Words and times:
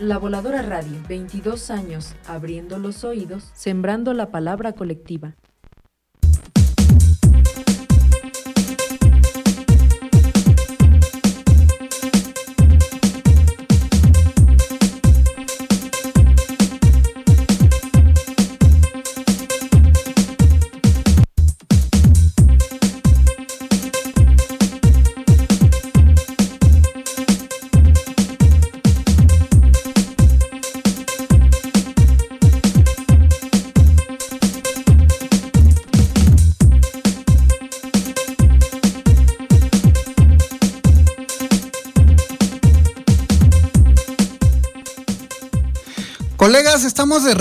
La 0.01 0.17
Voladora 0.17 0.63
Radio, 0.63 0.97
22 1.09 1.73
años, 1.73 2.15
abriendo 2.29 2.79
los 2.79 3.03
oídos, 3.03 3.51
sembrando 3.55 4.15
la 4.15 4.31
palabra 4.31 4.73
colectiva. 4.75 5.35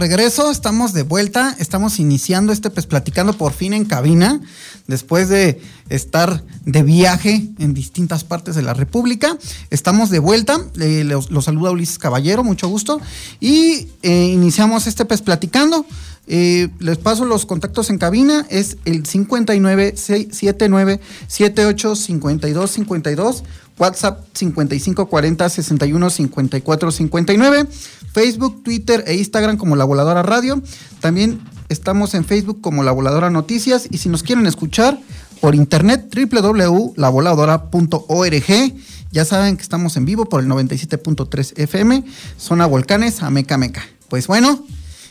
Regreso, 0.08 0.50
estamos 0.52 0.94
de 0.94 1.04
vuelta, 1.04 1.54
estamos 1.60 2.00
iniciando 2.00 2.54
este 2.54 2.70
pues 2.70 2.86
platicando 2.86 3.34
por 3.34 3.52
fin 3.52 3.74
en 3.74 3.84
cabina, 3.84 4.40
después 4.88 5.28
de 5.28 5.62
estar 5.90 6.46
de 6.64 6.82
viaje 6.82 7.50
en 7.60 7.74
distintas 7.74 8.24
partes 8.24 8.56
de 8.56 8.62
la 8.62 8.74
República. 8.74 9.38
Estamos 9.70 10.10
de 10.10 10.20
vuelta, 10.20 10.62
eh, 10.80 11.04
los, 11.04 11.28
saluda 11.44 11.72
Ulises 11.72 11.98
Caballero, 11.98 12.42
mucho 12.46 12.70
gusto, 12.70 13.02
y 13.42 13.90
eh, 14.02 14.32
iniciamos 14.32 14.88
este 14.88 15.04
pues 15.04 15.22
platicando. 15.22 15.86
Eh, 16.28 16.70
les 16.80 16.98
paso 16.98 17.26
los 17.26 17.46
contactos 17.46 17.90
en 17.90 17.98
cabina, 17.98 18.46
es 18.50 18.78
el 18.86 19.06
59 19.06 19.96
79 19.96 21.00
78 21.28 21.96
52 21.96 22.72
52 22.72 23.44
WhatsApp 23.78 24.26
5540 24.34 25.50
61 25.50 26.10
54 26.10 26.92
59, 26.92 27.68
Facebook, 28.12 28.64
Twitter 28.64 29.04
e 29.08 29.16
Instagram 29.16 29.58
como 29.58 29.76
La 29.76 29.84
Voladora 29.86 30.24
Radio. 30.24 30.64
También 31.00 31.40
estamos 31.70 32.16
en 32.16 32.26
Facebook 32.26 32.60
como 32.62 32.84
La 32.84 32.92
Voladora 32.92 33.30
Noticias 33.30 33.88
y 33.90 34.00
si 34.00 34.10
nos 34.10 34.24
quieren 34.24 34.48
escuchar 34.48 35.00
por 35.40 35.56
internet 35.56 36.14
www.lavoladora.org. 36.14 38.74
Ya 39.12 39.24
saben 39.24 39.56
que 39.56 39.64
estamos 39.64 39.96
en 39.96 40.04
vivo 40.06 40.26
por 40.26 40.42
el 40.42 40.48
97.3 40.48 41.54
FM, 41.58 42.04
zona 42.38 42.66
volcanes, 42.66 43.22
Ameca 43.22 43.58
Meca. 43.58 43.84
Pues 44.10 44.28
bueno, 44.28 44.66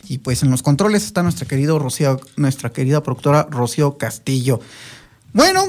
y 0.09 0.19
pues 0.19 0.43
en 0.43 0.51
los 0.51 0.63
controles 0.63 1.03
está 1.03 1.23
nuestra 1.23 1.47
querido 1.47 1.79
Rocío, 1.79 2.19
nuestra 2.35 2.71
querida 2.71 3.03
productora 3.03 3.47
Rocío 3.49 3.97
Castillo. 3.97 4.59
Bueno, 5.33 5.65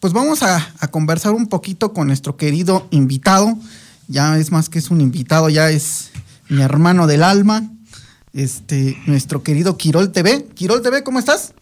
pues 0.00 0.12
vamos 0.12 0.42
a, 0.42 0.72
conversar 0.90 1.32
un 1.32 1.48
poquito 1.48 1.92
con 1.92 2.06
nuestro 2.06 2.36
querido 2.36 2.86
invitado. 2.90 3.56
Ya 4.08 4.38
es 4.38 4.50
más 4.50 4.68
que 4.68 4.78
es 4.78 4.90
un 4.90 5.00
invitado, 5.00 5.48
ya 5.48 5.70
es 5.70 6.10
mi 6.48 6.62
hermano 6.62 7.06
del 7.06 7.22
alma, 7.22 7.62
este, 8.32 9.00
nuestro 9.06 9.42
querido 9.42 9.76
Quirol 9.76 10.10
TV. 10.10 10.46
Quirol 10.54 10.82
TV, 10.82 11.04
¿cómo 11.04 11.18
estás? 11.18 11.52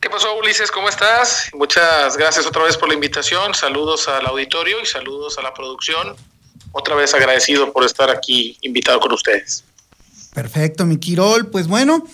¿Qué 0.00 0.10
pasó, 0.10 0.36
Ulises? 0.38 0.70
¿Cómo 0.70 0.88
estás? 0.88 1.48
Muchas 1.54 2.16
gracias 2.16 2.46
otra 2.46 2.62
vez 2.62 2.76
por 2.76 2.88
la 2.88 2.94
invitación. 2.94 3.54
Saludos 3.54 4.06
al 4.06 4.26
auditorio 4.26 4.80
y 4.80 4.86
saludos 4.86 5.38
a 5.38 5.42
la 5.42 5.52
producción. 5.52 6.14
Otra 6.72 6.94
vez 6.94 7.14
agradecido 7.14 7.72
por 7.72 7.84
estar 7.84 8.10
aquí 8.10 8.58
invitado 8.60 9.00
con 9.00 9.12
ustedes. 9.12 9.64
Perfecto, 10.34 10.84
mi 10.84 10.98
Quirol. 10.98 11.46
Pues 11.46 11.66
bueno, 11.68 12.04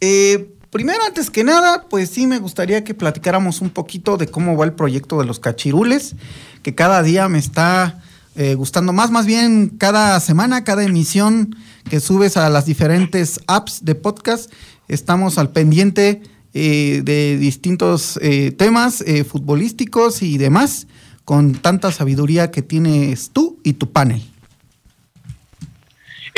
eh, 0.00 0.54
Primero, 0.70 1.02
antes 1.04 1.30
que 1.30 1.42
nada, 1.42 1.86
pues 1.90 2.10
sí 2.10 2.28
me 2.28 2.38
gustaría 2.38 2.84
que 2.84 2.94
platicáramos 2.94 3.60
un 3.60 3.70
poquito 3.70 4.16
de 4.16 4.28
cómo 4.28 4.56
va 4.56 4.64
el 4.64 4.72
proyecto 4.72 5.18
de 5.18 5.24
los 5.24 5.40
cachirules, 5.40 6.14
que 6.62 6.76
cada 6.76 7.02
día 7.02 7.28
me 7.28 7.40
está 7.40 8.00
eh, 8.36 8.54
gustando 8.54 8.92
más, 8.92 9.10
más 9.10 9.26
bien 9.26 9.70
cada 9.70 10.20
semana, 10.20 10.62
cada 10.62 10.84
emisión 10.84 11.56
que 11.90 11.98
subes 11.98 12.36
a 12.36 12.48
las 12.50 12.66
diferentes 12.66 13.40
apps 13.48 13.84
de 13.84 13.96
podcast, 13.96 14.52
estamos 14.86 15.38
al 15.38 15.50
pendiente 15.50 16.22
eh, 16.54 17.02
de 17.04 17.36
distintos 17.36 18.16
eh, 18.22 18.52
temas 18.52 19.02
futbolísticos 19.28 20.22
y 20.22 20.38
demás, 20.38 20.86
con 21.24 21.54
tanta 21.54 21.90
sabiduría 21.90 22.52
que 22.52 22.62
tienes 22.62 23.30
tú 23.30 23.58
y 23.64 23.72
tu 23.72 23.90
panel. 23.90 24.29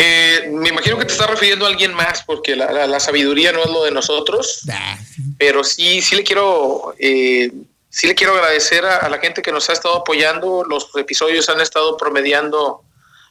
Eh, 0.05 0.51
me 0.51 0.71
imagino 0.71 0.99
que 0.99 1.05
te 1.05 1.13
estás 1.13 1.31
refiriendo 1.31 1.65
a 1.65 1.69
alguien 1.69 1.95
más, 1.95 2.25
porque 2.25 2.57
la, 2.57 2.99
sabiduría 2.99 3.53
no 3.53 3.63
es 3.63 3.71
lo 3.71 3.85
de 3.85 3.93
nosotros, 3.93 4.63
pero 5.39 5.63
sí, 5.63 6.03
sí 6.03 6.17
le 6.17 6.25
quiero, 6.25 6.93
eh, 6.99 7.53
sí 7.89 8.09
le 8.09 8.17
quiero 8.17 8.35
agradecer 8.35 8.85
a, 8.85 9.09
la 9.09 9.19
gente 9.21 9.43
que 9.43 9.53
nos 9.53 9.71
ha 9.71 9.75
estado 9.75 9.99
apoyando. 9.99 10.65
Los 10.65 10.91
episodios 10.97 11.49
han 11.49 11.61
estado 11.61 11.97
promediando 11.97 12.83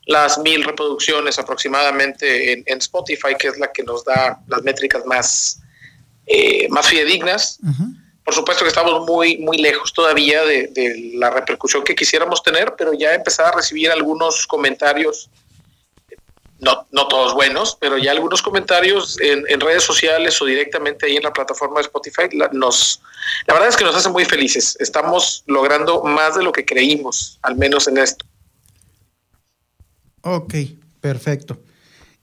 las 0.05 0.37
mil 0.37 0.63
reproducciones 0.63 1.37
aproximadamente 1.39 2.63
en, 2.65 2.77
Spotify, 2.77 3.35
que 3.37 3.49
es 3.49 3.57
la 3.57 3.69
que 3.73 3.83
nos 3.83 4.05
da 4.05 4.39
las 4.47 4.63
métricas 4.63 5.05
más, 5.05 5.59
eh, 6.25 6.69
más 6.69 6.87
fidedignas. 6.87 7.59
Por 8.23 8.33
supuesto 8.33 8.63
que 8.63 8.69
estamos 8.69 9.05
muy, 9.05 9.39
muy 9.39 9.57
lejos 9.57 9.91
todavía 9.91 10.45
de, 10.45 10.67
de 10.67 11.11
la 11.15 11.31
repercusión 11.31 11.83
que 11.83 11.95
quisiéramos 11.95 12.41
tener, 12.41 12.75
pero 12.77 12.93
ya 12.93 13.13
empezar 13.13 13.47
a 13.47 13.57
recibir 13.57 13.91
algunos 13.91 14.47
comentarios 14.47 15.29
no, 16.61 16.87
no 16.91 17.07
todos 17.07 17.33
buenos, 17.33 17.75
pero 17.81 17.97
ya 17.97 18.11
algunos 18.11 18.41
comentarios 18.41 19.19
en, 19.19 19.59
redes 19.59 19.83
sociales 19.83 20.39
o 20.41 20.45
directamente 20.45 21.07
ahí 21.07 21.17
en 21.17 21.23
la 21.23 21.33
plataforma 21.33 21.77
de 21.77 21.81
Spotify 21.81 22.29
la, 22.33 22.49
nos, 22.53 23.01
la 23.47 23.55
verdad 23.55 23.69
es 23.69 23.75
que 23.75 23.83
nos 23.83 23.95
hacen 23.95 24.11
muy 24.11 24.25
felices. 24.25 24.77
Estamos 24.79 25.43
logrando 25.47 26.03
más 26.03 26.35
de 26.35 26.43
lo 26.43 26.51
que 26.51 26.63
creímos, 26.63 27.39
al 27.41 27.55
menos 27.55 27.87
en 27.87 27.97
esto. 27.97 28.25
Ok, 30.21 30.53
perfecto. 30.99 31.59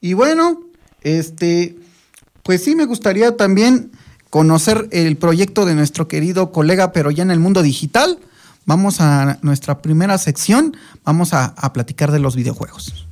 Y 0.01 0.13
bueno, 0.13 0.63
este, 1.03 1.75
pues 2.45 2.63
sí 2.63 2.77
me 2.77 2.87
gustaría 2.87 3.37
también 3.37 3.91
conocer 4.31 4.87
el 4.93 5.17
proyecto 5.17 5.67
de 5.67 5.75
nuestro 5.75 6.07
querido 6.07 6.53
colega, 6.53 6.93
pero 6.93 7.11
ya 7.11 7.25
en 7.25 7.33
el 7.33 7.41
mundo 7.41 7.63
digital. 7.63 8.21
Vamos 8.67 9.01
a 9.01 9.39
nuestra 9.43 9.83
primera 9.83 10.17
sección, 10.19 10.77
vamos 11.03 11.33
a 11.33 11.73
platicar 11.73 12.13
de 12.13 12.19
los 12.21 12.37
videojuegos. 12.37 13.08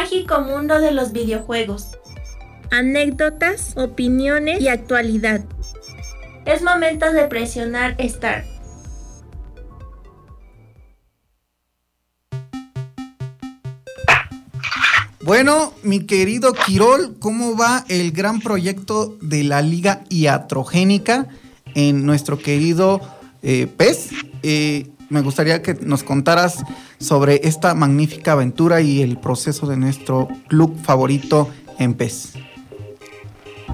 Mágico 0.00 0.42
mundo 0.42 0.78
de 0.78 0.92
los 0.92 1.12
videojuegos. 1.12 1.88
Anécdotas, 2.70 3.72
opiniones 3.78 4.60
y 4.60 4.68
actualidad. 4.68 5.40
Es 6.44 6.60
momento 6.60 7.10
de 7.10 7.24
presionar 7.24 7.96
Start. 7.98 8.44
Bueno, 15.22 15.72
mi 15.82 16.04
querido 16.04 16.52
Quirol, 16.52 17.16
¿cómo 17.18 17.56
va 17.56 17.86
el 17.88 18.12
gran 18.12 18.40
proyecto 18.40 19.16
de 19.22 19.44
la 19.44 19.62
Liga 19.62 20.04
Iatrogénica 20.10 21.26
en 21.74 22.04
nuestro 22.04 22.38
querido 22.38 23.00
eh, 23.42 23.66
PES? 23.66 24.10
Eh, 24.42 24.90
me 25.08 25.22
gustaría 25.22 25.62
que 25.62 25.72
nos 25.72 26.02
contaras 26.02 26.62
sobre 26.98 27.40
esta 27.44 27.74
magnífica 27.74 28.32
aventura 28.32 28.80
y 28.80 29.02
el 29.02 29.18
proceso 29.18 29.66
de 29.66 29.76
nuestro 29.76 30.28
club 30.48 30.76
favorito 30.82 31.50
en 31.78 31.94
PES. 31.94 32.34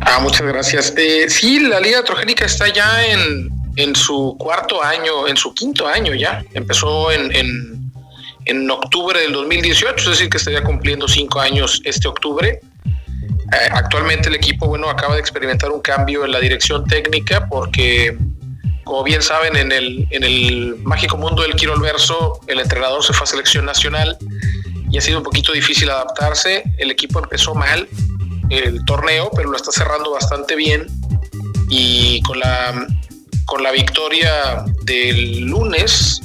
Ah, 0.01 0.19
muchas 0.21 0.43
gracias. 0.43 0.95
Eh, 0.97 1.27
sí, 1.29 1.61
la 1.61 1.81
Liga 1.81 2.03
Trogénica 2.03 2.45
está 2.45 2.69
ya 2.69 3.07
en, 3.07 3.51
en, 3.77 3.95
su 3.95 4.37
cuarto 4.39 4.83
año, 4.83 5.29
en 5.29 5.37
su 5.37 5.55
quinto 5.55 5.87
año 5.87 6.15
ya. 6.15 6.45
Empezó 6.55 7.13
en, 7.13 7.35
en, 7.35 7.93
en, 8.47 8.71
octubre 8.71 9.21
del 9.21 9.33
2018, 9.33 9.95
es 9.97 10.05
decir, 10.07 10.31
que 10.31 10.39
estaría 10.39 10.63
cumpliendo 10.63 11.07
cinco 11.07 11.41
años 11.41 11.81
este 11.85 12.09
octubre. 12.09 12.61
Eh, 12.85 13.69
actualmente 13.71 14.29
el 14.29 14.35
equipo, 14.35 14.67
bueno, 14.67 14.89
acaba 14.89 15.15
de 15.15 15.21
experimentar 15.21 15.71
un 15.71 15.81
cambio 15.81 16.25
en 16.25 16.33
la 16.33 16.41
dirección 16.41 16.85
técnica 16.87 17.47
porque 17.49 18.17
como 18.85 19.03
bien 19.05 19.23
saben, 19.23 19.57
en 19.57 19.73
el, 19.73 20.07
en 20.11 20.25
el 20.25 20.77
mágico 20.83 21.17
mundo 21.17 21.43
del 21.43 21.55
Quirol 21.55 21.81
Verso, 21.81 22.41
el 22.47 22.61
entrenador 22.61 23.05
se 23.05 23.13
fue 23.13 23.25
a 23.25 23.27
selección 23.27 23.65
nacional 23.65 24.17
y 24.91 24.99
ha 24.99 25.01
sido 25.01 25.19
un 25.19 25.25
poquito 25.25 25.53
difícil 25.53 25.89
adaptarse. 25.91 26.65
El 26.79 26.91
equipo 26.91 27.19
empezó 27.19 27.55
mal 27.55 27.89
el 28.51 28.85
torneo, 28.85 29.31
pero 29.35 29.51
lo 29.51 29.57
está 29.57 29.73
cerrando 29.73 30.13
bastante 30.13 30.57
bien. 30.57 30.87
Y 31.71 32.21
con 32.23 32.39
la, 32.39 32.87
con 33.47 33.63
la 33.63 33.71
victoria 33.71 34.65
del 34.83 35.41
lunes, 35.41 36.21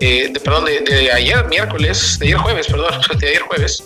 eh, 0.00 0.30
de, 0.32 0.40
perdón, 0.40 0.66
de, 0.66 1.12
ayer 1.12 1.46
miércoles, 1.46 2.18
de 2.18 2.26
ayer 2.26 2.36
jueves, 2.38 2.66
perdón, 2.66 3.00
de 3.18 3.28
ayer 3.28 3.42
jueves, 3.42 3.84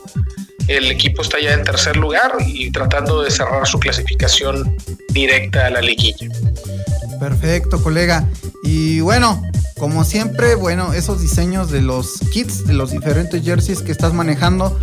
el 0.67 0.91
equipo 0.91 1.23
está 1.23 1.41
ya 1.41 1.53
en 1.53 1.65
tercer 1.65 1.97
lugar 1.97 2.33
y 2.45 2.71
tratando 2.73 3.23
de 3.23 3.31
cerrar 3.31 3.67
su 3.67 3.79
clasificación 3.79 4.77
directa 5.11 5.67
a 5.67 5.71
la 5.71 5.81
liguilla. 5.81 6.29
Perfecto, 7.19 7.83
colega. 7.83 8.29
Y 8.63 9.01
bueno, 9.01 9.43
como 9.79 10.05
siempre, 10.05 10.55
bueno, 10.55 10.93
esos 10.93 11.21
diseños 11.21 11.71
de 11.71 11.83
los 11.83 12.19
kits, 12.33 12.67
de 12.67 12.75
los 12.75 12.91
diferentes 12.91 13.43
jerseys 13.45 13.81
que 13.83 13.93
estás 13.93 14.13
manejando, 14.13 14.79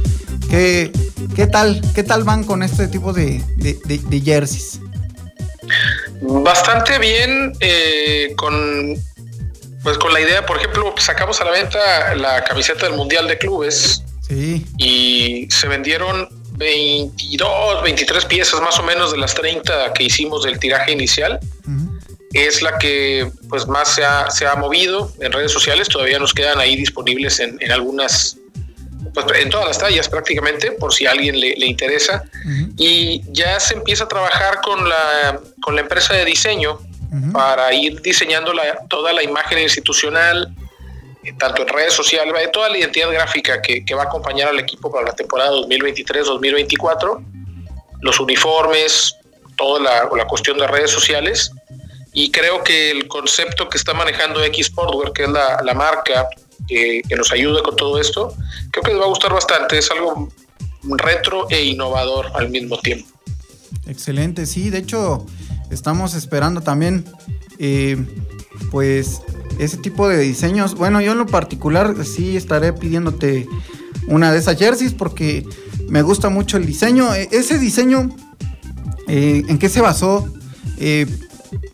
¿qué, 0.49 0.91
qué 1.35 1.47
tal? 1.47 1.81
¿Qué 1.93 2.03
tal 2.03 2.23
van 2.23 2.43
con 2.43 2.63
este 2.63 2.87
tipo 2.87 3.13
de, 3.13 3.41
jerseys? 4.23 4.79
Bastante 6.21 6.97
bien, 6.99 7.53
eh, 7.59 8.33
con 8.37 8.95
pues 9.83 9.99
con 9.99 10.11
la 10.13 10.19
idea, 10.19 10.43
por 10.45 10.57
ejemplo, 10.57 10.95
sacamos 10.97 11.39
a 11.41 11.45
la 11.45 11.51
venta 11.51 12.15
la 12.15 12.43
camiseta 12.43 12.87
del 12.87 12.95
Mundial 12.95 13.27
de 13.27 13.37
Clubes. 13.37 14.03
Sí. 14.27 14.65
Y 14.79 15.47
se 15.51 15.67
vendieron 15.67 16.27
22, 16.53 17.83
23 17.83 18.25
piezas 18.25 18.61
más 18.61 18.79
o 18.79 18.83
menos 18.83 19.11
de 19.11 19.19
las 19.19 19.35
30 19.35 19.93
que 19.93 20.05
hicimos 20.05 20.43
del 20.43 20.57
tiraje 20.57 20.91
inicial 20.91 21.39
es 22.35 22.61
la 22.61 22.77
que 22.77 23.31
pues 23.49 23.65
más 23.65 23.95
se 23.95 24.03
ha, 24.03 24.29
se 24.29 24.45
ha 24.45 24.55
movido 24.55 25.09
en 25.21 25.31
redes 25.31 25.53
sociales, 25.53 25.87
todavía 25.87 26.19
nos 26.19 26.33
quedan 26.33 26.59
ahí 26.59 26.75
disponibles 26.75 27.39
en, 27.39 27.57
en 27.61 27.71
algunas, 27.71 28.37
pues 29.13 29.25
en 29.41 29.49
todas 29.49 29.65
las 29.65 29.79
tallas 29.79 30.09
prácticamente, 30.09 30.73
por 30.73 30.93
si 30.93 31.05
a 31.05 31.11
alguien 31.11 31.39
le, 31.39 31.55
le 31.55 31.65
interesa. 31.65 32.25
Y 32.77 33.21
ya 33.31 33.57
se 33.61 33.75
empieza 33.75 34.03
a 34.03 34.07
trabajar 34.09 34.59
con 34.61 34.87
la, 34.87 35.39
con 35.61 35.75
la 35.75 35.81
empresa 35.81 36.13
de 36.13 36.25
diseño 36.25 36.79
para 37.31 37.73
ir 37.73 38.01
diseñando 38.01 38.51
la, 38.51 38.79
toda 38.89 39.13
la 39.13 39.23
imagen 39.23 39.59
institucional, 39.59 40.53
eh, 41.23 41.31
tanto 41.39 41.61
en 41.61 41.69
redes 41.69 41.93
sociales, 41.93 42.33
toda 42.51 42.67
la 42.67 42.77
identidad 42.77 43.09
gráfica 43.09 43.61
que, 43.61 43.85
que 43.85 43.95
va 43.95 44.03
a 44.03 44.05
acompañar 44.07 44.49
al 44.49 44.59
equipo 44.59 44.91
para 44.91 45.05
la 45.07 45.15
temporada 45.15 45.51
2023-2024, 45.51 47.25
los 48.01 48.19
uniformes, 48.19 49.15
toda 49.55 49.79
la, 49.79 50.09
la 50.13 50.25
cuestión 50.27 50.57
de 50.57 50.67
redes 50.67 50.91
sociales 50.91 51.53
y 52.15 52.31
creo 52.31 52.63
que 52.63 52.91
el 52.91 53.09
concepto 53.09 53.67
que 53.67 53.77
está 53.77 53.93
manejando 53.93 54.41
X 54.45 54.71
que 55.13 55.23
es 55.23 55.29
la, 55.29 55.73
marca 55.75 56.29
que, 56.65 57.01
nos 57.15 57.29
ayuda 57.33 57.61
con 57.61 57.75
todo 57.75 57.99
esto, 57.99 58.33
creo 58.71 58.83
que 58.83 58.91
les 58.91 59.01
va 59.01 59.03
a 59.03 59.09
gustar 59.09 59.33
bastante. 59.33 59.77
Es 59.77 59.91
algo 59.91 60.29
retro 60.83 61.47
e 61.49 61.65
innovador 61.65 62.27
al 62.33 62.49
mismo 62.49 62.79
tiempo. 62.79 63.05
Excelente, 63.85 64.45
sí. 64.45 64.69
De 64.69 64.77
hecho, 64.77 65.25
estamos 65.69 66.13
esperando 66.13 66.61
también, 66.61 67.03
eh, 67.59 67.97
pues, 68.71 69.21
ese 69.59 69.75
tipo 69.75 70.07
de 70.07 70.19
diseños. 70.19 70.75
Bueno, 70.75 71.01
yo 71.01 71.11
en 71.11 71.17
lo 71.17 71.25
particular 71.25 71.95
sí 72.05 72.37
estaré 72.37 72.71
pidiéndote 72.71 73.45
una 74.07 74.31
de 74.31 74.39
esas 74.39 74.57
jerseys 74.57 74.93
porque 74.93 75.45
me 75.89 76.01
gusta 76.01 76.29
mucho 76.29 76.55
el 76.55 76.65
diseño. 76.65 77.13
E, 77.13 77.27
ese 77.33 77.59
diseño, 77.59 78.15
eh, 79.09 79.43
¿en 79.49 79.59
qué 79.59 79.67
se 79.67 79.81
basó? 79.81 80.29
Eh, 80.77 81.05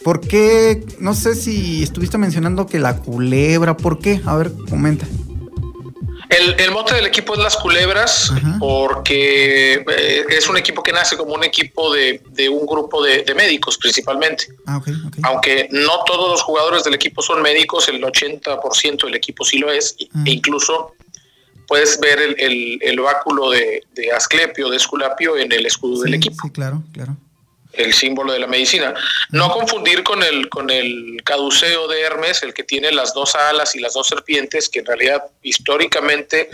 ¿Por 0.04 0.20
qué? 0.22 0.84
No 1.00 1.14
sé 1.14 1.36
si 1.36 1.84
estuviste 1.84 2.18
mencionando 2.18 2.66
que 2.66 2.80
la 2.80 2.98
culebra, 2.98 3.78
¿por 3.78 4.00
qué? 4.00 4.22
A 4.26 4.36
ver, 4.36 4.52
comenta. 4.70 5.06
El, 6.30 6.72
mote 6.72 6.96
del 6.96 7.06
equipo 7.06 7.34
es 7.34 7.40
las 7.40 7.58
culebras, 7.58 8.32
porque 8.58 9.74
eh, 9.74 10.26
es 10.30 10.48
un 10.48 10.56
equipo 10.56 10.82
que 10.82 10.94
nace 10.94 11.18
como 11.18 11.34
un 11.34 11.44
equipo 11.44 11.94
de, 11.94 12.22
un 12.50 12.66
grupo 12.66 13.04
de, 13.04 13.26
médicos 13.36 13.78
principalmente. 13.78 14.48
Ah, 14.66 14.82
Aunque 15.24 15.68
no 15.72 16.04
todos 16.06 16.32
los 16.32 16.42
jugadores 16.42 16.86
del 16.86 16.94
equipo 16.94 17.22
son 17.22 17.42
médicos, 17.42 17.90
el 17.90 18.02
80% 18.02 19.06
del 19.06 19.16
equipo 19.16 19.44
sí 19.44 19.58
lo 19.58 19.72
es, 19.72 19.98
e 20.26 20.32
incluso 20.32 20.94
puedes 21.68 22.00
ver 22.00 22.20
el, 22.38 22.80
el, 22.82 23.00
báculo 23.02 23.50
de, 23.50 23.84
de, 23.94 24.12
Asclepio, 24.14 24.70
de 24.70 24.78
Esculapio 24.78 25.38
en 25.38 25.52
el 25.52 25.66
escudo 25.66 26.04
del 26.04 26.14
equipo. 26.14 26.38
Sí, 26.44 26.50
claro, 26.50 26.82
claro 26.94 27.18
el 27.74 27.94
símbolo 27.94 28.34
de 28.34 28.40
la 28.40 28.48
medicina. 28.48 28.94
No 29.30 29.52
confundir 29.52 30.04
con 30.04 30.24
el, 30.24 30.50
con 30.50 30.70
el 30.70 31.22
caduceo 31.24 31.88
de 31.88 32.02
Hermes, 32.02 32.44
el 32.44 32.54
que 32.54 32.64
tiene 32.64 32.92
las 32.92 33.14
dos 33.14 33.36
alas 33.36 33.76
y 33.76 33.80
las 33.80 33.94
dos 33.94 34.08
serpientes, 34.08 34.70
que 34.70 34.80
en 34.80 34.86
realidad 34.86 35.24
históricamente 35.42 36.50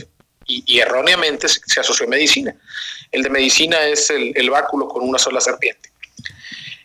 y, 0.48 0.80
erróneamente 0.80 1.48
se, 1.50 1.80
asoció 1.80 2.06
a 2.06 2.10
medicina. 2.10 2.56
El 3.12 3.24
de 3.24 3.30
medicina 3.30 3.82
es 3.84 4.10
el, 4.10 4.50
báculo 4.50 4.88
con 4.88 5.04
una 5.04 5.20
sola 5.20 5.42
serpiente. 5.42 5.92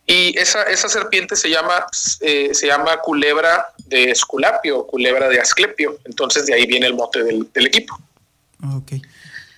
Y 0.04 0.36
esa, 0.36 0.64
esa 0.64 0.88
serpiente 0.88 1.36
se 1.36 1.48
llama, 1.48 1.86
eh, 2.20 2.50
se 2.52 2.66
llama 2.66 2.96
culebra 2.98 3.72
de 3.86 4.10
Esculapio, 4.10 4.84
culebra 4.86 5.28
de 5.28 5.40
Asclepio. 5.40 5.98
Entonces 6.04 6.46
de 6.46 6.54
ahí 6.54 6.66
viene 6.66 6.86
el 6.86 6.94
mote 6.94 7.22
del, 7.22 7.50
del 7.52 7.66
equipo. 7.66 7.96
Okay. 8.78 9.00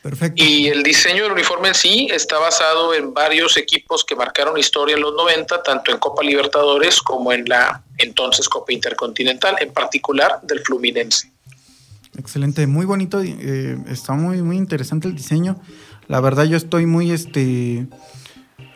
Perfecto. 0.05 0.45
Y 0.45 0.67
el 0.67 0.83
diseño 0.83 1.23
del 1.23 1.33
uniforme 1.33 1.69
en 1.69 1.75
sí 1.75 2.09
está 2.12 2.39
basado 2.39 2.93
en 2.93 3.15
varios 3.15 3.56
equipos 3.56 4.05
que 4.05 4.15
marcaron 4.15 4.59
historia 4.59 4.97
en 4.97 5.01
los 5.01 5.15
90, 5.15 5.62
tanto 5.62 5.91
en 5.93 5.99
Copa 5.99 6.23
Libertadores 6.23 7.01
como 7.01 7.33
en 7.33 7.47
la 7.47 7.83
entonces 7.97 8.47
Copa 8.47 8.75
Intercontinental, 8.75 9.56
en 9.62 9.73
particular 9.73 10.41
del 10.43 10.61
Fluminense. 10.61 11.31
Excelente, 12.19 12.67
muy 12.67 12.85
bonito, 12.85 13.23
eh, 13.23 13.79
está 13.89 14.12
muy, 14.12 14.43
muy 14.43 14.59
interesante 14.59 15.09
el 15.09 15.15
diseño. 15.15 15.59
La 16.06 16.21
verdad 16.21 16.45
yo 16.45 16.59
estoy 16.59 16.85
muy, 16.85 17.11
este, 17.11 17.87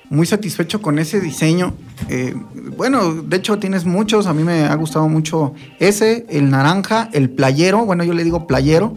muy 0.08 0.26
satisfecho 0.26 0.80
con 0.80 0.98
ese 0.98 1.20
diseño. 1.20 1.76
Eh, 2.08 2.32
bueno, 2.74 3.12
de 3.12 3.36
hecho 3.36 3.58
tienes 3.58 3.84
muchos, 3.84 4.26
a 4.26 4.32
mí 4.32 4.44
me 4.44 4.64
ha 4.64 4.74
gustado 4.76 5.08
mucho 5.08 5.52
ese, 5.78 6.24
el 6.30 6.48
naranja, 6.48 7.10
el 7.12 7.28
playero, 7.28 7.84
bueno 7.84 8.02
yo 8.02 8.14
le 8.14 8.24
digo 8.24 8.46
playero 8.46 8.96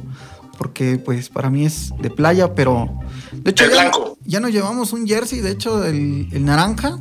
porque 0.62 1.02
pues 1.04 1.28
para 1.30 1.50
mí 1.50 1.66
es 1.66 1.92
de 2.04 2.12
playa, 2.12 2.54
pero 2.54 2.88
de 3.32 3.50
hecho 3.50 3.66
ya, 3.68 3.90
ya, 4.24 4.40
nos 4.40 4.52
llevamos 4.52 4.94
un 4.94 5.08
jersey, 5.08 5.40
de 5.40 5.50
hecho 5.50 5.84
el, 5.84 6.46
naranja, 6.46 7.00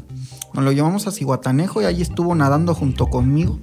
nos 0.55 0.65
lo 0.65 0.73
llevamos 0.73 1.07
a 1.07 1.13
Cihuatanejo 1.13 1.83
y 1.83 1.85
ahí 1.85 2.01
estuvo 2.01 2.35
nadando 2.35 2.75
junto 2.75 3.09
conmigo. 3.09 3.59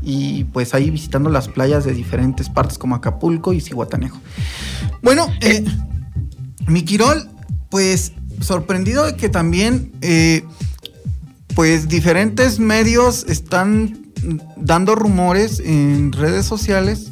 Y 0.00 0.44
pues 0.44 0.72
ahí 0.72 0.88
visitando 0.88 1.28
las 1.28 1.48
playas 1.48 1.84
de 1.84 1.92
diferentes 1.92 2.48
partes 2.48 2.78
como 2.78 2.94
Acapulco 2.94 3.52
y 3.52 3.60
Cihuatanejo. 3.60 4.18
Bueno, 5.02 5.26
eh, 5.42 5.66
mi 6.66 6.82
Quirol, 6.86 7.28
pues 7.68 8.12
sorprendido 8.40 9.04
de 9.04 9.16
que 9.16 9.28
también 9.28 9.92
eh, 10.00 10.44
pues 11.54 11.88
diferentes 11.88 12.58
medios 12.58 13.26
están 13.28 14.00
dando 14.56 14.94
rumores 14.94 15.60
en 15.60 16.12
redes 16.12 16.46
sociales 16.46 17.10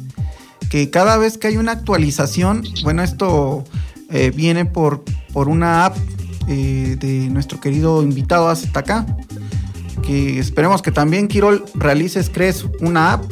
que 0.69 0.89
cada 0.91 1.17
vez 1.17 1.37
que 1.37 1.47
hay 1.47 1.57
una 1.57 1.71
actualización, 1.71 2.63
bueno, 2.83 3.01
esto 3.01 3.63
eh, 4.11 4.31
viene 4.33 4.65
por, 4.65 5.03
por 5.33 5.49
una 5.49 5.85
app 5.85 5.97
eh, 6.47 6.95
de 6.99 7.29
nuestro 7.29 7.59
querido 7.59 8.03
invitado 8.03 8.49
hasta 8.49 8.79
acá, 8.79 9.05
que 10.03 10.39
esperemos 10.39 10.81
que 10.81 10.91
también 10.91 11.27
Quirol 11.27 11.65
realices, 11.73 12.29
crees, 12.31 12.65
una 12.81 13.13
app 13.13 13.25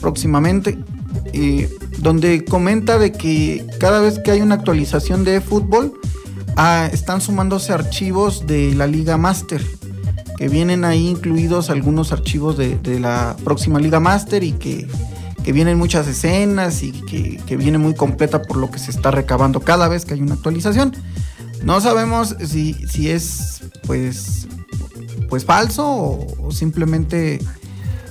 próximamente, 0.00 0.78
eh, 1.34 1.70
donde 1.98 2.44
comenta 2.44 2.98
de 2.98 3.12
que 3.12 3.66
cada 3.78 4.00
vez 4.00 4.18
que 4.18 4.30
hay 4.30 4.40
una 4.40 4.54
actualización 4.54 5.24
de 5.24 5.40
fútbol, 5.42 6.00
ah, 6.56 6.88
están 6.90 7.20
sumándose 7.20 7.72
archivos 7.72 8.46
de 8.46 8.74
la 8.74 8.86
Liga 8.86 9.16
Master 9.18 9.62
que 10.36 10.48
vienen 10.48 10.84
ahí 10.84 11.08
incluidos 11.08 11.68
algunos 11.68 12.12
archivos 12.12 12.56
de 12.56 13.00
la 13.00 13.36
próxima 13.42 13.80
Liga 13.80 13.98
Master 13.98 14.44
y 14.44 14.52
que 14.52 14.86
que 15.48 15.52
vienen 15.54 15.78
muchas 15.78 16.06
escenas 16.06 16.82
y 16.82 16.92
que, 16.92 17.56
viene 17.56 17.78
muy 17.78 17.94
completa 17.94 18.42
por 18.42 18.58
lo 18.58 18.70
que 18.70 18.78
se 18.78 18.90
está 18.90 19.10
recabando 19.10 19.60
cada 19.60 19.88
vez 19.88 20.04
que 20.04 20.12
hay 20.12 20.20
una 20.20 20.34
actualización. 20.34 20.94
No 21.62 21.80
sabemos 21.80 22.36
si, 22.44 22.74
si 22.86 23.08
es 23.08 23.62
pues, 23.86 24.46
pues 25.30 25.46
falso 25.46 25.86
o, 25.88 26.50
simplemente 26.52 27.38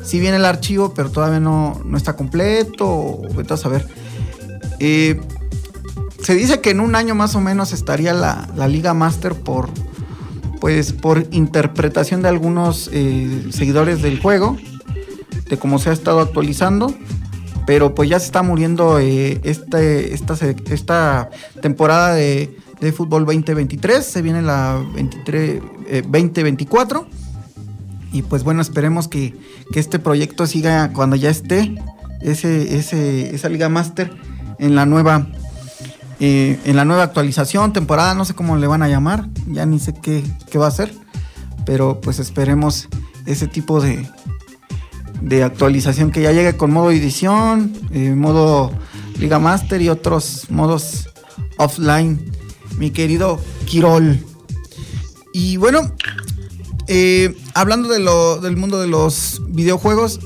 si 0.03 0.19
viene 0.19 0.37
el 0.37 0.45
archivo 0.45 0.95
pero 0.95 1.11
todavía 1.11 1.39
no, 1.39 1.79
está 1.95 2.15
completo 2.15 2.87
o 2.87 3.27
vete 3.35 3.53
a 3.53 3.57
saber. 3.57 3.87
Eh, 4.79 5.21
se 6.23 6.33
dice 6.33 6.59
que 6.59 6.71
en 6.71 6.79
un 6.79 6.95
año 6.95 7.13
más 7.13 7.35
o 7.35 7.39
menos 7.39 7.71
estaría 7.71 8.15
la, 8.15 8.67
Liga 8.67 8.95
Master 8.95 9.35
por, 9.35 9.69
pues, 10.59 10.91
por 10.91 11.27
interpretación 11.29 12.23
de 12.23 12.29
algunos 12.29 12.89
eh, 12.91 13.49
seguidores 13.51 14.01
del 14.01 14.19
juego, 14.19 14.57
de 15.47 15.57
cómo 15.59 15.77
se 15.77 15.91
ha 15.91 15.93
estado 15.93 16.19
actualizando 16.19 16.97
pero 17.67 17.93
pues 17.93 18.09
ya 18.09 18.17
se 18.17 18.27
está 18.27 18.43
muriendo 18.43 18.97
eh, 18.97 19.41
este, 19.43 20.13
esta, 20.13 20.37
esta 20.71 21.29
temporada 21.61 22.13
de, 22.13 22.57
fútbol 22.95 23.25
2023, 23.25 24.05
se 24.05 24.21
viene 24.21 24.41
la 24.41 24.81
23, 24.95 25.61
2024. 26.05 27.01
Eh, 27.01 27.05
Y 28.13 28.21
pues 28.21 28.45
bueno, 28.45 28.61
esperemos 28.61 29.09
que, 29.09 29.35
este 29.75 29.99
proyecto 29.99 30.47
siga 30.47 30.93
cuando 30.93 31.17
ya 31.17 31.29
esté 31.29 31.75
ese, 32.21 32.77
ese, 32.77 33.35
esa 33.35 33.49
Liga 33.49 33.67
Master 33.67 34.15
en 34.59 34.73
la 34.73 34.85
nueva 34.85 35.27
eh, 36.21 36.57
en 36.63 36.77
la 36.77 36.85
nueva 36.85 37.03
actualización, 37.03 37.73
temporada, 37.73 38.15
no 38.15 38.23
sé 38.23 38.33
cómo 38.33 38.55
le 38.55 38.65
van 38.65 38.81
a 38.81 38.87
llamar, 38.87 39.27
ya 39.45 39.65
ni 39.65 39.77
sé 39.77 39.93
qué, 39.93 40.23
qué 40.49 40.57
va 40.57 40.67
a 40.67 40.71
ser, 40.71 40.91
pero 41.65 41.99
pues 41.99 42.17
esperemos 42.19 42.87
ese 43.25 43.45
tipo 43.45 43.81
de, 43.81 44.07
de 45.21 45.43
actualización 45.43 46.11
que 46.11 46.21
ya 46.21 46.31
llegue 46.31 46.55
con 46.55 46.71
modo 46.71 46.91
edición, 46.91 47.73
eh, 47.91 48.13
modo 48.15 48.71
Liga 49.19 49.39
Master 49.39 49.81
y 49.81 49.89
otros 49.89 50.47
modos 50.49 51.09
offline. 51.57 52.31
Mi 52.77 52.91
querido 52.91 53.39
Quirol. 53.65 54.19
Y 55.33 55.57
bueno, 55.57 55.91
eh, 56.87 57.35
hablando 57.53 57.89
de 57.89 57.99
lo, 57.99 58.39
del 58.39 58.55
mundo 58.55 58.79
de 58.79 58.87
los 58.87 59.41
videojuegos, 59.47 60.19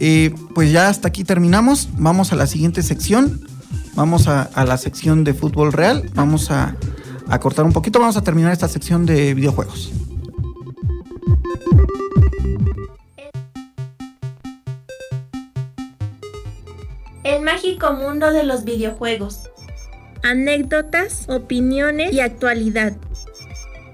eh, 0.00 0.34
pues 0.54 0.72
ya 0.72 0.88
hasta 0.88 1.08
aquí 1.08 1.24
terminamos. 1.24 1.88
Vamos 1.98 2.32
a 2.32 2.36
la 2.36 2.46
siguiente 2.46 2.82
sección. 2.82 3.46
Vamos 3.94 4.26
a, 4.28 4.50
la 4.64 4.76
sección 4.76 5.24
de 5.24 5.34
fútbol 5.34 5.72
real. 5.72 6.10
Vamos 6.14 6.50
a, 6.50 6.76
a 7.28 7.38
cortar 7.40 7.64
un 7.64 7.72
poquito. 7.72 7.98
Vamos 7.98 8.16
a 8.16 8.22
terminar 8.22 8.52
esta 8.52 8.68
sección 8.68 9.06
de 9.06 9.34
videojuegos. 9.34 9.92
Mágico 17.44 17.92
mundo 17.92 18.32
de 18.32 18.42
los 18.42 18.64
videojuegos. 18.64 19.50
Anécdotas, 20.22 21.28
opiniones 21.28 22.12
y 22.12 22.20
actualidad. 22.20 22.94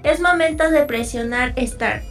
Es 0.05 0.21
momento 0.21 0.71
de 0.71 0.83
presionar 0.83 1.53
Start. 1.59 2.05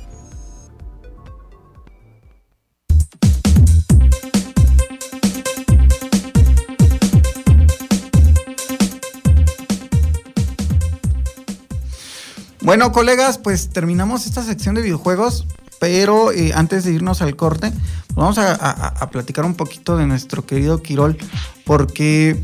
Bueno, 12.62 12.91
colegas, 12.91 13.38
pues 13.38 13.69
terminamos 13.69 14.25
esta 14.27 14.43
sección 14.43 14.75
de 14.75 14.81
videojuegos, 14.81 15.48
pero 15.79 16.31
eh, 16.31 16.51
antes 16.53 16.83
de 16.83 16.93
irnos 16.93 17.21
al 17.21 17.36
corte, 17.36 17.71
vamos 18.13 18.38
a, 18.38 19.09
platicar 19.12 19.45
un 19.45 19.55
poquito 19.55 19.98
de 19.98 20.05
nuestro 20.05 20.45
querido 20.45 20.81
Quirol, 20.81 21.17
porque 21.65 22.39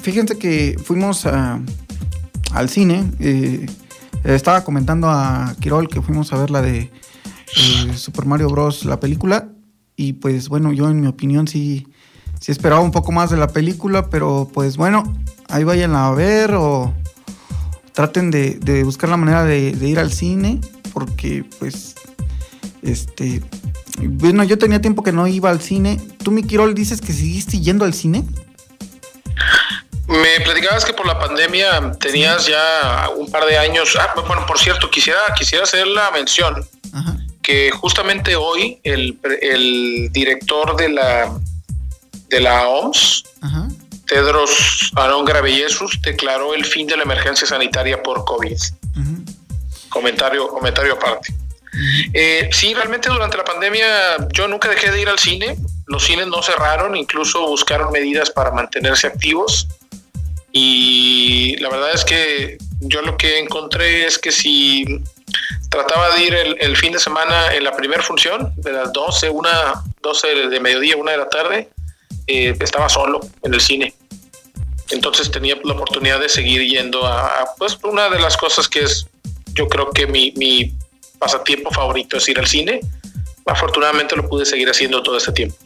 fíjense 0.00 0.38
que 0.38 0.76
fuimos 0.82 1.26
al 1.26 2.68
cine. 2.68 3.04
Eh, 3.20 3.66
estaba 4.24 4.64
comentando 4.64 5.08
a 5.08 5.54
Quirol 5.60 5.88
que 5.88 6.02
fuimos 6.02 6.32
a 6.32 6.38
ver 6.38 6.50
la 6.50 6.62
de 6.62 6.90
eh, 7.56 7.96
Super 7.96 8.26
Mario 8.26 8.48
Bros. 8.48 8.84
la 8.84 9.00
película. 9.00 9.48
Y 9.96 10.14
pues 10.14 10.48
bueno, 10.48 10.72
yo 10.72 10.88
en 10.88 11.00
mi 11.00 11.06
opinión 11.06 11.46
sí, 11.46 11.86
sí 12.40 12.52
esperaba 12.52 12.80
un 12.80 12.90
poco 12.90 13.12
más 13.12 13.30
de 13.30 13.36
la 13.36 13.48
película, 13.48 14.08
pero 14.08 14.48
pues 14.52 14.76
bueno, 14.76 15.02
ahí 15.48 15.64
vayan 15.64 15.94
a 15.94 16.10
ver 16.12 16.54
o 16.54 16.94
traten 17.92 18.30
de, 18.30 18.82
buscar 18.84 19.10
la 19.10 19.16
manera 19.16 19.44
de, 19.44 19.76
ir 19.82 19.98
al 19.98 20.10
cine, 20.10 20.60
porque 20.94 21.44
pues, 21.58 21.96
este, 22.82 23.42
bueno, 23.98 24.44
yo 24.44 24.58
tenía 24.58 24.80
tiempo 24.80 25.02
que 25.02 25.12
no 25.12 25.26
iba 25.26 25.50
al 25.50 25.60
cine. 25.60 26.00
Tú, 26.22 26.30
mi 26.30 26.42
Quirol, 26.42 26.74
dices 26.74 27.00
que 27.00 27.12
seguiste 27.12 27.60
yendo 27.60 27.84
al 27.84 27.94
cine. 27.94 28.24
Me 30.06 30.40
platicabas 30.44 30.84
que 30.84 30.92
por 30.92 31.06
la 31.06 31.18
pandemia 31.18 31.92
tenías 32.00 32.46
ya 32.46 33.08
un 33.16 33.30
par 33.30 33.44
de 33.46 33.58
años. 33.58 33.96
Ah, 34.00 34.12
bueno, 34.26 34.44
por 34.46 34.58
cierto, 34.58 34.90
quisiera, 34.90 35.20
quisiera 35.36 35.64
hacer 35.64 35.86
la 35.86 36.10
mención 36.10 36.66
que 37.42 37.70
justamente 37.70 38.36
hoy 38.36 38.80
el, 38.82 39.18
director 40.12 40.76
de 40.76 40.88
la, 40.88 41.38
de 42.28 42.40
la 42.40 42.68
OMS, 42.68 43.24
Tedros 44.06 44.90
Adhanom 44.96 45.24
Ghebreyesus, 45.24 46.00
declaró 46.02 46.54
el 46.54 46.64
fin 46.64 46.86
de 46.86 46.96
la 46.96 47.04
emergencia 47.04 47.46
sanitaria 47.46 48.02
por 48.02 48.24
COVID. 48.24 48.58
Comentario, 49.88 50.48
comentario 50.48 50.94
aparte. 50.94 51.34
Eh, 52.12 52.48
sí, 52.52 52.74
realmente 52.74 53.08
durante 53.08 53.36
la 53.36 53.44
pandemia 53.44 54.28
yo 54.32 54.48
nunca 54.48 54.68
dejé 54.68 54.90
de 54.90 55.00
ir 55.00 55.08
al 55.08 55.18
cine. 55.18 55.56
Los 55.86 56.04
cines 56.04 56.26
no 56.26 56.42
cerraron, 56.42 56.96
incluso 56.96 57.46
buscaron 57.46 57.92
medidas 57.92 58.30
para 58.30 58.50
mantenerse 58.50 59.06
activos. 59.06 59.68
Y 60.52 61.56
la 61.58 61.68
verdad 61.68 61.92
es 61.94 62.04
que 62.04 62.58
yo 62.80 63.02
lo 63.02 63.16
que 63.16 63.38
encontré 63.38 64.06
es 64.06 64.18
que 64.18 64.32
si 64.32 64.84
trataba 65.68 66.14
de 66.16 66.22
ir 66.22 66.34
el, 66.34 66.76
fin 66.76 66.92
de 66.92 66.98
semana 66.98 67.54
en 67.54 67.62
la 67.62 67.76
primera 67.76 68.02
función, 68.02 68.52
de 68.56 68.72
las 68.72 68.92
12, 68.92 69.30
una, 69.30 69.84
12 70.02 70.48
de 70.48 70.60
mediodía, 70.60 70.96
una 70.96 71.12
de 71.12 71.18
la 71.18 71.28
tarde, 71.28 71.68
eh, 72.26 72.56
estaba 72.60 72.88
solo 72.88 73.20
en 73.42 73.54
el 73.54 73.60
cine. 73.60 73.94
Entonces 74.90 75.30
tenía 75.30 75.56
la 75.62 75.74
oportunidad 75.74 76.18
de 76.18 76.28
seguir 76.28 76.62
yendo 76.62 77.06
a, 77.06 77.46
pues 77.58 77.78
una 77.84 78.08
de 78.08 78.18
las 78.18 78.36
cosas 78.36 78.68
que 78.68 78.80
es, 78.80 79.06
yo 79.54 79.68
creo 79.68 79.90
que 79.90 80.06
mi, 80.06 80.32
mi 80.36 80.74
pasatiempo 81.20 81.70
favorito 81.70 82.16
es 82.16 82.28
ir 82.28 82.40
al 82.40 82.48
cine. 82.48 82.80
Afortunadamente 83.46 84.16
lo 84.16 84.28
pude 84.28 84.44
seguir 84.44 84.68
haciendo 84.68 85.02
todo 85.02 85.18
este 85.18 85.30
tiempo. 85.30 85.56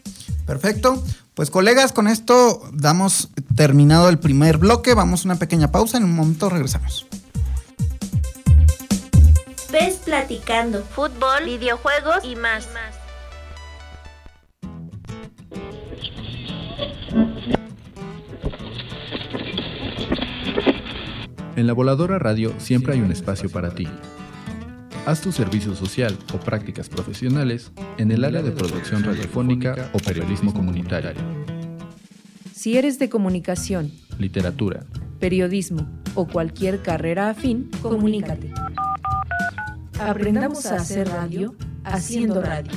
Perfecto. 0.47 1.03
Pues 1.35 1.51
colegas, 1.51 1.93
con 1.93 2.07
esto 2.07 2.63
damos 2.73 3.31
terminado 3.57 4.09
el 4.11 4.19
primer 4.19 4.59
bloque. 4.59 4.93
Vamos 4.95 5.25
a 5.25 5.29
una 5.29 5.39
pequeña 5.39 5.73
pausa. 5.73 5.97
En 5.97 6.05
un 6.05 6.15
momento 6.15 6.51
regresamos. 6.51 7.07
Ves 9.73 9.97
platicando 10.05 10.85
fútbol, 10.85 11.45
videojuegos 11.47 12.25
y 12.25 12.37
más. 12.37 12.69
En 21.57 21.67
la 21.69 21.73
voladora 21.73 22.19
radio 22.19 22.53
siempre 22.59 22.95
hay 22.95 23.01
un 23.01 23.13
espacio 23.13 23.51
para 23.51 23.75
ti. 23.75 23.89
Haz 25.07 25.21
tu 25.21 25.33
servicio 25.33 25.75
social 25.75 26.19
o 26.33 26.39
prácticas 26.39 26.89
profesionales 26.89 27.73
en 27.99 28.11
el 28.11 28.25
área 28.25 28.41
de 28.41 28.53
producción 28.53 29.05
radiofónica 29.05 29.91
o 29.93 29.99
periodismo 29.99 30.55
comunitario. 30.55 31.13
Si 32.55 32.79
eres 32.79 32.99
de 32.99 33.11
comunicación, 33.11 33.93
literatura, 34.19 34.87
periodismo 35.21 35.87
o 36.15 36.27
cualquier 36.27 36.81
carrera 36.81 37.29
afín, 37.29 37.71
comunícate. 37.83 38.51
Aprendamos 40.01 40.65
a 40.65 40.77
hacer 40.77 41.07
radio 41.09 41.55
haciendo 41.85 42.41
radio. 42.41 42.73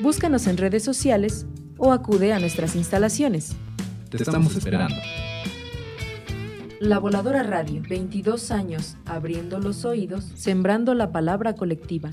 Búscanos 0.00 0.46
en 0.46 0.58
redes 0.58 0.84
sociales 0.84 1.44
o 1.76 1.92
acude 1.92 2.32
a 2.32 2.38
nuestras 2.38 2.76
instalaciones. 2.76 3.56
Te 4.10 4.18
estamos 4.18 4.54
esperando. 4.54 4.94
La 6.80 6.98
Voladora 6.98 7.42
Radio, 7.42 7.82
22 7.86 8.50
años 8.50 8.96
abriendo 9.04 9.58
los 9.60 9.84
oídos, 9.84 10.24
sembrando 10.34 10.94
la 10.94 11.12
palabra 11.12 11.52
colectiva. 11.54 12.08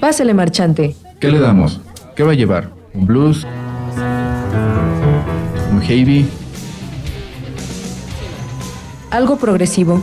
Pásele, 0.00 0.32
marchante. 0.32 0.96
¿Qué 1.20 1.30
le 1.30 1.38
damos? 1.38 1.82
¿Qué 2.16 2.22
va 2.22 2.32
a 2.32 2.34
llevar? 2.34 2.70
¿Un 2.94 3.04
blues? 3.04 3.46
¿Un 5.70 5.82
heavy? 5.82 6.26
Algo 9.10 9.36
progresivo. 9.36 10.02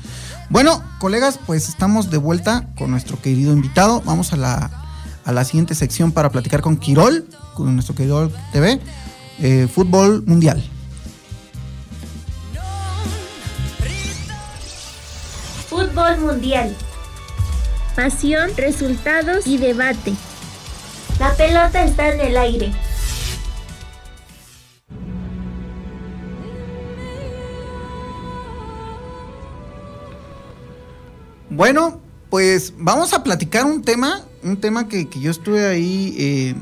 Bueno, 0.49 0.81
colegas, 0.99 1.37
pues 1.45 1.67
estamos 1.67 2.09
de 2.09 2.15
vuelta 2.17 2.69
con 2.77 2.91
nuestro 2.91 3.21
querido 3.21 3.51
invitado. 3.51 4.01
Vamos 4.05 4.31
a 4.31 4.37
la, 4.37 4.71
a 5.25 5.31
la 5.33 5.43
siguiente 5.43 5.75
sección 5.75 6.13
para 6.13 6.29
platicar 6.29 6.61
con 6.61 6.77
Quirol, 6.77 7.27
con 7.53 7.73
nuestro 7.73 7.95
querido 7.95 8.31
TV, 8.53 8.79
eh, 9.39 9.67
Fútbol 9.73 10.23
Mundial. 10.25 10.63
Fútbol 15.69 16.17
Mundial. 16.19 16.73
Pasión, 17.95 18.49
resultados 18.57 19.45
y 19.45 19.57
debate. 19.57 20.13
La 21.19 21.33
pelota 21.35 21.83
está 21.83 22.11
en 22.13 22.19
el 22.21 22.37
aire. 22.37 22.71
Bueno, 31.55 32.01
pues 32.31 32.73
vamos 32.79 33.13
a 33.13 33.23
platicar 33.23 33.63
un 33.65 33.83
tema, 33.83 34.25
un 34.43 34.57
tema 34.57 34.87
que, 34.87 35.07
yo 35.21 35.29
estuve 35.29 35.67
ahí, 35.67 36.15
eh, 36.17 36.55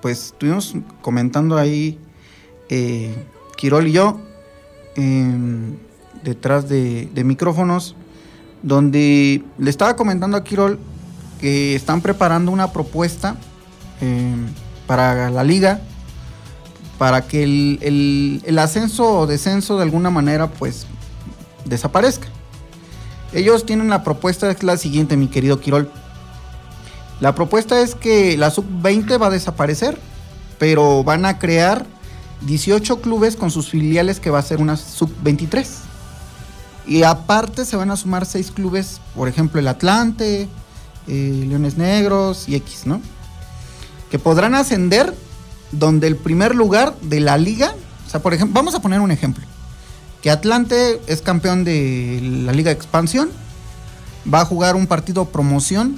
pues 0.00 0.26
estuvimos 0.26 0.74
comentando 1.00 1.56
ahí, 1.56 1.96
eh, 2.68 3.14
Quirol 3.56 3.86
y 3.86 3.92
yo, 3.92 4.20
em, 4.96 5.76
detrás 6.24 6.68
de, 6.68 7.08
micrófonos, 7.24 7.94
donde 8.62 9.44
le 9.58 9.70
estaba 9.70 9.96
comentando 9.96 10.36
a 10.36 10.44
Quirol 10.44 10.78
que 11.40 11.74
están 11.74 12.00
preparando 12.00 12.52
una 12.52 12.72
propuesta 12.72 13.36
em, 14.00 14.46
para 14.86 15.30
la 15.30 15.42
liga, 15.44 15.80
para 16.98 17.26
que 17.26 17.42
el, 17.42 18.42
el 18.44 18.58
ascenso 18.58 19.20
o 19.20 19.26
descenso 19.26 19.76
de 19.76 19.82
alguna 19.82 20.10
manera 20.10 20.48
pues 20.48 20.86
desaparezca. 21.64 22.28
Ellos 23.32 23.64
tienen 23.64 23.88
la 23.88 24.04
propuesta, 24.04 24.50
es 24.50 24.62
la 24.62 24.76
siguiente, 24.76 25.16
mi 25.16 25.28
querido 25.28 25.58
Quirol. 25.58 25.90
La 27.20 27.34
propuesta 27.34 27.80
es 27.80 27.94
que 27.94 28.36
la 28.36 28.50
sub-20 28.50 29.20
va 29.20 29.28
a 29.28 29.30
desaparecer, 29.30 29.98
pero 30.58 31.02
van 31.02 31.24
a 31.24 31.38
crear 31.38 31.86
18 32.42 33.00
clubes 33.00 33.36
con 33.36 33.50
sus 33.50 33.70
filiales 33.70 34.20
que 34.20 34.30
va 34.30 34.40
a 34.40 34.42
ser 34.42 34.60
una 34.60 34.76
sub-23. 34.76 35.66
Y 36.86 37.04
aparte 37.04 37.64
se 37.64 37.76
van 37.76 37.90
a 37.90 37.96
sumar 37.96 38.26
6 38.26 38.50
clubes, 38.50 39.00
por 39.14 39.28
ejemplo 39.28 39.60
el 39.60 39.68
Atlante, 39.68 40.48
eh, 41.06 41.44
Leones 41.48 41.76
Negros 41.76 42.48
y 42.48 42.56
X, 42.56 42.86
¿no? 42.86 43.00
Que 44.10 44.18
podrán 44.18 44.54
ascender 44.54 45.14
donde 45.70 46.06
el 46.06 46.16
primer 46.16 46.54
lugar 46.54 46.94
de 47.02 47.20
la 47.20 47.38
liga, 47.38 47.74
o 48.06 48.10
sea, 48.10 48.20
por 48.20 48.34
ejemplo, 48.34 48.54
vamos 48.54 48.74
a 48.74 48.82
poner 48.82 49.00
un 49.00 49.10
ejemplo 49.10 49.44
que 50.22 50.30
Atlante 50.30 51.00
es 51.08 51.20
campeón 51.20 51.64
de 51.64 52.20
la 52.22 52.52
Liga 52.52 52.70
Expansión, 52.70 53.30
va 54.32 54.42
a 54.42 54.44
jugar 54.44 54.76
un 54.76 54.86
partido 54.86 55.24
promoción 55.26 55.96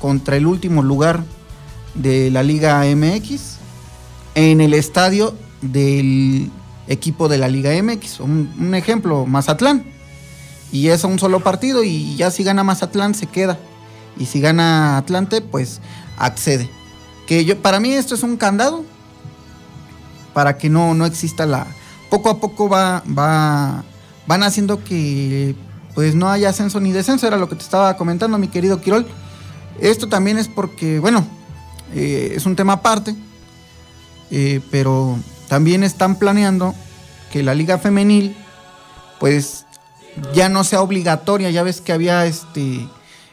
contra 0.00 0.36
el 0.36 0.46
último 0.46 0.82
lugar 0.82 1.24
de 1.94 2.30
la 2.30 2.44
Liga 2.44 2.84
MX 2.84 3.56
en 4.36 4.60
el 4.60 4.72
estadio 4.72 5.34
del 5.62 6.52
equipo 6.86 7.28
de 7.28 7.38
la 7.38 7.48
Liga 7.48 7.70
MX. 7.82 8.20
Un, 8.20 8.54
un 8.56 8.74
ejemplo, 8.76 9.26
Mazatlán. 9.26 9.95
Y 10.72 10.88
es 10.88 11.04
un 11.04 11.18
solo 11.18 11.40
partido 11.40 11.84
y 11.84 12.16
ya 12.16 12.30
si 12.30 12.42
gana 12.44 12.64
Mazatlán 12.64 13.14
se 13.14 13.26
queda. 13.26 13.58
Y 14.18 14.26
si 14.26 14.40
gana 14.40 14.96
Atlante, 14.96 15.40
pues 15.40 15.80
accede. 16.18 16.70
Que 17.26 17.44
yo, 17.44 17.60
para 17.60 17.80
mí 17.80 17.92
esto 17.92 18.14
es 18.14 18.22
un 18.22 18.36
candado 18.36 18.84
para 20.32 20.58
que 20.58 20.68
no, 20.68 20.94
no 20.94 21.06
exista 21.06 21.46
la, 21.46 21.66
poco 22.10 22.28
a 22.30 22.40
poco 22.40 22.68
va, 22.68 23.02
va, 23.06 23.84
van 24.26 24.42
haciendo 24.42 24.84
que 24.84 25.54
pues 25.94 26.14
no 26.14 26.28
haya 26.28 26.50
ascenso 26.50 26.78
ni 26.78 26.92
descenso, 26.92 27.26
era 27.26 27.38
lo 27.38 27.48
que 27.48 27.56
te 27.56 27.62
estaba 27.62 27.96
comentando 27.96 28.36
mi 28.36 28.48
querido 28.48 28.80
Quirol. 28.82 29.06
Esto 29.80 30.08
también 30.08 30.36
es 30.36 30.46
porque, 30.46 30.98
bueno, 30.98 31.26
eh, 31.94 32.34
es 32.34 32.44
un 32.44 32.54
tema 32.54 32.74
aparte, 32.74 33.14
eh, 34.30 34.60
pero 34.70 35.18
también 35.48 35.82
están 35.82 36.18
planeando 36.18 36.74
que 37.32 37.42
la 37.42 37.54
liga 37.54 37.78
femenil 37.78 38.36
pues 39.18 39.65
ya 40.34 40.48
no 40.48 40.64
sea 40.64 40.82
obligatoria, 40.82 41.50
ya 41.50 41.62
ves 41.62 41.80
que 41.80 41.92
había 41.92 42.26
este 42.26 42.86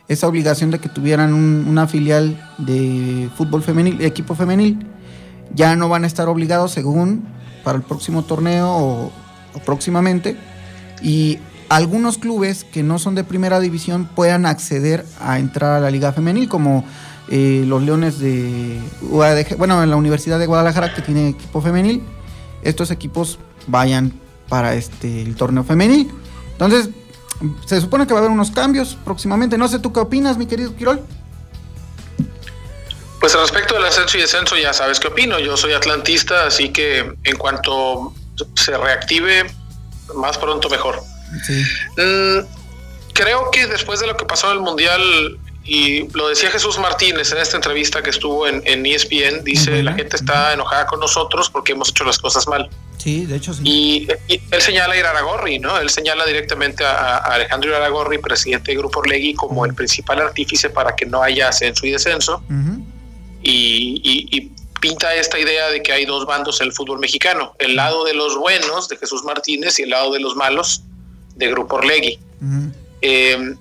esa 0.08 0.28
obligación 0.28 0.69
de 0.69 0.80
que 0.80 0.89
tuvieran 0.89 1.34
una 1.34 1.88
filial 1.88 2.52
de 2.58 3.30
fútbol 3.38 3.63
femenil, 3.63 4.02
equipo 4.02 4.36
femenil, 4.36 4.86
ya 5.54 5.76
no 5.76 5.88
van 5.89 6.04
a 6.04 6.08
estar 6.08 6.28
obligados 6.28 6.72
según 6.72 7.26
para 7.63 7.78
el 7.78 7.84
próximo 7.84 8.24
torneo 8.24 8.69
o, 8.69 9.12
próximamente 9.65 10.36
y 11.02 11.39
algunos 11.69 12.17
clubes 12.17 12.63
que 12.63 12.84
no 12.84 13.00
son 13.00 13.15
de 13.15 13.24
primera 13.24 13.60
división 13.60 14.10
puedan 14.13 14.46
acceder 14.46 15.06
a 15.22 15.39
entrar 15.39 15.78
a 15.78 15.80
la 15.80 15.89
liga 15.89 16.12
femenil 16.12 16.50
como 16.50 16.84
eh, 17.30 17.63
los 17.67 17.82
Leones 17.82 18.19
de 18.19 18.82
bueno, 19.58 19.82
en 19.84 19.89
la 19.89 19.96
Universidad 19.96 20.39
de 20.39 20.48
Guadalajara 20.48 20.93
que 20.93 21.02
tiene 21.02 21.30
equipo 21.30 21.62
femenil, 21.62 22.04
estos 22.63 22.91
equipos 22.91 23.39
vayan 23.67 24.12
para 24.50 24.76
este 24.76 25.22
el 25.22 25.36
torneo 25.36 25.63
femenil. 25.63 26.12
Entonces, 26.65 26.93
se 27.65 27.82
supone 27.82 28.08
que 28.08 28.13
va 28.13 28.19
a 28.19 28.23
haber 28.23 28.32
unos 28.32 28.52
cambios 28.52 28.97
próximamente. 29.04 29.58
No 29.58 29.67
sé 29.67 29.80
tú 29.80 29.91
qué 29.91 29.99
opinas, 29.99 30.38
mi 30.38 30.45
querido 30.45 30.76
Quirol. 30.76 31.02
Pues 33.19 33.34
respecto 33.36 33.76
del 33.76 33.86
ascenso 33.86 34.17
y 34.17 34.21
descenso, 34.21 34.58
ya 34.58 34.73
sabes 34.73 34.99
qué 34.99 35.08
opino. 35.08 35.39
Yo 35.39 35.56
soy 35.56 35.73
atlantista, 35.73 36.45
así 36.45 36.69
que 36.69 37.15
en 37.23 37.38
cuanto 37.38 38.13
se 38.56 38.78
reactive, 38.78 39.49
más 40.15 40.38
pronto 40.38 40.69
mejor. 40.69 41.02
Mm, 41.97 42.45
creo 43.13 43.49
que 43.52 43.67
después 43.67 43.99
de 43.99 44.08
lo 44.08 44.17
que 44.17 44.26
pasó 44.26 44.52
en 44.52 44.58
el 44.58 44.60
Mundial, 44.60 45.02
y 45.63 46.10
lo 46.10 46.28
decía 46.28 46.52
Jesús 46.52 46.78
Martínez 46.78 47.32
en 47.32 47.38
esta 47.38 47.56
entrevista 47.56 48.04
que 48.04 48.10
estuvo 48.10 48.45
en, 48.45 48.86
ESPN, 48.86 49.43
dice, 49.43 49.82
la 49.82 49.93
gente 49.93 50.17
está 50.17 50.52
enojada 50.52 50.86
con 50.86 50.99
nosotros 50.99 51.49
porque 51.49 51.71
hemos 51.71 51.89
hecho 51.89 52.04
las 52.04 52.19
cosas 52.19 52.47
mal. 52.47 52.69
Sí, 53.04 53.26
de 53.26 53.36
hecho 53.36 53.54
sí. 53.54 53.63
Y, 53.66 54.08
él 54.30 54.62
señala 54.62 54.94
a 54.94 54.98
Iraragorri, 54.98 55.60
¿no? 55.60 55.78
Él 55.78 55.89
señala 55.89 56.26
directamente 56.26 56.86
a, 56.86 57.18
Alejandro 57.18 57.70
Iraragorri, 57.70 58.20
presidente 58.20 58.72
del 58.72 58.78
Grupo 58.78 59.02
Orlegui, 59.02 59.34
como 59.34 59.66
el 59.66 59.74
principal 59.74 60.22
artífice 60.22 60.70
para 60.70 60.96
que 60.96 61.06
no 61.06 61.22
haya 61.22 61.50
ascenso 61.50 61.86
y 61.86 61.92
descenso 61.92 62.42
y, 63.42 64.52
pinta 64.80 65.16
esta 65.16 65.39
idea 65.39 65.70
de 65.70 65.82
que 65.82 65.94
hay 65.94 66.06
dos 66.06 66.26
bandos 66.26 66.60
en 66.60 66.68
el 66.68 66.74
fútbol 66.74 67.00
mexicano, 67.00 67.56
el 67.60 67.78
lado 67.78 68.04
de 68.04 68.13
los 68.13 68.38
buenos 68.38 68.89
de 68.89 68.98
Jesús 68.98 69.24
Martínez 69.24 69.80
y 69.80 69.84
el 69.84 69.92
lado 69.92 70.12
de 70.12 70.20
los 70.20 70.36
malos 70.36 70.84
de 71.36 71.48
Grupo 71.48 71.78
Orlegui. 71.78 72.20
Eh, 73.02 73.56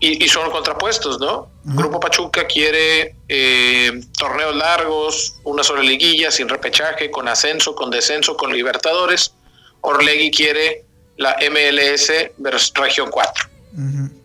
y, 0.00 0.28
son 0.28 0.50
contrapuestos, 0.50 1.20
¿no? 1.20 1.48
Grupo 1.64 1.98
Pachuca 1.98 2.46
quiere 2.46 3.16
eh, 3.28 4.00
torneos 4.18 4.54
largos, 4.54 5.36
una 5.44 5.62
sola 5.62 5.82
liguilla, 5.82 6.30
sin 6.30 6.48
repechaje, 6.48 7.10
con 7.10 7.26
ascenso, 7.26 7.74
con 7.74 7.90
descenso, 7.90 8.36
con 8.36 8.52
Libertadores. 8.52 9.34
Orlegui 9.80 10.30
quiere 10.30 10.84
la 11.16 11.36
MLS 11.50 12.12
versus 12.36 12.72
Región 12.74 13.10
4. 13.10 13.48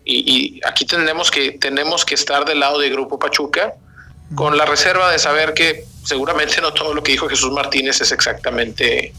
y, 0.04 0.58
y, 0.58 0.60
aquí 0.66 0.84
tenemos 0.84 1.30
que, 1.30 1.52
tenemos 1.52 2.04
que 2.04 2.14
estar 2.14 2.44
del 2.44 2.60
lado 2.60 2.78
de 2.78 2.90
Grupo 2.90 3.18
Pachuca 3.18 3.74
con 4.34 4.56
la 4.56 4.64
reserva 4.64 5.10
de 5.10 5.18
saber 5.18 5.54
que 5.54 5.86
seguramente 6.04 6.60
no 6.60 6.72
todo 6.72 6.94
lo 6.94 7.02
que 7.02 7.12
dijo 7.12 7.28
Jesús 7.28 7.50
Martínez 7.52 8.00
es 8.00 8.12
exactamente 8.12 9.12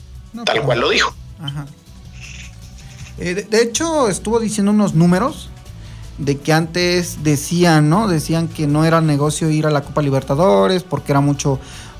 tal 0.45 0.61
cual 0.61 0.79
lo 0.79 0.89
dijo. 0.89 1.13
Eh, 3.17 3.45
de, 3.47 3.61
hecho, 3.61 4.07
estuvo 4.07 4.39
diciendo 4.39 4.71
unos 4.71 4.93
números 4.93 5.50
de 6.17 6.37
que 6.37 6.53
antes 6.53 7.23
decían, 7.23 7.89
¿no? 7.89 8.07
Decían 8.07 8.47
que 8.47 8.67
no 8.67 8.85
era 8.85 9.01
negocio 9.01 9.49
ir 9.49 9.65
a 9.65 9.71
la 9.71 9.81
Copa 9.81 10.01
Libertadores 10.01 10.83
porque 10.83 11.11
era 11.11 11.21
mucho 11.21 11.59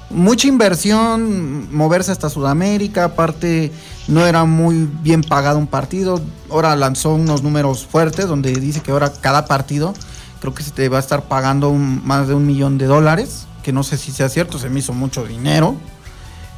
mucha 0.09 0.47
inversión, 0.47 1.73
moverse 1.73 2.11
hasta 2.11 2.29
Sudamérica, 2.29 3.05
aparte 3.05 3.71
no 4.09 4.25
era 4.25 4.43
muy 4.43 4.89
bien 5.01 5.21
pagado 5.21 5.57
un 5.57 5.67
partido. 5.67 6.19
Ahora 6.49 6.75
lanzó 6.75 7.13
unos 7.13 7.43
números 7.43 7.85
fuertes 7.85 8.27
donde 8.27 8.51
dice 8.51 8.81
que 8.81 8.91
ahora 8.91 9.13
cada 9.13 9.45
partido 9.45 9.93
creo 10.41 10.53
que 10.53 10.63
se 10.63 10.71
te 10.71 10.89
va 10.89 10.97
a 10.97 10.99
estar 10.99 11.23
pagando 11.23 11.71
más 11.71 12.27
de 12.27 12.33
un 12.33 12.45
millón 12.45 12.77
de 12.77 12.87
dólares 12.87 13.47
que 13.61 13.71
no 13.71 13.83
sé 13.83 13.97
si 13.97 14.11
sea 14.11 14.29
cierto, 14.29 14.59
se 14.59 14.69
me 14.69 14.79
hizo 14.79 14.93
mucho 14.93 15.25
dinero. 15.25 15.75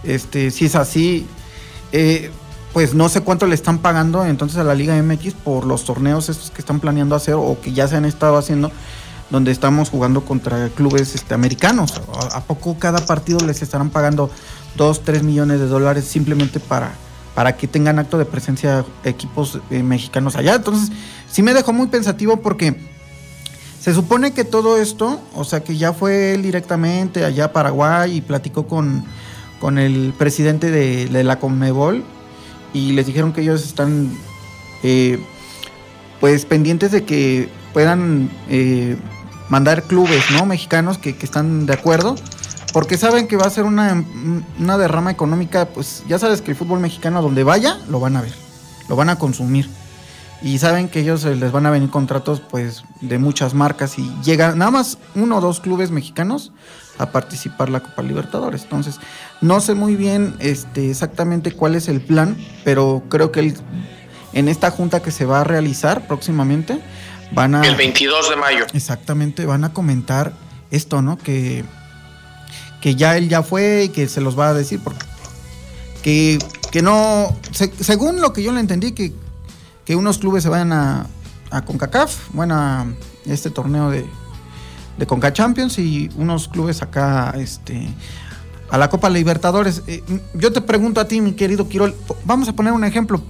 Este, 0.03 0.51
si 0.51 0.65
es 0.65 0.75
así, 0.75 1.27
eh, 1.91 2.31
pues 2.73 2.95
no 2.95 3.07
sé 3.07 3.21
cuánto 3.21 3.45
le 3.45 3.53
están 3.53 3.77
pagando 3.77 4.25
entonces 4.25 4.57
a 4.57 4.63
la 4.63 4.73
Liga 4.73 5.01
MX 5.01 5.35
por 5.35 5.65
los 5.65 5.85
torneos 5.85 6.27
estos 6.27 6.49
que 6.49 6.59
están 6.59 6.79
planeando 6.79 7.15
hacer 7.15 7.35
o 7.35 7.57
que 7.61 7.71
ya 7.71 7.87
se 7.87 7.95
han 7.95 8.05
estado 8.05 8.35
haciendo, 8.35 8.71
donde 9.29 9.51
estamos 9.51 9.91
jugando 9.91 10.25
contra 10.25 10.69
clubes 10.69 11.13
este, 11.13 11.35
americanos. 11.35 12.01
¿A, 12.33 12.41
poco 12.41 12.77
cada 12.79 13.05
partido 13.05 13.39
les 13.45 13.61
estarán 13.61 13.91
pagando 13.91 14.31
2, 14.75 15.03
3 15.03 15.21
millones 15.21 15.59
de 15.59 15.67
dólares 15.67 16.05
simplemente 16.05 16.59
para, 16.59 16.93
para 17.35 17.55
que 17.55 17.67
tengan 17.67 17.99
acto 17.99 18.17
de 18.17 18.25
presencia 18.25 18.83
equipos 19.03 19.59
eh, 19.69 19.83
mexicanos 19.83 20.35
allá? 20.35 20.55
Entonces, 20.55 20.91
sí 21.29 21.43
me 21.43 21.53
dejó 21.53 21.73
muy 21.73 21.87
pensativo 21.87 22.37
porque 22.37 22.75
se 23.79 23.93
supone 23.93 24.33
que 24.33 24.45
todo 24.45 24.77
esto, 24.77 25.21
o 25.35 25.43
sea, 25.43 25.63
que 25.63 25.77
ya 25.77 25.93
fue 25.93 26.33
él 26.33 26.41
directamente 26.41 27.23
allá 27.23 27.45
a 27.45 27.53
Paraguay 27.53 28.17
y 28.17 28.21
platicó 28.21 28.65
con, 28.65 29.05
con 29.59 29.77
el 29.77 30.11
presidente 30.17 30.71
de, 30.71 31.05
de 31.05 31.23
la 31.23 31.37
Conmebol 31.37 32.03
y 32.73 32.91
les 32.93 33.05
dijeron 33.05 33.33
que 33.33 33.41
ellos 33.41 33.63
están 33.63 34.11
eh, 34.83 35.19
pues 36.19 36.45
pendientes 36.45 36.91
de 36.91 37.03
que 37.03 37.49
puedan 37.73 38.29
eh, 38.49 38.97
mandar 39.49 39.83
clubes 39.83 40.23
no 40.31 40.45
mexicanos 40.45 40.97
que, 40.97 41.15
están 41.21 41.65
de 41.65 41.73
acuerdo 41.73 42.15
porque 42.73 42.97
saben 42.97 43.27
que 43.27 43.37
va 43.37 43.45
a 43.45 43.49
ser 43.49 43.65
una, 43.65 44.03
una, 44.59 44.77
derrama 44.77 45.11
económica 45.11 45.67
pues 45.69 46.03
ya 46.07 46.17
sabes 46.17 46.41
que 46.41 46.51
el 46.51 46.57
fútbol 46.57 46.79
mexicano 46.79 47.21
donde 47.21 47.43
vaya 47.43 47.79
lo 47.87 47.99
van 47.99 48.17
a 48.17 48.21
ver 48.21 48.43
lo 48.87 48.95
van 48.95 49.09
a 49.09 49.17
consumir. 49.17 49.69
Y 50.41 50.57
saben 50.57 50.89
que 50.89 50.99
ellos 50.99 51.23
les 51.23 51.51
van 51.51 51.65
a 51.65 51.71
venir 51.71 51.89
contratos 51.89 52.41
pues 52.41 52.83
de 52.99 53.17
muchas 53.17 53.53
marcas 53.53 53.97
y 53.97 54.13
llega 54.23 54.55
nada 54.55 54.71
más 54.71 54.97
uno 55.15 55.37
o 55.37 55.41
dos 55.41 55.61
clubes 55.61 55.89
mexicanos 55.89 56.51
a 56.97 57.11
participar 57.11 57.69
la 57.69 57.79
Copa 57.81 58.01
Libertadores. 58.03 58.63
Entonces, 58.63 58.99
no 59.41 59.59
sé 59.59 59.73
muy 59.73 59.95
bien 59.95 60.35
este, 60.39 60.89
exactamente 60.89 61.51
cuál 61.51 61.75
es 61.75 61.87
el 61.87 62.01
plan, 62.01 62.37
pero 62.63 63.03
creo 63.09 63.31
que 63.31 63.53
en 64.33 64.47
esta 64.47 64.71
junta 64.71 65.01
que 65.01 65.11
se 65.11 65.25
va 65.25 65.41
a 65.41 65.43
realizar 65.43 66.07
próximamente 66.07 66.79
van 67.31 67.55
a... 67.55 67.61
El 67.61 67.75
22 67.75 68.29
de 68.29 68.35
mayo. 68.35 68.65
Exactamente, 68.73 69.45
van 69.45 69.63
a 69.63 69.73
comentar 69.73 70.33
esto, 70.71 71.01
¿no? 71.01 71.17
Que, 71.17 71.65
que 72.81 72.95
ya 72.95 73.17
él 73.17 73.29
ya 73.29 73.43
fue 73.43 73.85
y 73.85 73.89
que 73.89 74.07
se 74.07 74.21
los 74.21 74.37
va 74.37 74.49
a 74.49 74.53
decir, 74.53 74.79
porque 74.83 75.05
que, 76.03 76.37
que 76.71 76.81
no, 76.81 77.35
según 77.79 78.21
lo 78.21 78.33
que 78.33 78.43
yo 78.43 78.51
le 78.51 78.59
entendí, 78.59 78.91
que, 78.91 79.13
que 79.85 79.95
unos 79.95 80.17
clubes 80.17 80.43
se 80.43 80.49
vayan 80.49 80.73
a, 80.73 81.07
a 81.49 81.63
CONCACAF, 81.63 82.29
bueno, 82.33 82.55
a 82.55 82.85
este 83.25 83.49
torneo 83.49 83.89
de, 83.89 84.05
de 84.97 85.07
Conca 85.07 85.33
Champions 85.33 85.79
y 85.79 86.09
unos 86.15 86.47
clubes 86.47 86.81
acá 86.81 87.33
este, 87.37 87.87
a 88.69 88.77
la 88.77 88.89
Copa 88.89 89.09
Libertadores. 89.09 89.83
Eh, 89.87 90.03
yo 90.33 90.51
te 90.51 90.61
pregunto 90.61 90.99
a 90.99 91.07
ti, 91.07 91.21
mi 91.21 91.33
querido 91.33 91.67
Quirol, 91.67 91.95
vamos 92.25 92.47
a 92.47 92.53
poner 92.53 92.73
un 92.73 92.83
ejemplo, 92.83 93.21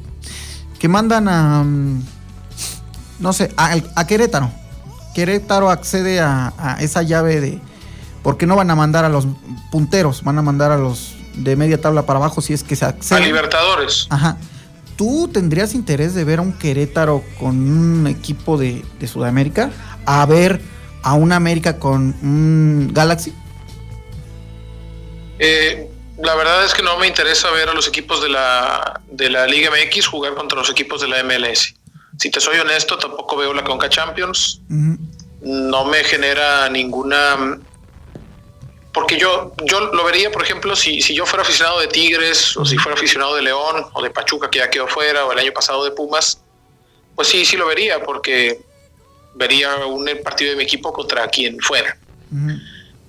que 0.80 0.88
mandan 0.88 1.28
a, 1.28 1.63
mm, 1.63 2.04
no 3.19 3.34
sé, 3.34 3.54
a, 3.58 4.08
Querétaro. 4.08 4.52
Querétaro 5.13 5.69
accede 5.69 6.19
a, 6.19 6.78
esa 6.80 7.04
llave 7.04 7.39
de, 7.39 7.62
porque 8.23 8.45
no 8.45 8.56
van 8.56 8.69
a 8.71 8.76
mandar 8.76 9.06
a 9.06 9.10
los 9.10 9.28
punteros, 9.71 10.23
van 10.23 10.38
a 10.38 10.41
mandar 10.41 10.71
a 10.71 10.78
los 10.78 11.15
de 11.36 11.56
media 11.56 11.82
tabla 11.82 12.06
para 12.06 12.19
abajo 12.19 12.41
si 12.41 12.54
es 12.54 12.63
que 12.63 12.76
se 12.76 12.86
accede. 12.86 13.19
A 13.19 13.26
Libertadores. 13.26 14.08
Ajá. 14.10 14.38
¿Tú 14.95 15.28
tendrías 15.28 15.73
interés 15.73 16.13
de 16.13 16.23
ver 16.23 16.39
a 16.39 16.41
un 16.43 16.54
Querétaro 16.54 17.23
con 17.39 17.56
un 17.56 18.06
equipo 18.08 18.58
de, 18.58 18.86
de 18.99 19.08
Sudamérica? 19.08 19.71
A 20.06 20.26
ver 20.26 20.62
a 21.04 21.13
una 21.13 21.36
América 21.36 21.78
con 21.78 22.16
un 22.22 22.89
Galaxy? 22.94 23.34
Eh, 25.39 25.89
la 26.18 26.36
verdad 26.36 26.66
es 26.66 26.74
que 26.74 26.82
no 26.82 26.98
me 26.98 27.08
interesa 27.08 27.52
ver 27.52 27.70
a 27.70 27.74
los 27.74 27.88
equipos 27.88 28.22
de 28.22 28.30
la, 28.30 29.02
de 29.08 29.30
la 29.30 29.46
Liga 29.46 29.70
MX 29.72 30.08
jugar 30.08 30.34
contra 30.36 30.58
los 30.58 30.70
equipos 30.70 31.02
de 31.02 31.08
la 31.10 31.24
MLS. 31.24 31.76
Si 32.20 32.30
te 32.30 32.39
soy 32.39 32.58
honesto, 32.60 32.98
tampoco 32.98 33.36
veo 33.36 33.54
la 33.54 33.63
Conca 33.63 33.89
Champions. 33.89 34.62
No 35.42 35.86
me 35.86 36.04
genera 36.04 36.70
ninguna... 36.70 37.60
Porque 38.94 39.18
yo, 39.18 39.54
yo 39.66 39.80
lo 39.80 40.06
vería, 40.06 40.32
por 40.32 40.44
ejemplo, 40.44 40.76
si, 40.76 41.02
si 41.02 41.16
yo 41.16 41.26
fuera 41.26 41.42
aficionado 41.42 41.80
de 41.80 41.88
Tigres, 41.88 42.56
o 42.56 42.63
si 42.63 42.78
fuera 42.78 42.96
aficionado 42.96 43.36
de 43.36 43.42
León, 43.42 43.88
o 43.92 44.04
de 44.04 44.12
Pachuca, 44.12 44.52
que 44.52 44.60
ya 44.60 44.70
quedó 44.70 44.88
fuera, 44.88 45.26
o 45.26 45.32
el 45.32 45.39
año 45.39 45.52
pasado 45.52 45.84
de 45.84 45.92
Pumas, 45.92 46.39
pues 47.16 47.28
sí, 47.28 47.44
sí 47.44 47.58
lo 47.58 47.66
vería, 47.66 48.04
porque 48.04 48.62
vería 49.36 49.76
un 49.86 50.08
partido 50.24 50.52
de 50.52 50.58
mi 50.58 50.63
equipo 50.63 50.91
contra 50.93 51.28
quien 51.28 51.60
fuera. 51.60 51.98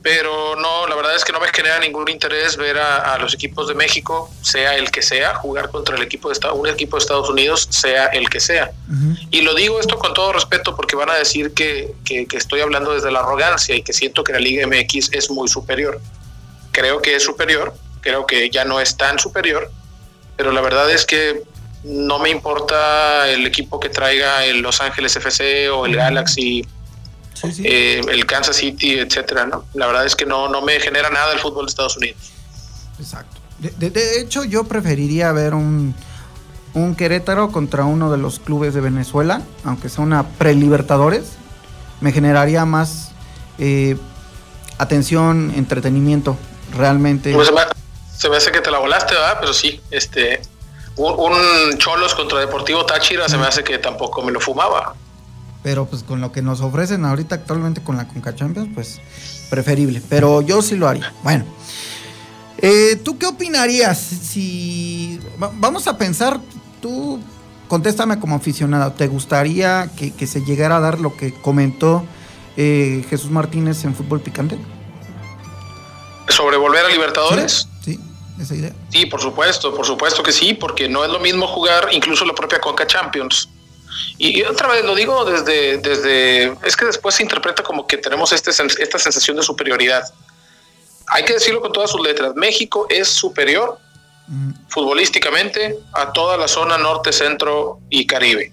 Pero 0.02 0.54
no, 0.56 0.86
la 0.86 0.94
verdad 0.96 1.16
es 1.16 1.24
que 1.24 1.32
no 1.32 1.40
me 1.40 1.48
genera 1.48 1.78
ningún 1.78 2.10
interés 2.10 2.58
ver 2.58 2.76
a, 2.76 3.16
los 3.18 3.32
equipos 3.32 3.68
de 3.68 3.74
México, 3.74 4.30
sea 4.42 4.76
el 4.76 4.90
que 4.90 5.00
sea, 5.00 5.34
jugar 5.36 5.70
contra 5.70 5.96
el 5.96 6.02
equipo 6.02 6.28
de 6.28 6.34
Estados, 6.34 6.58
un 6.58 6.68
equipo 6.68 6.98
de 6.98 7.00
Estados 7.00 7.30
Unidos, 7.30 7.66
sea 7.70 8.06
el 8.08 8.28
que 8.28 8.38
sea. 8.38 8.72
Y 9.30 9.40
lo 9.40 9.54
digo 9.54 9.80
esto 9.80 9.98
con 9.98 10.12
todo 10.12 10.34
respeto 10.34 10.76
porque 10.76 10.94
van 10.94 11.08
a 11.08 11.14
decir 11.14 11.54
que, 11.54 11.94
que, 12.04 12.26
que 12.26 12.36
estoy 12.36 12.60
hablando 12.60 12.92
desde 12.92 13.10
la 13.10 13.20
arrogancia 13.20 13.74
y 13.74 13.82
que 13.82 13.94
siento 13.94 14.22
que 14.24 14.34
la 14.34 14.40
Liga 14.40 14.66
MX 14.66 15.10
es 15.12 15.30
muy 15.30 15.48
superior. 15.48 15.98
Creo 16.70 17.00
que 17.00 17.16
es 17.16 17.22
superior, 17.22 17.74
creo 18.02 18.26
que 18.26 18.50
ya 18.50 18.66
no 18.66 18.80
es 18.80 18.98
tan 18.98 19.18
superior, 19.18 19.70
pero 20.36 20.52
la 20.52 20.60
verdad 20.60 20.90
es 20.90 21.06
que 21.06 21.44
no 21.84 22.18
me 22.18 22.30
importa 22.30 23.28
el 23.28 23.46
equipo 23.46 23.78
que 23.78 23.90
traiga 23.90 24.44
el 24.44 24.60
Los 24.60 24.80
Ángeles 24.80 25.14
FC 25.16 25.68
o 25.68 25.84
el 25.84 25.94
Galaxy, 25.96 26.66
eh, 27.62 28.00
el 28.08 28.24
Kansas 28.24 28.56
City, 28.56 28.98
etcétera. 28.98 29.46
¿no? 29.46 29.66
La 29.74 29.86
verdad 29.86 30.06
es 30.06 30.16
que 30.16 30.24
no, 30.24 30.48
no 30.48 30.62
me 30.62 30.80
genera 30.80 31.10
nada 31.10 31.32
el 31.32 31.38
fútbol 31.38 31.66
de 31.66 31.70
Estados 31.70 31.96
Unidos. 31.98 32.32
Exacto. 32.98 33.36
De, 33.58 34.20
hecho, 34.20 34.44
yo 34.44 34.64
preferiría 34.64 35.30
ver 35.32 35.54
un, 35.54 35.94
un 36.72 36.94
Querétaro 36.94 37.52
contra 37.52 37.84
uno 37.84 38.10
de 38.10 38.18
los 38.18 38.38
clubes 38.38 38.74
de 38.74 38.80
Venezuela, 38.80 39.42
aunque 39.62 39.88
sea 39.88 40.04
una 40.04 40.26
pre-Libertadores. 40.26 41.32
Me 42.00 42.12
generaría 42.12 42.64
más 42.64 43.12
eh, 43.58 43.96
atención, 44.78 45.52
entretenimiento, 45.54 46.36
realmente. 46.74 47.32
Pues 47.32 47.50
se, 48.16 48.28
me, 48.28 48.36
hace 48.36 48.52
que 48.52 48.60
te 48.60 48.70
la 48.70 48.78
volaste, 48.78 49.14
¿verdad? 49.14 49.38
Pero 49.40 49.52
sí, 49.52 49.80
este 49.90 50.40
un, 50.96 51.78
Cholos 51.78 52.14
contra 52.14 52.38
Deportivo 52.38 52.84
Táchira 52.86 53.28
se 53.28 53.36
me 53.36 53.46
hace 53.46 53.64
que 53.64 53.78
tampoco 53.78 54.22
me 54.22 54.32
lo 54.32 54.40
fumaba. 54.40 54.94
Pero 55.62 55.86
pues 55.86 56.02
con 56.02 56.20
lo 56.20 56.30
que 56.30 56.42
nos 56.42 56.60
ofrecen 56.60 57.04
ahorita 57.04 57.36
actualmente 57.36 57.82
con 57.82 57.96
la 57.96 58.06
Conca 58.06 58.34
Champions, 58.34 58.68
pues 58.74 59.00
preferible. 59.50 60.02
Pero 60.08 60.42
yo 60.42 60.62
sí 60.62 60.76
lo 60.76 60.88
haría. 60.88 61.12
Bueno. 61.22 61.44
Eh, 62.58 62.96
¿Tú 63.02 63.18
qué 63.18 63.26
opinarías 63.26 63.98
si... 63.98 65.20
Vamos 65.38 65.86
a 65.86 65.98
pensar, 65.98 66.40
tú 66.80 67.20
contéstame 67.68 68.20
como 68.20 68.36
aficionado, 68.36 68.92
¿te 68.92 69.06
gustaría 69.06 69.90
que, 69.96 70.26
se 70.26 70.44
llegara 70.44 70.76
a 70.76 70.80
dar 70.80 71.00
lo 71.00 71.16
que 71.16 71.34
comentó 71.34 72.04
eh, 72.56 73.04
Jesús 73.10 73.30
Martínez 73.30 73.84
en 73.84 73.94
Fútbol 73.94 74.20
Picante? 74.20 74.56
¿Sobre 76.28 76.56
volver 76.56 76.86
a 76.86 76.88
Libertadores? 76.88 77.52
sí 77.52 77.73
esa 78.40 78.54
idea? 78.54 78.72
Sí, 78.90 79.06
por 79.06 79.20
supuesto, 79.20 79.74
por 79.74 79.86
supuesto 79.86 80.22
que 80.22 80.32
sí, 80.32 80.54
porque 80.54 80.88
no 80.88 81.04
es 81.04 81.10
lo 81.10 81.20
mismo 81.20 81.46
jugar 81.46 81.88
incluso 81.92 82.24
la 82.24 82.34
propia 82.34 82.60
Conca 82.60 82.86
Champions. 82.86 83.48
Y, 84.18 84.42
otra 84.42 84.68
vez 84.68 84.84
lo 84.84 84.94
digo 84.94 85.24
desde, 85.24 85.78
desde, 85.78 86.56
es 86.64 86.76
que 86.76 86.86
después 86.86 87.14
se 87.14 87.22
interpreta 87.22 87.62
como 87.62 87.86
que 87.86 87.96
tenemos 87.96 88.32
este, 88.32 88.50
esta 88.50 88.98
sensación 88.98 89.36
de 89.36 89.42
superioridad. 89.42 90.04
Hay 91.08 91.24
que 91.24 91.34
decirlo 91.34 91.60
con 91.60 91.72
todas 91.72 91.90
sus 91.90 92.00
letras, 92.00 92.34
México 92.34 92.86
es 92.88 93.08
superior 93.08 93.78
futbolísticamente 94.68 95.78
a 95.92 96.12
toda 96.12 96.36
la 96.38 96.48
zona 96.48 96.78
norte, 96.78 97.12
centro 97.12 97.80
y 97.90 98.06
Caribe. 98.06 98.52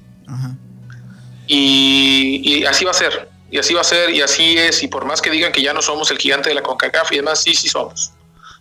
Y, 1.47 2.41
y, 2.43 2.65
así 2.65 2.85
va 2.85 2.91
a 2.91 2.93
ser, 2.93 3.29
y 3.49 3.57
así 3.57 3.73
va 3.73 3.81
a 3.81 3.85
ser, 3.85 4.09
y 4.11 4.21
así 4.21 4.57
es, 4.57 4.83
y 4.83 4.87
por 4.87 5.05
más 5.05 5.21
que 5.21 5.29
digan 5.29 5.51
que 5.51 5.61
ya 5.61 5.73
no 5.73 5.81
somos 5.81 6.09
el 6.11 6.17
gigante 6.17 6.49
de 6.49 6.55
la 6.55 6.61
CONCACAF 6.61 7.11
y 7.11 7.17
demás, 7.17 7.43
sí, 7.43 7.53
sí 7.55 7.67
somos. 7.67 8.13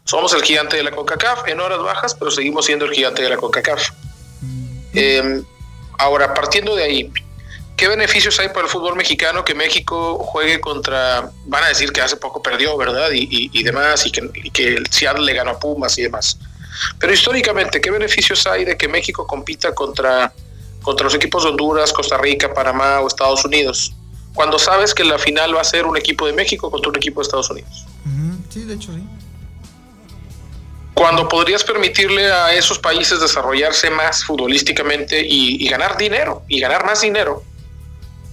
Somos 0.04 0.32
el 0.34 0.42
gigante 0.42 0.76
de 0.76 0.82
la 0.82 0.90
CONCACAF 0.90 1.46
en 1.46 1.60
horas 1.60 1.78
bajas, 1.78 2.14
pero 2.14 2.30
seguimos 2.30 2.66
siendo 2.66 2.84
el 2.84 2.92
gigante 2.92 3.22
de 3.22 3.30
la 3.30 3.36
CONCACAF. 3.36 3.90
Em, 4.92 5.44
ahora, 5.98 6.34
partiendo 6.34 6.74
de 6.74 6.82
ahí, 6.82 7.12
¿qué 7.76 7.88
beneficios 7.88 8.38
hay 8.40 8.48
para 8.48 8.62
el 8.62 8.68
fútbol 8.68 8.96
mexicano 8.96 9.44
que 9.44 9.54
México 9.54 10.18
juegue 10.18 10.60
contra, 10.60 11.30
van 11.46 11.64
a 11.64 11.68
decir 11.68 11.92
que 11.92 12.00
hace 12.00 12.16
poco 12.16 12.42
perdió, 12.42 12.76
¿verdad? 12.76 13.10
Y, 13.12 13.62
demás, 13.62 14.04
y 14.06 14.10
que, 14.10 14.74
el 14.74 14.86
Seattle 14.90 15.24
le 15.24 15.34
ganó 15.34 15.52
a 15.52 15.60
Pumas 15.60 15.96
y 15.98 16.02
demás. 16.02 16.38
Pero 16.98 17.12
históricamente, 17.12 17.80
¿qué 17.80 17.90
beneficios 17.90 18.46
hay 18.46 18.64
de 18.64 18.76
que 18.76 18.88
México 18.88 19.26
compita 19.26 19.74
contra, 19.74 20.32
contra 20.82 21.04
los 21.04 21.14
equipos 21.14 21.44
de 21.44 21.50
Honduras, 21.50 21.92
Costa 21.92 22.16
Rica, 22.18 22.52
Panamá 22.52 23.00
o 23.00 23.06
Estados 23.06 23.44
Unidos? 23.44 23.92
Cuando 24.34 24.58
sabes 24.58 24.94
que 24.94 25.04
la 25.04 25.18
final 25.18 25.54
va 25.54 25.60
a 25.60 25.64
ser 25.64 25.86
un 25.86 25.96
equipo 25.96 26.26
de 26.26 26.32
México 26.32 26.70
contra 26.70 26.90
un 26.90 26.96
equipo 26.96 27.20
de 27.20 27.24
Estados 27.24 27.50
Unidos. 27.50 27.86
Sí, 28.48 28.64
de 28.64 28.74
hecho 28.74 28.92
sí 28.92 29.02
cuando 31.00 31.26
podrías 31.26 31.64
permitirle 31.64 32.30
a 32.30 32.52
esos 32.52 32.78
países 32.78 33.20
desarrollarse 33.20 33.88
más 33.88 34.22
futbolísticamente 34.22 35.18
y, 35.26 35.66
ganar 35.66 35.96
dinero 35.96 36.42
y 36.46 36.60
ganar 36.60 36.84
más 36.84 37.00
dinero 37.00 37.42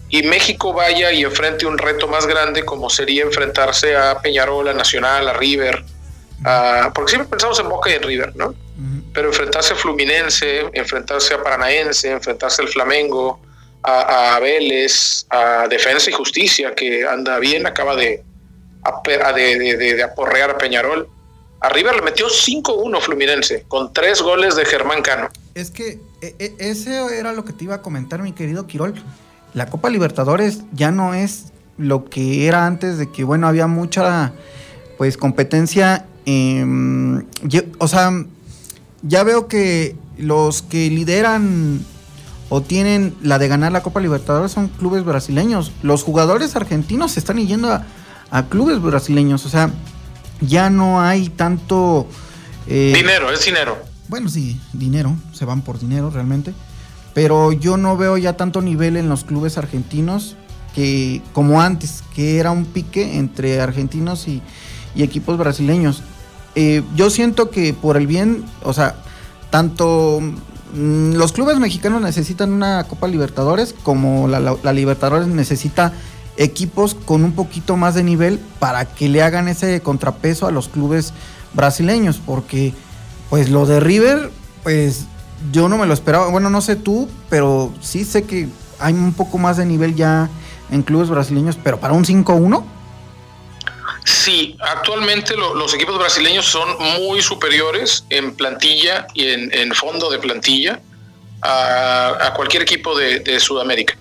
y 0.09 0.23
México 0.23 0.73
vaya 0.73 1.13
y 1.13 1.23
enfrente 1.23 1.65
un 1.65 1.77
reto 1.77 2.09
más 2.09 2.27
grande 2.27 2.65
como 2.65 2.89
sería 2.89 3.23
enfrentarse 3.23 3.95
a 3.95 4.19
Peñarol, 4.19 4.67
a 4.67 4.73
Nacional, 4.73 5.29
a 5.29 5.33
River, 5.33 5.81
porque 6.93 7.11
siempre 7.11 7.29
pensamos 7.29 7.57
en 7.61 7.69
Boca 7.69 7.89
y 7.89 7.93
en 7.93 8.03
River, 8.03 8.35
¿no? 8.35 8.53
Pero 9.13 9.29
enfrentarse 9.29 9.71
a 9.71 9.77
Fluminense, 9.77 10.65
enfrentarse 10.73 11.35
a 11.35 11.41
Paranaense, 11.41 12.11
enfrentarse 12.11 12.63
al 12.63 12.67
Flamengo, 12.67 13.39
a, 13.81 14.37
Vélez, 14.41 15.25
a 15.29 15.69
Defensa 15.69 16.09
y 16.09 16.13
Justicia, 16.13 16.75
que 16.75 17.07
anda 17.07 17.39
bien, 17.39 17.65
acaba 17.65 17.95
de, 17.95 18.25
de, 19.07 20.03
aporrear 20.03 20.49
a 20.49 20.57
Peñarol. 20.57 21.09
A 21.59 21.69
River 21.69 21.95
le 21.95 22.01
metió 22.01 22.27
5-1 22.27 23.01
Fluminense, 23.01 23.65
con 23.67 23.91
tres 23.93 24.21
goles 24.21 24.55
de 24.55 24.65
Germán 24.65 25.01
Cano. 25.01 25.29
Es 25.55 25.71
que 25.71 25.99
e, 26.21 26.35
e, 26.39 26.55
ese 26.59 27.17
era 27.17 27.33
lo 27.33 27.45
que 27.45 27.53
te 27.53 27.63
iba 27.63 27.75
a 27.75 27.81
comentar, 27.81 28.21
mi 28.21 28.33
querido 28.33 28.67
Quirol 28.67 28.93
la 29.57 29.65
Copa 29.65 29.89
Libertadores 29.89 30.61
ya 30.71 30.91
no 30.91 31.15
es 31.15 31.51
lo 31.77 32.05
que 32.05 32.47
era 32.47 32.67
antes 32.67 32.99
de 32.99 33.11
que, 33.11 33.23
bueno, 33.23 33.47
había 33.47 33.65
mucha, 33.65 34.33
pues, 34.97 35.17
competencia. 35.17 36.05
o 37.79 37.87
sea, 37.87 38.11
ya 39.01 39.23
veo 39.23 39.47
que 39.47 39.95
los 40.17 40.61
que 40.61 40.89
lideran 40.89 41.83
o 42.49 42.61
tienen 42.61 43.15
la 43.21 43.39
de 43.39 43.47
ganar 43.47 43.71
la 43.71 43.81
Copa 43.81 43.99
Libertadores 43.99 44.51
son 44.51 44.67
clubes 44.67 45.03
brasileños. 45.03 45.71
Los 45.81 46.03
jugadores 46.03 46.55
argentinos 46.55 47.13
se 47.13 47.19
están 47.19 47.37
yendo 47.37 47.71
a, 47.71 48.43
clubes 48.49 48.81
brasileños. 48.81 49.45
O 49.45 49.49
sea, 49.49 49.71
ya 50.41 50.69
no 50.69 51.01
hay 51.01 51.29
tanto... 51.29 52.07
Eh, 52.67 52.93
dinero, 52.95 53.31
es 53.31 53.45
dinero. 53.45 53.77
Bueno, 54.07 54.29
sí, 54.29 54.59
dinero. 54.73 55.15
Se 55.33 55.45
van 55.45 55.61
por 55.61 55.79
dinero 55.79 56.09
realmente 56.09 56.53
pero 57.17 57.51
yo 57.51 57.77
no 57.77 57.97
veo 57.97 58.15
ya 58.19 58.37
tanto 58.37 58.61
nivel 58.61 58.95
en 58.95 59.09
los 59.09 59.23
clubes 59.23 59.57
argentinos 59.57 60.35
que 60.75 61.23
como 61.33 61.61
antes, 61.61 62.03
que 62.13 62.37
era 62.37 62.51
un 62.51 62.65
pique 62.65 63.17
entre 63.17 63.59
argentinos 63.59 64.27
y, 64.27 64.43
equipos 64.95 65.35
brasileños. 65.35 66.03
Eh, 66.53 66.83
yo 66.95 67.09
siento 67.09 67.49
que 67.49 67.73
por 67.73 67.97
el 67.97 68.05
bien, 68.05 68.45
o 68.61 68.71
sea, 68.71 68.97
tanto 69.49 70.21
mm, 70.75 71.13
los 71.13 71.31
clubes 71.31 71.57
mexicanos 71.57 72.03
necesitan 72.03 72.51
una 72.51 72.83
Copa 72.83 73.07
Libertadores 73.07 73.73
como 73.81 74.27
la, 74.27 74.73
Libertadores 74.73 75.27
necesita 75.27 75.93
equipos 76.37 76.95
con 76.95 77.23
un 77.23 77.33
poquito 77.33 77.77
más 77.77 77.95
de 77.95 78.03
nivel 78.03 78.39
para 78.59 78.85
que 78.85 79.09
le 79.09 79.21
hagan 79.21 79.47
ese 79.47 79.81
contrapeso 79.81 80.47
a 80.47 80.51
los 80.51 80.69
clubes 80.69 81.13
brasileños, 81.53 82.21
porque 82.23 82.73
pues 83.29 83.49
lo 83.49 83.65
de 83.65 83.79
River, 83.79 84.31
pues 84.63 85.05
yo 85.51 85.69
no 85.69 85.77
me 85.77 85.85
lo 85.85 85.93
esperaba. 85.93 86.29
Bueno, 86.29 86.49
no 86.49 86.61
sé 86.61 86.75
tú, 86.75 87.09
pero 87.29 87.73
sí 87.81 88.05
sé 88.05 88.23
que 88.23 88.47
hay 88.79 88.93
un 88.93 89.13
poco 89.13 89.37
más 89.37 89.57
de 89.57 89.65
nivel 89.65 89.95
ya 89.95 90.29
en 90.71 90.83
clubes 90.83 91.09
brasileños, 91.09 91.57
pero 91.61 91.79
para 91.79 91.93
un 91.93 92.05
5-1. 92.05 92.63
Sí, 94.05 94.57
actualmente 94.61 95.35
los 95.35 95.73
equipos 95.73 95.97
brasileños 95.97 96.45
son 96.45 96.69
muy 97.01 97.21
superiores 97.21 98.05
en 98.09 98.35
plantilla 98.35 99.07
y 99.13 99.25
en, 99.25 99.73
fondo 99.73 100.09
de 100.09 100.17
plantilla 100.19 100.79
a, 101.41 102.33
cualquier 102.35 102.63
equipo 102.63 102.97
de, 102.97 103.39
Sudamérica. 103.39 103.97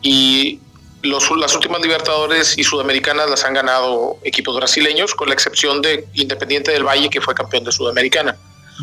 Y 0.00 0.60
los, 1.02 1.30
las 1.36 1.54
últimas 1.54 1.80
Libertadores 1.80 2.56
y 2.58 2.64
Sudamericanas 2.64 3.28
las 3.30 3.44
han 3.44 3.54
ganado 3.54 4.18
equipos 4.24 4.56
brasileños, 4.56 5.14
con 5.14 5.28
la 5.28 5.34
excepción 5.34 5.82
de 5.82 6.06
Independiente 6.14 6.72
del 6.72 6.84
Valle, 6.84 7.08
que 7.10 7.20
fue 7.20 7.34
campeón 7.34 7.64
de 7.64 7.72
Sudamericana. 7.72 8.36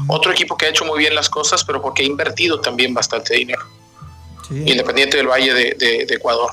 Otro 0.07 0.31
equipo 0.31 0.57
que 0.57 0.65
ha 0.65 0.69
hecho 0.69 0.85
muy 0.85 0.99
bien 0.99 1.13
las 1.13 1.29
cosas, 1.29 1.63
pero 1.63 1.81
porque 1.81 2.03
ha 2.03 2.05
invertido 2.05 2.59
también 2.59 2.93
bastante 2.93 3.35
dinero. 3.35 3.63
Independiente 4.49 5.17
del 5.17 5.27
Valle 5.27 5.53
de, 5.53 6.07
Ecuador. 6.09 6.51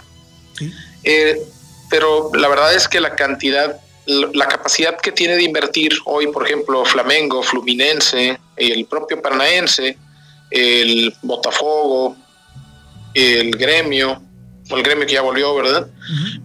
Eh, 1.03 1.41
pero 1.89 2.31
la 2.35 2.49
verdad 2.49 2.75
es 2.75 2.87
que 2.87 3.01
la 3.01 3.17
cantidad, 3.17 3.81
la 4.07 4.47
capacidad 4.47 4.99
que 4.99 5.13
tiene 5.13 5.37
de 5.37 5.43
invertir 5.43 5.93
hoy, 6.05 6.27
por 6.29 6.47
ejemplo, 6.47 6.85
Flamengo, 6.85 7.43
Fluminense, 7.43 8.39
el 8.57 8.85
propio 8.87 9.21
Paranaense, 9.21 9.97
el 10.51 11.15
Botafogo, 11.23 12.17
el 13.15 13.51
Gremio, 13.57 14.23
el 14.79 14.83
gremio 14.83 15.07
que 15.07 15.15
ya 15.15 15.23
volvió, 15.23 15.55
¿verdad? 15.55 15.87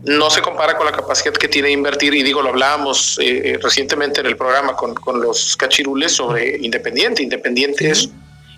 No 0.03 0.29
se 0.29 0.41
compara 0.41 0.77
con 0.77 0.85
la 0.85 0.91
capacidad 0.91 1.33
que 1.33 1.47
tiene 1.47 1.67
de 1.69 1.73
invertir, 1.73 2.13
y 2.13 2.23
digo, 2.23 2.41
lo 2.41 2.49
hablábamos 2.49 3.17
eh, 3.19 3.53
eh, 3.53 3.59
recientemente 3.61 4.21
en 4.21 4.27
el 4.27 4.37
programa 4.37 4.75
con, 4.75 4.95
los 5.21 5.55
cachirules 5.57 6.13
sobre 6.13 6.57
Independiente. 6.57 7.23
Independiente 7.23 7.89
es 7.89 8.09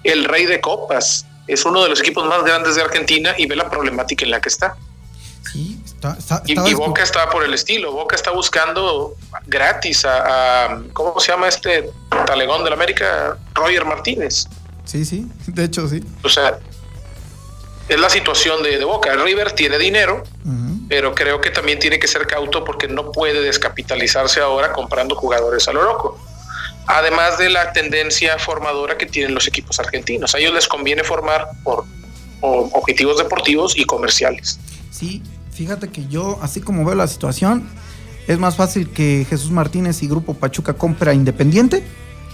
el 0.03 0.25
rey 0.25 0.45
de 0.45 0.61
copas, 0.61 1.25
es 1.47 1.65
uno 1.65 1.83
de 1.83 1.89
los 1.89 1.99
equipos 1.99 2.25
más 2.27 2.43
grandes 2.43 2.75
de 2.75 2.81
Argentina 2.81 3.33
y 3.37 3.45
ve 3.45 3.55
la 3.55 3.69
problemática 3.69 4.25
en 4.25 4.31
la 4.31 4.41
que 4.41 4.49
está. 4.49 4.75
Sí, 5.51 5.79
y, 6.45 6.73
Boca 6.73 7.03
está 7.03 7.29
por 7.29 7.43
el 7.43 7.53
estilo, 7.53 7.91
Boca 7.93 8.15
está 8.15 8.31
buscando 8.31 9.15
gratis 9.47 10.03
a, 10.03 10.65
a 10.65 10.81
¿cómo 10.93 11.19
se 11.19 11.31
llama 11.31 11.47
este 11.47 11.89
talegón 12.25 12.63
de 12.63 12.69
la 12.69 12.75
América? 12.75 13.37
Roger 13.53 13.85
Martínez. 13.85 14.45
Sí, 14.87 15.03
sí, 15.03 15.27
de 15.47 15.65
hecho 15.65 15.87
sí. 15.87 16.01
O 16.23 16.29
sea, 16.29 16.59
es 17.87 17.99
la 17.99 18.09
situación 18.09 18.63
de, 18.63 18.83
Boca. 18.83 19.15
River 19.15 19.53
tiene 19.53 19.77
dinero, 19.77 20.23
pero 20.89 21.15
creo 21.15 21.39
que 21.41 21.51
también 21.51 21.79
tiene 21.79 21.99
que 21.99 22.07
ser 22.07 22.27
cauto 22.27 22.63
porque 22.63 22.87
no 22.87 23.11
puede 23.11 23.41
descapitalizarse 23.41 24.41
ahora 24.41 24.73
comprando 24.73 25.15
jugadores 25.15 25.67
a 25.67 25.73
lo 25.73 25.83
loco. 25.83 26.19
Además 26.85 27.37
de 27.37 27.49
la 27.49 27.73
tendencia 27.73 28.37
formadora 28.39 28.97
que 28.97 29.05
tienen 29.05 29.33
los 29.33 29.47
equipos 29.47 29.79
argentinos. 29.79 30.35
A 30.35 30.39
ellos 30.39 30.53
les 30.53 30.67
conviene 30.67 31.03
formar 31.03 31.47
por, 31.63 31.85
objetivos 32.41 33.17
deportivos 33.17 33.77
y 33.77 33.85
comerciales. 33.85 34.59
Sí, 34.91 35.23
fíjate 35.51 35.89
que 35.89 36.07
yo, 36.07 36.39
así 36.41 36.61
como 36.61 36.85
veo 36.85 36.95
la 36.95 37.07
situación, 37.07 37.69
es 38.27 38.37
más 38.37 38.55
fácil 38.55 38.89
que 38.91 39.25
Jesús 39.29 39.51
Martínez 39.51 40.03
y 40.03 40.07
Grupo 40.07 40.33
Pachuca 40.33 40.73
compra 40.73 41.13
Independiente 41.13 41.83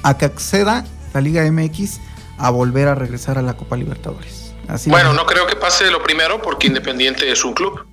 a 0.03 0.17
que 0.17 0.25
acceda 0.25 0.85
la 1.13 1.21
Liga 1.21 1.49
MX 1.49 1.99
a 2.37 2.49
volver 2.49 2.87
a 2.87 2.95
regresar 2.95 3.37
a 3.37 3.41
la 3.41 3.55
Copa 3.55 3.77
Libertadores 3.77 4.42
bueno, 4.87 5.13
no 5.13 5.25
creo 5.25 5.45
que 5.47 5.55
pase 5.55 5.89
lo 5.91 6.01
primero 6.03 6.41
porque 6.41 6.67
Independiente 6.67 7.31
es 7.31 7.43
un 7.43 7.53
club. 7.53 7.85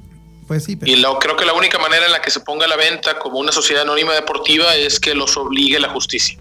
Pues 0.46 0.64
sí, 0.64 0.76
Y 0.82 1.00
creo 1.20 1.36
que 1.36 1.44
la 1.44 1.52
única 1.52 1.78
manera 1.78 2.06
en 2.06 2.12
la 2.12 2.20
que 2.20 2.30
se 2.30 2.40
ponga 2.40 2.64
a 2.64 2.68
la 2.68 2.76
venta 2.76 3.18
como 3.20 3.38
una 3.38 3.52
sociedad 3.52 3.82
anónima 3.82 4.12
deportiva 4.14 4.74
es 4.74 4.98
que 4.98 5.14
los 5.14 5.36
obligue 5.36 5.78
la 5.78 5.90
justicia. 5.90 6.38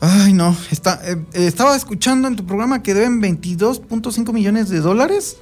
Ay, 0.00 0.32
no. 0.32 0.54
Está, 0.70 1.00
eh, 1.04 1.16
estaba 1.32 1.76
escuchando 1.76 2.28
en 2.28 2.36
tu 2.36 2.44
programa 2.44 2.82
que 2.82 2.92
deben 2.92 3.22
22.5 3.22 4.32
millones 4.32 4.68
de 4.68 4.80
dólares. 4.80 5.38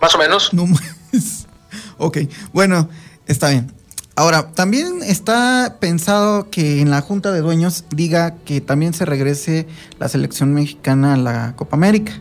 Más 0.00 0.14
o 0.14 0.18
menos. 0.18 0.52
No, 0.52 0.64
ok, 1.98 2.18
bueno, 2.52 2.88
está 3.26 3.50
bien. 3.50 3.72
Ahora, 4.14 4.50
también 4.52 5.02
está 5.02 5.78
pensado 5.80 6.50
que 6.50 6.82
en 6.82 6.90
la 6.90 7.00
Junta 7.00 7.32
de 7.32 7.40
Dueños 7.40 7.84
diga 7.90 8.34
que 8.44 8.60
también 8.60 8.92
se 8.92 9.06
regrese 9.06 9.66
la 9.98 10.08
selección 10.08 10.52
mexicana 10.52 11.14
a 11.14 11.16
la 11.16 11.56
Copa 11.56 11.76
América. 11.76 12.12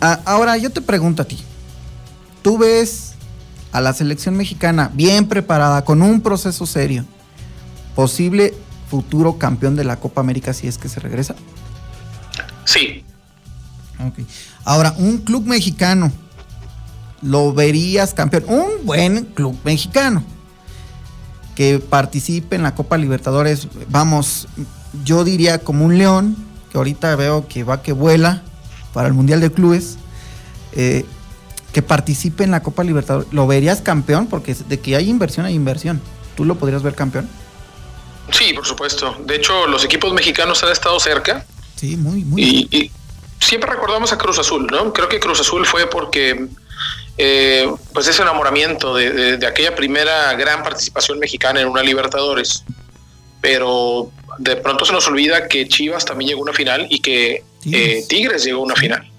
Ah, 0.00 0.20
ahora, 0.24 0.56
yo 0.56 0.70
te 0.70 0.80
pregunto 0.80 1.22
a 1.22 1.24
ti, 1.24 1.42
¿tú 2.42 2.58
ves 2.58 3.14
a 3.72 3.80
la 3.80 3.92
selección 3.92 4.36
mexicana 4.36 4.92
bien 4.94 5.26
preparada, 5.26 5.84
con 5.84 6.00
un 6.00 6.20
proceso 6.20 6.64
serio, 6.64 7.04
posible 7.96 8.54
futuro 8.88 9.36
campeón 9.36 9.74
de 9.74 9.82
la 9.82 9.96
Copa 9.96 10.20
América 10.20 10.52
si 10.52 10.68
es 10.68 10.78
que 10.78 10.88
se 10.88 11.00
regresa? 11.00 11.34
Sí. 12.66 13.04
Ok. 13.98 14.24
Ahora, 14.64 14.94
un 14.96 15.18
club 15.18 15.44
mexicano, 15.44 16.12
¿lo 17.20 17.52
verías 17.52 18.14
campeón? 18.14 18.44
Un 18.46 18.86
buen 18.86 19.24
club 19.24 19.58
mexicano 19.64 20.22
que 21.54 21.78
participe 21.78 22.56
en 22.56 22.62
la 22.62 22.74
Copa 22.74 22.96
Libertadores, 22.96 23.68
vamos, 23.88 24.48
yo 25.04 25.24
diría 25.24 25.58
como 25.58 25.84
un 25.84 25.98
león, 25.98 26.36
que 26.70 26.78
ahorita 26.78 27.14
veo 27.16 27.46
que 27.48 27.64
va 27.64 27.82
que 27.82 27.92
vuela 27.92 28.42
para 28.92 29.08
el 29.08 29.14
Mundial 29.14 29.40
de 29.40 29.52
Clubes, 29.52 29.96
eh, 30.72 31.04
que 31.72 31.82
participe 31.82 32.44
en 32.44 32.50
la 32.50 32.62
Copa 32.62 32.84
Libertadores, 32.84 33.32
¿lo 33.32 33.46
verías 33.46 33.80
campeón? 33.80 34.26
Porque 34.26 34.54
de 34.54 34.80
que 34.80 34.96
hay 34.96 35.08
inversión, 35.08 35.46
hay 35.46 35.54
inversión. 35.54 36.00
¿Tú 36.36 36.44
lo 36.44 36.56
podrías 36.56 36.82
ver 36.82 36.94
campeón? 36.94 37.28
Sí, 38.30 38.52
por 38.52 38.66
supuesto. 38.66 39.16
De 39.26 39.36
hecho, 39.36 39.66
los 39.66 39.84
equipos 39.84 40.12
mexicanos 40.12 40.62
han 40.64 40.72
estado 40.72 40.98
cerca. 40.98 41.44
Sí, 41.76 41.96
muy, 41.96 42.24
muy. 42.24 42.68
y 42.70 42.90
siempre 43.44 43.70
recordamos 43.70 44.12
a 44.12 44.18
Cruz 44.18 44.38
Azul, 44.38 44.66
¿no? 44.70 44.92
Creo 44.92 45.08
que 45.08 45.20
Cruz 45.20 45.40
Azul 45.40 45.66
fue 45.66 45.86
porque 45.86 46.48
eh, 47.16 47.72
pues 47.92 48.08
ese 48.08 48.22
enamoramiento 48.22 48.96
de, 48.96 49.44
aquella 49.46 49.74
primera 49.74 50.34
gran 50.34 50.62
participación 50.62 51.18
mexicana 51.18 51.60
en 51.60 51.68
una 51.68 51.82
Libertadores. 51.82 52.64
Pero 53.40 54.10
de 54.38 54.56
pronto 54.56 54.84
se 54.84 54.92
nos 54.92 55.06
olvida 55.06 55.48
que 55.48 55.68
Chivas 55.68 56.04
también 56.04 56.30
llegó 56.30 56.40
a 56.40 56.44
una 56.44 56.52
final 56.52 56.86
y 56.88 57.00
que 57.00 57.44
eh, 57.70 58.04
Tigres 58.08 58.44
llegó 58.44 58.60
a 58.60 58.64
una 58.64 58.76
final. 58.76 59.10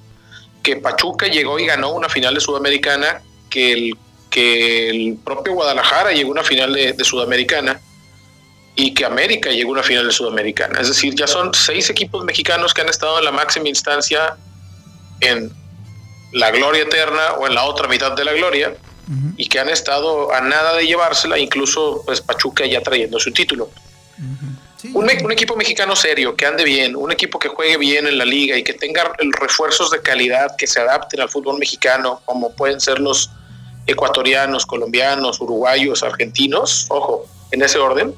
Que 0.64 0.78
Pachuca 0.78 1.28
llegó 1.28 1.60
y 1.60 1.66
ganó 1.66 1.92
una 1.92 2.10
final 2.10 2.34
de 2.34 2.42
Sudamericana, 2.42 3.22
que 3.50 3.72
el, 3.72 3.98
que 4.30 4.90
el 4.90 5.18
propio 5.24 5.54
Guadalajara 5.54 6.12
llegó 6.12 6.30
a 6.30 6.34
una 6.34 6.44
final 6.44 6.74
de, 6.74 6.96
Sudamericana 7.04 7.80
y 8.76 8.94
que 8.94 9.06
América 9.06 9.52
llegó 9.52 9.70
a 9.70 9.74
una 9.74 9.84
final 9.84 10.06
de 10.08 10.12
Sudamericana. 10.12 10.82
Es 10.82 10.90
decir, 10.90 11.16
ya 11.16 11.28
son 11.28 11.54
seis 11.54 11.90
equipos 11.90 12.26
mexicanos 12.26 12.74
que 12.74 12.82
han 12.82 12.90
estado 12.90 13.20
en 13.20 13.26
la 13.26 13.32
máxima 13.32 13.70
instancia 13.70 14.36
en 15.22 15.54
la 16.36 16.52
gloria 16.52 16.84
eterna 16.84 17.34
o 17.40 17.48
en 17.48 17.56
la 17.56 17.64
otra 17.64 17.88
mitad 17.88 18.12
de 18.12 18.26
la 18.26 18.34
gloria 18.34 18.76
y 19.38 19.48
que 19.48 19.60
han 19.60 19.70
estado 19.70 20.34
a 20.34 20.42
nada 20.42 20.76
de 20.76 20.86
llevársela, 20.86 21.38
incluso 21.38 22.02
pues 22.06 22.20
Pachuca 22.20 22.66
ya 22.66 22.82
trayendo 22.82 23.20
su 23.20 23.32
título. 23.32 23.70
un, 24.94 25.10
un, 25.24 25.32
equipo 25.32 25.56
mexicano 25.56 25.96
serio, 25.96 26.36
que 26.36 26.46
ande 26.46 26.66
bien, 26.66 26.96
un 26.98 27.12
equipo 27.12 27.40
que 27.40 27.48
juegue 27.48 27.78
bien 27.78 28.06
en 28.06 28.18
la 28.18 28.26
liga 28.26 28.58
y 28.58 28.64
que 28.64 28.74
tenga 28.74 29.14
refuerzos 29.40 29.92
de 29.92 30.02
calidad 30.02 30.56
que 30.58 30.68
se 30.68 30.82
adapten 30.82 31.22
al 31.22 31.30
fútbol 31.30 31.58
mexicano, 31.58 32.22
como 32.26 32.54
pueden 32.54 32.82
ser 32.82 33.00
los 33.00 33.32
ecuatorianos, 33.88 34.66
colombianos, 34.66 35.40
uruguayos, 35.40 36.04
argentinos, 36.04 36.88
ojo, 36.90 37.26
en 37.52 37.62
ese 37.62 37.78
orden, 37.78 38.14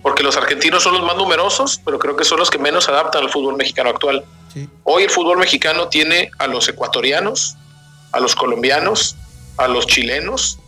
porque 0.00 0.22
los 0.22 0.36
argentinos 0.38 0.82
son 0.82 0.94
los 0.94 1.02
más 1.02 1.16
numerosos, 1.16 1.78
pero 1.84 1.98
creo 1.98 2.16
que 2.16 2.24
son 2.24 2.38
los 2.38 2.50
que 2.50 2.58
menos 2.58 2.88
adaptan 2.88 3.24
al 3.24 3.30
fútbol 3.30 3.56
mexicano 3.56 3.90
actual. 3.90 4.24
Hoy 4.84 5.04
el 5.04 5.10
fútbol 5.10 5.38
mexicano 5.38 5.88
tiene 5.88 6.30
a 6.38 6.46
los 6.46 6.68
ecuatorianos, 6.68 7.56
a 8.12 8.20
los 8.20 8.34
colombianos, 8.34 9.16
a 9.56 9.68
los 9.68 9.86
chilenos 9.86 10.58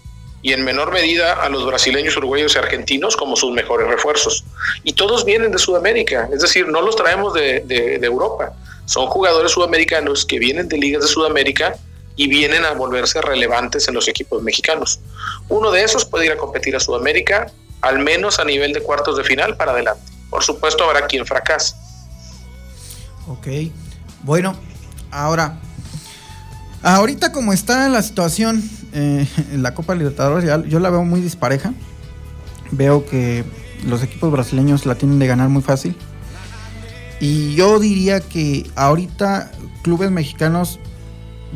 y 0.42 0.52
en 0.52 0.64
menor 0.64 0.92
medida 0.92 1.32
a 1.32 1.48
los 1.48 1.66
brasileños, 1.66 2.16
uruguayos 2.16 2.54
y 2.54 2.58
argentinos 2.58 3.16
como 3.16 3.36
sus 3.36 3.52
mejores 3.52 3.88
refuerzos. 3.88 4.44
Y 4.84 4.92
todos 4.92 5.24
vienen 5.24 5.52
de 5.52 5.58
Sudamérica, 5.58 6.28
es 6.32 6.40
decir, 6.40 6.68
no 6.68 6.82
los 6.82 6.96
traemos 6.96 7.34
de, 7.34 7.60
de 7.60 8.06
Europa. 8.06 8.52
Son 8.86 9.06
jugadores 9.06 9.52
sudamericanos 9.52 10.24
que 10.24 10.38
vienen 10.38 10.68
de 10.68 10.78
ligas 10.78 11.02
de 11.02 11.08
Sudamérica 11.08 11.76
y 12.14 12.28
vienen 12.28 12.64
a 12.64 12.72
volverse 12.72 13.20
relevantes 13.20 13.88
en 13.88 13.94
los 13.94 14.08
equipos 14.08 14.42
mexicanos. 14.42 15.00
Uno 15.48 15.70
de 15.70 15.82
esos 15.82 16.04
puede 16.04 16.26
ir 16.26 16.32
a 16.32 16.36
competir 16.36 16.74
a 16.76 16.80
Sudamérica, 16.80 17.50
al 17.82 17.98
menos 17.98 18.38
a 18.38 18.44
nivel 18.44 18.72
de 18.72 18.80
cuartos 18.80 19.16
de 19.16 19.24
final 19.24 19.56
para 19.56 19.72
adelante. 19.72 20.12
Por 20.30 20.42
supuesto, 20.42 20.84
habrá 20.84 21.06
quien 21.06 21.26
fracase. 21.26 21.74
Ok, 23.28 23.48
bueno, 24.22 24.54
ahora, 25.10 25.58
ahorita 26.82 27.32
como 27.32 27.52
está 27.52 27.88
la 27.88 28.00
situación 28.02 28.62
eh, 28.92 29.26
en 29.52 29.62
la 29.64 29.74
Copa 29.74 29.96
Libertadores, 29.96 30.48
yo 30.68 30.78
la 30.78 30.90
veo 30.90 31.04
muy 31.04 31.20
dispareja. 31.20 31.74
Veo 32.70 33.04
que 33.04 33.44
los 33.84 34.02
equipos 34.04 34.30
brasileños 34.30 34.86
la 34.86 34.94
tienen 34.94 35.18
de 35.18 35.26
ganar 35.26 35.48
muy 35.48 35.62
fácil. 35.62 35.96
Y 37.20 37.54
yo 37.56 37.80
diría 37.80 38.20
que 38.20 38.70
ahorita 38.76 39.50
clubes 39.82 40.10
mexicanos 40.10 40.78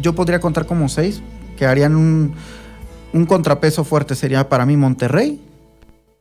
yo 0.00 0.14
podría 0.14 0.40
contar 0.40 0.66
como 0.66 0.88
seis 0.88 1.22
que 1.56 1.66
harían 1.66 1.94
un, 1.94 2.34
contrapeso 3.26 3.84
fuerte. 3.84 4.16
Sería 4.16 4.48
para 4.48 4.66
mí 4.66 4.76
Monterrey, 4.76 5.40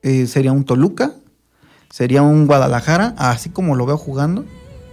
eh, 0.03 0.27
sería 0.27 0.51
un 0.51 0.63
Toluca, 0.63 1.13
sería 1.89 2.21
un 2.21 2.45
Guadalajara, 2.45 3.15
así 3.17 3.49
como 3.49 3.75
lo 3.75 3.88
veo 3.88 3.97
jugando, 3.97 4.45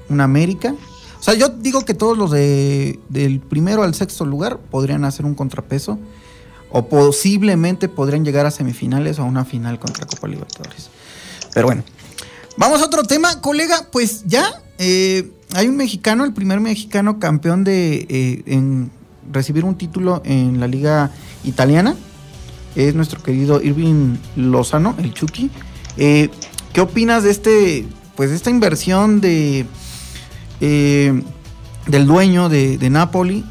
un 0.09 0.21
América. 0.21 0.75
O 1.19 1.23
sea, 1.23 1.35
yo 1.35 1.49
digo 1.49 1.85
que 1.85 1.95
todos 1.95 2.17
los 2.17 2.31
de, 2.31 3.01
del 3.09 3.41
primero 3.41 3.83
al 3.83 3.95
sexto 3.95 4.25
lugar 4.25 4.59
podrían 4.59 5.05
hacer 5.05 5.27
un 5.27 5.35
contrapeso 5.35 5.99
o 6.71 6.89
posiblemente 6.89 7.89
podrían 7.89 8.25
llegar 8.25 8.47
a 8.47 8.51
semifinales 8.51 9.19
o 9.19 9.23
a 9.23 9.25
una 9.25 9.45
final 9.45 9.79
contra 9.79 10.07
Copa 10.07 10.29
Libertadores. 10.29 10.91
Pero 11.55 11.67
bueno, 11.69 11.85
vamos 12.57 12.83
a 12.83 12.85
otro 12.85 13.03
tema, 13.05 13.41
colega. 13.41 13.89
Pues 13.91 14.25
ya 14.27 14.63
eh, 14.79 15.31
hay 15.55 15.69
un 15.69 15.77
mexicano, 15.77 16.25
el 16.25 16.33
primer 16.33 16.61
mexicano 16.61 17.19
campeón 17.19 17.65
de 17.65 18.07
eh, 18.09 18.43
en 18.47 18.91
recibir 19.33 19.65
un 19.65 19.77
título 19.77 20.23
en 20.25 20.61
la 20.61 20.67
liga 20.67 21.11
italiana. 21.45 21.97
Es 22.75 22.95
nuestro 22.95 23.23
querido 23.23 23.63
Irving 23.63 24.17
Lozano, 24.37 24.95
el 24.99 25.15
Chucky. 25.15 25.51
Eh, 25.97 26.29
¿Qué 26.73 26.83
opinas 26.83 27.23
de 27.23 27.31
este, 27.31 27.87
pues 28.17 28.31
esta 28.31 28.51
inversión 28.51 29.23
de 29.23 29.65
del 30.61 32.07
dueño 32.07 32.49
de, 32.49 32.79
de 32.79 32.91
Napoli? 32.91 33.45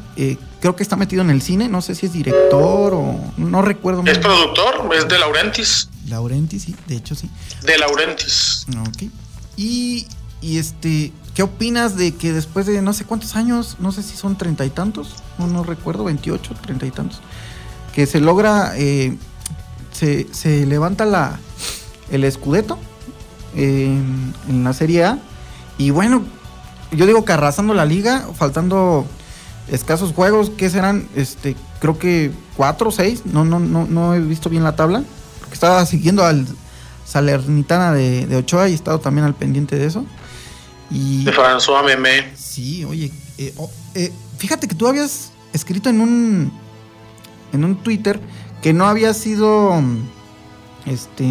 creo 0.60 0.74
que 0.74 0.82
está 0.82 0.96
metido 0.96 1.22
en 1.22 1.30
el 1.30 1.42
cine, 1.42 1.68
no 1.68 1.80
sé 1.82 1.94
si 1.94 2.06
es 2.06 2.12
director 2.12 2.94
o 2.94 3.20
no 3.36 3.62
recuerdo. 3.62 4.02
Es 4.06 4.18
productor, 4.18 4.90
es 4.96 5.06
de 5.06 5.18
Laurentis. 5.18 5.90
Laurentis, 6.08 6.64
sí, 6.64 6.74
de 6.86 6.96
hecho 6.96 7.14
sí. 7.14 7.30
De 7.62 7.78
Laurentis. 7.78 8.66
Ok. 8.88 9.10
Y 9.56 10.06
y 10.40 10.58
este, 10.58 11.12
¿qué 11.34 11.42
opinas 11.42 11.96
de 11.96 12.14
que 12.14 12.32
después 12.32 12.66
de 12.66 12.82
no 12.82 12.92
sé 12.92 13.04
cuántos 13.04 13.36
años, 13.36 13.76
no 13.78 13.90
sé 13.92 14.02
si 14.02 14.16
son 14.16 14.36
treinta 14.36 14.64
y 14.64 14.70
tantos, 14.70 15.16
no, 15.38 15.46
no 15.46 15.64
recuerdo, 15.64 16.04
28, 16.04 16.54
treinta 16.62 16.86
y 16.86 16.90
tantos, 16.90 17.20
que 17.94 18.06
se 18.06 18.20
logra, 18.20 18.72
eh, 18.76 19.16
se, 19.92 20.32
se, 20.32 20.66
levanta 20.66 21.04
la, 21.06 21.38
el 22.10 22.24
escudeto 22.24 22.78
en, 23.54 24.34
la 24.62 24.72
Serie 24.74 25.04
A 25.04 25.18
y 25.78 25.90
bueno, 25.90 26.22
yo 26.92 27.06
digo 27.06 27.24
que 27.24 27.32
arrasando 27.32 27.74
la 27.74 27.84
liga, 27.84 28.26
faltando 28.34 29.06
escasos 29.70 30.12
juegos, 30.12 30.50
¿qué 30.56 30.70
serán? 30.70 31.08
Este, 31.14 31.56
creo 31.80 31.98
que 31.98 32.30
cuatro 32.56 32.88
o 32.88 32.92
seis, 32.92 33.22
no, 33.24 33.44
no, 33.44 33.58
no, 33.58 33.86
no 33.86 34.14
he 34.14 34.20
visto 34.20 34.48
bien 34.48 34.64
la 34.64 34.76
tabla, 34.76 35.02
porque 35.40 35.54
estaba 35.54 35.84
siguiendo 35.86 36.24
al 36.24 36.46
Salernitana 37.04 37.92
de, 37.92 38.26
de 38.26 38.36
Ochoa 38.36 38.68
y 38.68 38.72
he 38.72 38.74
estado 38.74 38.98
también 39.00 39.26
al 39.26 39.34
pendiente 39.34 39.76
de 39.76 39.86
eso 39.86 40.04
de 40.90 41.32
François 41.32 41.84
Memé. 41.84 42.32
Sí, 42.36 42.84
oye, 42.84 43.12
eh, 43.38 43.52
oh, 43.56 43.70
eh, 43.94 44.12
fíjate 44.38 44.68
que 44.68 44.74
tú 44.74 44.86
habías 44.86 45.32
escrito 45.52 45.88
en 45.88 46.00
un 46.00 46.52
en 47.52 47.64
un 47.64 47.76
Twitter 47.76 48.20
que 48.62 48.72
no 48.72 48.86
había 48.86 49.14
sido 49.14 49.80
este 50.84 51.24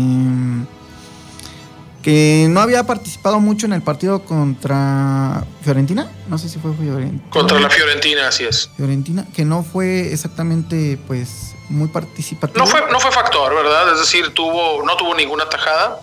que 2.05 2.45
no 2.51 2.61
había 2.61 2.83
participado 2.83 3.39
mucho 3.39 3.65
en 3.65 3.73
el 3.73 3.81
partido 3.81 4.23
contra 4.25 5.43
Fiorentina, 5.63 6.11
no 6.27 6.37
sé 6.37 6.49
si 6.49 6.59
fue 6.59 6.71
Fiorentina. 6.75 7.31
Contra 7.31 7.59
la 7.59 7.67
Fiorentina, 7.67 8.27
así 8.27 8.43
es. 8.43 8.69
Fiorentina, 8.77 9.25
que 9.35 9.43
no 9.43 9.63
fue 9.63 10.13
exactamente 10.13 10.99
pues 11.07 11.55
muy 11.67 11.87
participativo. 11.87 12.63
No 12.63 12.69
fue, 12.69 12.83
no 12.91 12.99
fue 12.99 13.11
factor, 13.11 13.55
¿verdad? 13.55 13.91
Es 13.91 13.97
decir, 13.97 14.29
tuvo, 14.35 14.85
no 14.85 14.95
tuvo 14.97 15.15
ninguna 15.15 15.49
tajada. 15.49 15.99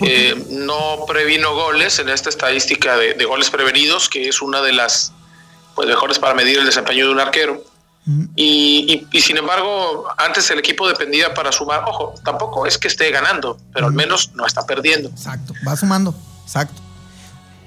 Eh, 0.00 0.34
no 0.50 1.04
previno 1.06 1.54
goles 1.54 2.00
en 2.00 2.08
esta 2.08 2.30
estadística 2.30 2.96
de, 2.96 3.24
goles 3.24 3.48
prevenidos, 3.48 4.08
que 4.08 4.28
es 4.28 4.42
una 4.42 4.60
de 4.60 4.72
las 4.72 5.12
pues, 5.76 5.86
mejores 5.86 6.18
para 6.18 6.34
medir 6.34 6.58
el 6.58 6.66
desempeño 6.66 7.06
de 7.06 7.12
un 7.12 7.20
arquero. 7.20 7.62
Y, 8.36 9.06
sin 9.20 9.36
embargo, 9.36 10.08
antes 10.16 10.50
el 10.50 10.58
equipo 10.58 10.88
dependía 10.88 11.34
para 11.34 11.52
sumar. 11.52 11.84
Ojo, 11.86 12.14
tampoco 12.24 12.66
es 12.66 12.78
que 12.78 12.88
esté 12.88 13.10
ganando, 13.10 13.58
pero 13.72 13.86
al 13.86 13.92
menos 13.92 14.32
no 14.34 14.46
está 14.46 14.64
perdiendo. 14.64 15.10
Exacto, 15.10 15.52
va 15.66 15.76
sumando, 15.76 16.14
exacto. 16.42 16.80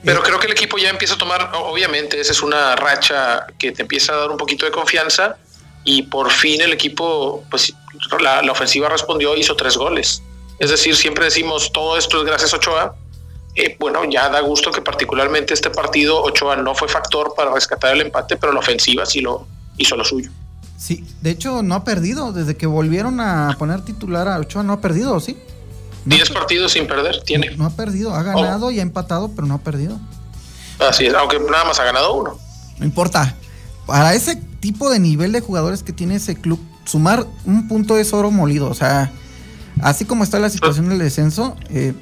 Pero 0.03 0.19
eh, 0.19 0.23
creo 0.23 0.39
que 0.39 0.47
el 0.47 0.53
equipo 0.53 0.79
ya 0.79 0.89
empieza 0.89 1.13
a 1.13 1.17
tomar, 1.17 1.51
obviamente, 1.53 2.19
esa 2.19 2.31
es 2.31 2.41
una 2.41 2.75
racha 2.75 3.45
que 3.59 3.71
te 3.71 3.83
empieza 3.83 4.13
a 4.13 4.17
dar 4.17 4.31
un 4.31 4.37
poquito 4.37 4.65
de 4.65 4.71
confianza 4.71 5.37
y 5.83 6.03
por 6.03 6.31
fin 6.31 6.61
el 6.61 6.73
equipo, 6.73 7.43
pues 7.51 7.73
la, 8.19 8.41
la 8.41 8.51
ofensiva 8.51 8.89
respondió, 8.89 9.35
hizo 9.37 9.55
tres 9.55 9.77
goles. 9.77 10.23
Es 10.57 10.71
decir, 10.71 10.95
siempre 10.95 11.25
decimos 11.25 11.71
todo 11.71 11.97
esto 11.97 12.19
es 12.19 12.25
gracias 12.25 12.53
a 12.53 12.57
Ochoa. 12.57 12.95
Eh, 13.55 13.75
bueno, 13.79 14.05
ya 14.05 14.29
da 14.29 14.39
gusto 14.39 14.71
que 14.71 14.81
particularmente 14.81 15.53
este 15.53 15.69
partido 15.69 16.21
Ochoa 16.23 16.55
no 16.55 16.73
fue 16.73 16.87
factor 16.87 17.33
para 17.35 17.53
rescatar 17.53 17.93
el 17.93 18.01
empate, 18.01 18.37
pero 18.37 18.53
la 18.53 18.59
ofensiva 18.59 19.05
sí 19.05 19.21
lo 19.21 19.45
hizo 19.81 19.95
lo 19.95 20.05
suyo. 20.05 20.29
Sí, 20.77 21.05
de 21.21 21.31
hecho 21.31 21.61
no 21.63 21.75
ha 21.75 21.83
perdido, 21.83 22.33
desde 22.33 22.55
que 22.55 22.65
volvieron 22.65 23.19
a 23.19 23.55
poner 23.59 23.81
titular 23.81 24.27
a 24.27 24.39
Ochoa 24.39 24.63
no 24.63 24.73
ha 24.73 24.81
perdido, 24.81 25.19
¿sí? 25.19 25.37
Diez 26.05 26.31
partidos 26.31 26.71
sin 26.71 26.87
perder 26.87 27.21
tiene. 27.23 27.55
No, 27.55 27.65
ha 27.65 27.69
perdido, 27.69 28.15
ha 28.15 28.23
ganado 28.23 28.71
y 28.71 28.79
ha 28.79 28.81
empatado, 28.81 29.29
pero 29.35 29.45
no 29.45 29.55
ha 29.55 29.59
perdido. 29.59 29.99
Así 30.79 31.05
es, 31.05 31.13
aunque 31.13 31.39
nada 31.39 31.65
más 31.65 31.79
ha 31.79 31.83
ganado 31.83 32.13
uno. 32.13 32.39
No 32.79 32.85
importa. 32.85 33.35
Para 33.85 34.15
ese 34.15 34.35
tipo 34.59 34.89
de 34.89 34.99
nivel 34.99 35.31
de 35.31 35.41
jugadores 35.41 35.83
que 35.83 35.93
tiene 35.93 36.15
ese 36.15 36.35
club, 36.35 36.59
sumar 36.85 37.27
un 37.45 37.67
punto 37.67 37.97
es 37.97 38.13
oro 38.13 38.31
molido. 38.31 38.67
O 38.67 38.73
sea, 38.73 39.11
Así 39.81 40.05
como 40.05 40.23
está 40.23 40.39
la 40.39 40.49
situación 40.49 40.89
del 40.89 40.99
descenso, 40.99 41.55
eh, 41.69 41.93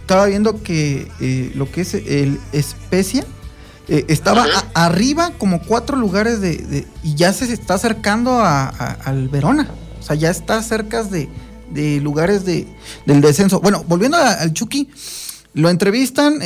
estaba 0.00 0.26
viendo 0.26 0.62
que 0.62 1.10
eh, 1.20 1.52
lo 1.54 1.70
que 1.70 1.80
es 1.80 1.94
el 1.94 2.38
Especia 2.52 3.24
eh, 3.88 4.04
estaba 4.08 4.46
arriba 4.74 5.32
como 5.38 5.60
cuatro 5.62 5.96
lugares 5.96 6.40
de, 6.40 6.86
y 7.02 7.14
ya 7.14 7.32
se 7.32 7.52
está 7.52 7.74
acercando 7.74 8.40
al 8.42 9.28
Verona. 9.28 9.68
O 10.00 10.02
sea, 10.02 10.16
ya 10.16 10.30
está 10.30 10.62
cerca 10.62 11.02
de, 11.04 11.28
lugares 12.00 12.44
de, 12.44 12.66
del 13.06 13.20
descenso. 13.20 13.60
Bueno, 13.60 13.84
volviendo 13.86 14.16
al 14.16 14.52
Chucky, 14.52 14.90
lo 15.54 15.68
entrevistan, 15.68 16.38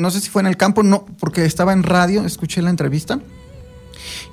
no 0.00 0.10
sé 0.10 0.20
si 0.20 0.30
fue 0.30 0.42
en 0.42 0.46
el 0.46 0.56
campo, 0.56 0.82
no, 0.82 1.06
porque 1.18 1.44
estaba 1.44 1.72
en 1.72 1.82
radio, 1.82 2.24
escuché 2.24 2.62
la 2.62 2.70
entrevista. 2.70 3.20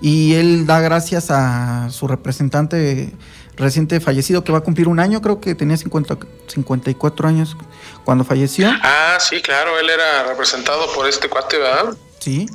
Y 0.01 0.33
él 0.33 0.65
da 0.65 0.79
gracias 0.79 1.29
a 1.29 1.89
su 1.91 2.07
representante 2.07 3.11
reciente 3.55 3.99
fallecido 3.99 4.43
que 4.43 4.51
va 4.51 4.59
a 4.59 4.61
cumplir 4.61 4.87
un 4.87 4.99
año, 4.99 5.21
creo 5.21 5.39
que 5.39 5.55
tenía 5.55 5.77
50, 5.77 6.17
54 6.47 7.27
años 7.27 7.55
cuando 8.03 8.23
falleció. 8.23 8.71
Ah, 8.81 9.17
sí, 9.19 9.41
claro, 9.41 9.77
él 9.79 9.89
era 9.89 10.23
representado 10.23 10.91
por 10.93 11.07
este 11.07 11.29
cuate, 11.29 11.57
¿verdad? 11.57 11.95
Sí. 12.21 12.47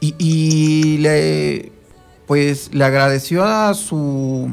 Y, 0.00 0.98
le 0.98 1.72
pues 2.26 2.70
le 2.72 2.84
agradeció 2.84 3.44
a 3.44 3.74
su 3.74 4.50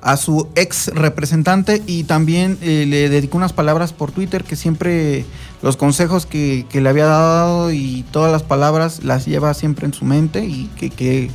a 0.00 0.16
su 0.16 0.48
ex 0.54 0.88
representante 0.88 1.82
y 1.86 2.04
también 2.04 2.58
eh, 2.62 2.84
le 2.86 3.08
dedicó 3.08 3.36
unas 3.36 3.52
palabras 3.52 3.92
por 3.92 4.12
Twitter 4.12 4.44
que 4.44 4.56
siempre 4.56 5.24
los 5.62 5.76
consejos 5.76 6.26
que, 6.26 6.66
le 6.72 6.88
había 6.88 7.06
dado 7.06 7.72
y 7.72 8.04
todas 8.12 8.30
las 8.30 8.42
palabras 8.42 9.02
las 9.02 9.26
lleva 9.26 9.54
siempre 9.54 9.86
en 9.86 9.94
su 9.94 10.04
mente 10.04 10.44
y 10.44 10.66
que, 10.76 10.90
que 10.90 11.30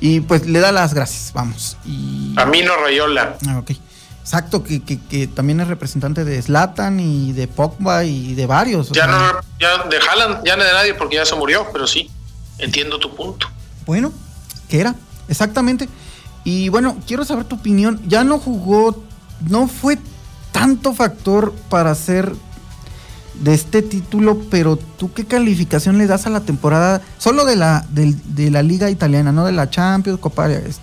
Y 0.00 0.20
pues 0.20 0.46
le 0.46 0.60
da 0.60 0.72
las 0.72 0.94
gracias, 0.94 1.32
vamos. 1.32 1.76
Y... 1.84 2.34
A 2.36 2.46
mí 2.46 2.62
no 2.62 2.76
Rayola. 2.76 3.36
Ah, 3.48 3.58
ok. 3.58 3.72
Exacto, 4.26 4.64
que, 4.64 4.82
que, 4.82 5.28
también 5.28 5.60
es 5.60 5.68
representante 5.68 6.24
de 6.24 6.42
Slatan 6.42 6.98
y 6.98 7.32
de 7.32 7.46
Pogba 7.46 8.02
y 8.02 8.34
de 8.34 8.46
varios. 8.46 8.90
Ya 8.90 9.06
no, 9.06 9.16
ya 9.60 9.84
de 9.84 9.98
Haaland, 9.98 10.44
ya 10.44 10.56
no 10.56 10.64
de 10.64 10.72
nadie 10.72 10.94
porque 10.94 11.14
ya 11.14 11.24
se 11.24 11.36
murió, 11.36 11.68
pero 11.72 11.86
sí, 11.86 12.10
entiendo 12.58 12.98
tu 12.98 13.14
punto. 13.14 13.46
Bueno, 13.86 14.12
¿qué 14.68 14.80
era? 14.80 14.96
Exactamente. 15.28 15.88
Y 16.42 16.70
bueno, 16.70 16.96
quiero 17.06 17.24
saber 17.24 17.44
tu 17.44 17.54
opinión. 17.54 18.00
Ya 18.08 18.24
no 18.24 18.40
jugó, 18.40 19.00
no 19.48 19.68
fue 19.68 19.96
tanto 20.50 20.92
factor 20.92 21.54
para 21.68 21.94
ser 21.94 22.34
de 23.34 23.54
este 23.54 23.80
título, 23.80 24.40
pero 24.50 24.76
tú 24.76 25.12
qué 25.12 25.24
calificación 25.24 25.98
le 25.98 26.08
das 26.08 26.26
a 26.26 26.30
la 26.30 26.40
temporada, 26.40 27.00
solo 27.18 27.44
de 27.44 27.54
la, 27.54 27.86
de, 27.90 28.50
la 28.50 28.64
liga 28.64 28.90
italiana, 28.90 29.30
no 29.30 29.44
de 29.44 29.52
la 29.52 29.70
Champions, 29.70 30.18
Copa, 30.18 30.50
este, 30.50 30.82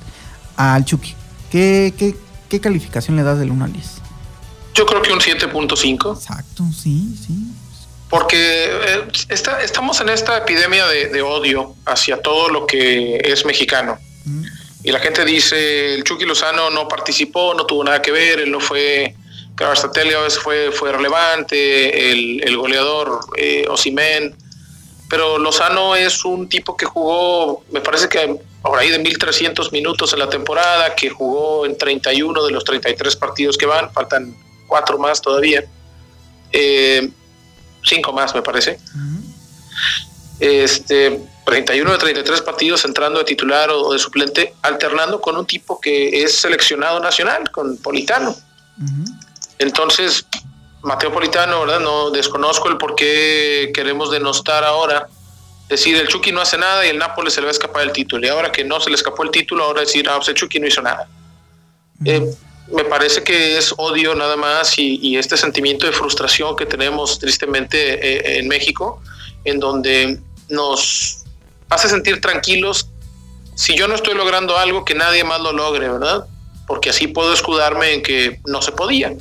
al 0.55 0.85
Chucky? 0.85 1.13
¿Qué, 1.51 1.93
qué, 1.97 2.15
¿Qué 2.53 2.61
calificación 2.61 3.17
le 3.17 3.23
das 3.23 3.39
del 3.39 3.49
1 3.49 3.65
al 3.65 3.73
10? 3.73 3.85
Yo 4.75 4.85
creo 4.85 5.01
que 5.01 5.11
un 5.11 5.19
7.5. 5.19 6.15
Exacto, 6.15 6.63
sí, 6.71 7.15
sí. 7.25 7.33
Porque 8.11 8.37
eh, 8.37 9.07
estamos 9.63 9.99
en 10.01 10.09
esta 10.09 10.37
epidemia 10.37 10.85
de, 10.85 11.19
odio 11.23 11.73
hacia 11.87 12.21
todo 12.21 12.49
lo 12.49 12.67
que 12.67 13.17
es 13.25 13.43
mexicano. 13.43 13.97
Mm. 14.25 14.43
Y 14.83 14.91
la 14.91 14.99
gente 14.99 15.25
dice, 15.25 15.95
el 15.95 16.03
Chucky 16.03 16.25
Lozano 16.25 16.69
no 16.69 16.87
participó, 16.87 17.55
no 17.55 17.65
tuvo 17.65 17.85
nada 17.85 18.03
que 18.03 18.11
ver, 18.11 18.41
él 18.41 18.51
no 18.51 18.59
fue, 18.59 19.15
claro, 19.55 19.73
a 19.73 20.21
veces 20.21 20.37
fue, 20.37 20.71
fue 20.71 20.91
relevante, 20.91 22.11
el, 22.11 22.55
goleador 22.55 23.19
eh, 23.35 23.65
Osimen, 23.67 24.35
pero 25.09 25.39
Lozano 25.39 25.95
es 25.95 26.23
un 26.23 26.47
tipo 26.47 26.77
que 26.77 26.85
jugó, 26.85 27.63
me 27.71 27.81
parece 27.81 28.07
que 28.09 28.39
por 28.63 28.79
ahí 28.79 28.89
de 28.89 29.03
1.300 29.03 29.71
minutos 29.73 30.13
en 30.13 30.19
la 30.19 30.29
temporada, 30.29 30.95
que 30.95 31.09
jugó 31.09 31.65
en 31.65 31.77
31 31.77 32.45
de 32.45 32.51
los 32.51 32.63
33 32.63 33.15
partidos 33.17 33.57
que 33.57 33.65
van, 33.65 33.91
faltan 33.91 34.33
cuatro 34.67 34.97
más 34.97 35.21
todavía, 35.21 35.65
eh, 36.51 37.09
cinco 37.83 38.13
más 38.13 38.33
me 38.33 38.41
parece. 38.41 38.79
Este, 40.39 41.19
31 41.45 41.91
de 41.91 41.97
33 41.97 42.41
partidos 42.41 42.85
entrando 42.85 43.19
de 43.19 43.25
titular 43.25 43.69
o 43.69 43.91
de 43.91 43.99
suplente, 43.99 44.53
alternando 44.61 45.19
con 45.19 45.35
un 45.35 45.45
tipo 45.45 45.81
que 45.81 46.23
es 46.23 46.37
seleccionado 46.37 47.01
nacional, 47.01 47.51
con 47.51 47.77
Politano. 47.77 48.33
Entonces, 49.59 50.25
Mateo 50.83 51.11
Politano, 51.11 51.61
¿verdad? 51.61 51.81
No 51.81 52.11
desconozco 52.11 52.69
el 52.69 52.77
por 52.77 52.95
qué 52.95 53.71
queremos 53.73 54.09
denostar 54.09 54.63
ahora 54.63 55.09
decir 55.69 55.95
el 55.97 56.07
Chucky 56.07 56.31
no 56.31 56.41
hace 56.41 56.57
nada 56.57 56.85
y 56.85 56.89
el 56.89 56.97
Nápoles 56.97 57.33
se 57.33 57.41
le 57.41 57.45
va 57.45 57.49
a 57.49 57.53
escapar 57.53 57.83
el 57.83 57.91
título. 57.91 58.25
Y 58.25 58.29
ahora 58.29 58.51
que 58.51 58.63
no 58.63 58.79
se 58.79 58.89
le 58.89 58.95
escapó 58.95 59.23
el 59.23 59.31
título, 59.31 59.63
ahora 59.63 59.81
decir, 59.81 60.07
ah, 60.09 60.15
pues 60.17 60.29
el 60.29 60.35
Chucky 60.35 60.59
no 60.59 60.67
hizo 60.67 60.81
nada. 60.81 61.07
Eh, 62.05 62.33
me 62.71 62.85
parece 62.85 63.23
que 63.23 63.57
es 63.57 63.73
odio 63.77 64.15
nada 64.15 64.35
más 64.35 64.77
y, 64.77 65.17
este 65.17 65.37
sentimiento 65.37 65.85
de 65.85 65.91
frustración 65.91 66.55
que 66.55 66.65
tenemos 66.65 67.19
tristemente 67.19 68.37
eh, 68.37 68.39
en 68.39 68.47
México, 68.47 69.01
en 69.45 69.59
donde 69.59 70.19
nos 70.49 71.23
hace 71.69 71.89
sentir 71.89 72.21
tranquilos 72.21 72.87
si 73.55 73.75
yo 73.75 73.87
no 73.87 73.95
estoy 73.95 74.15
logrando 74.15 74.57
algo 74.57 74.83
que 74.83 74.95
nadie 74.95 75.23
más 75.23 75.41
lo 75.41 75.51
logre, 75.51 75.87
¿verdad? 75.87 76.25
Porque 76.65 76.89
así 76.89 77.07
puedo 77.07 77.33
escudarme 77.33 77.93
en 77.93 78.01
que 78.01 78.39
no 78.47 78.61
se 78.61 78.71
podía. 78.71 79.13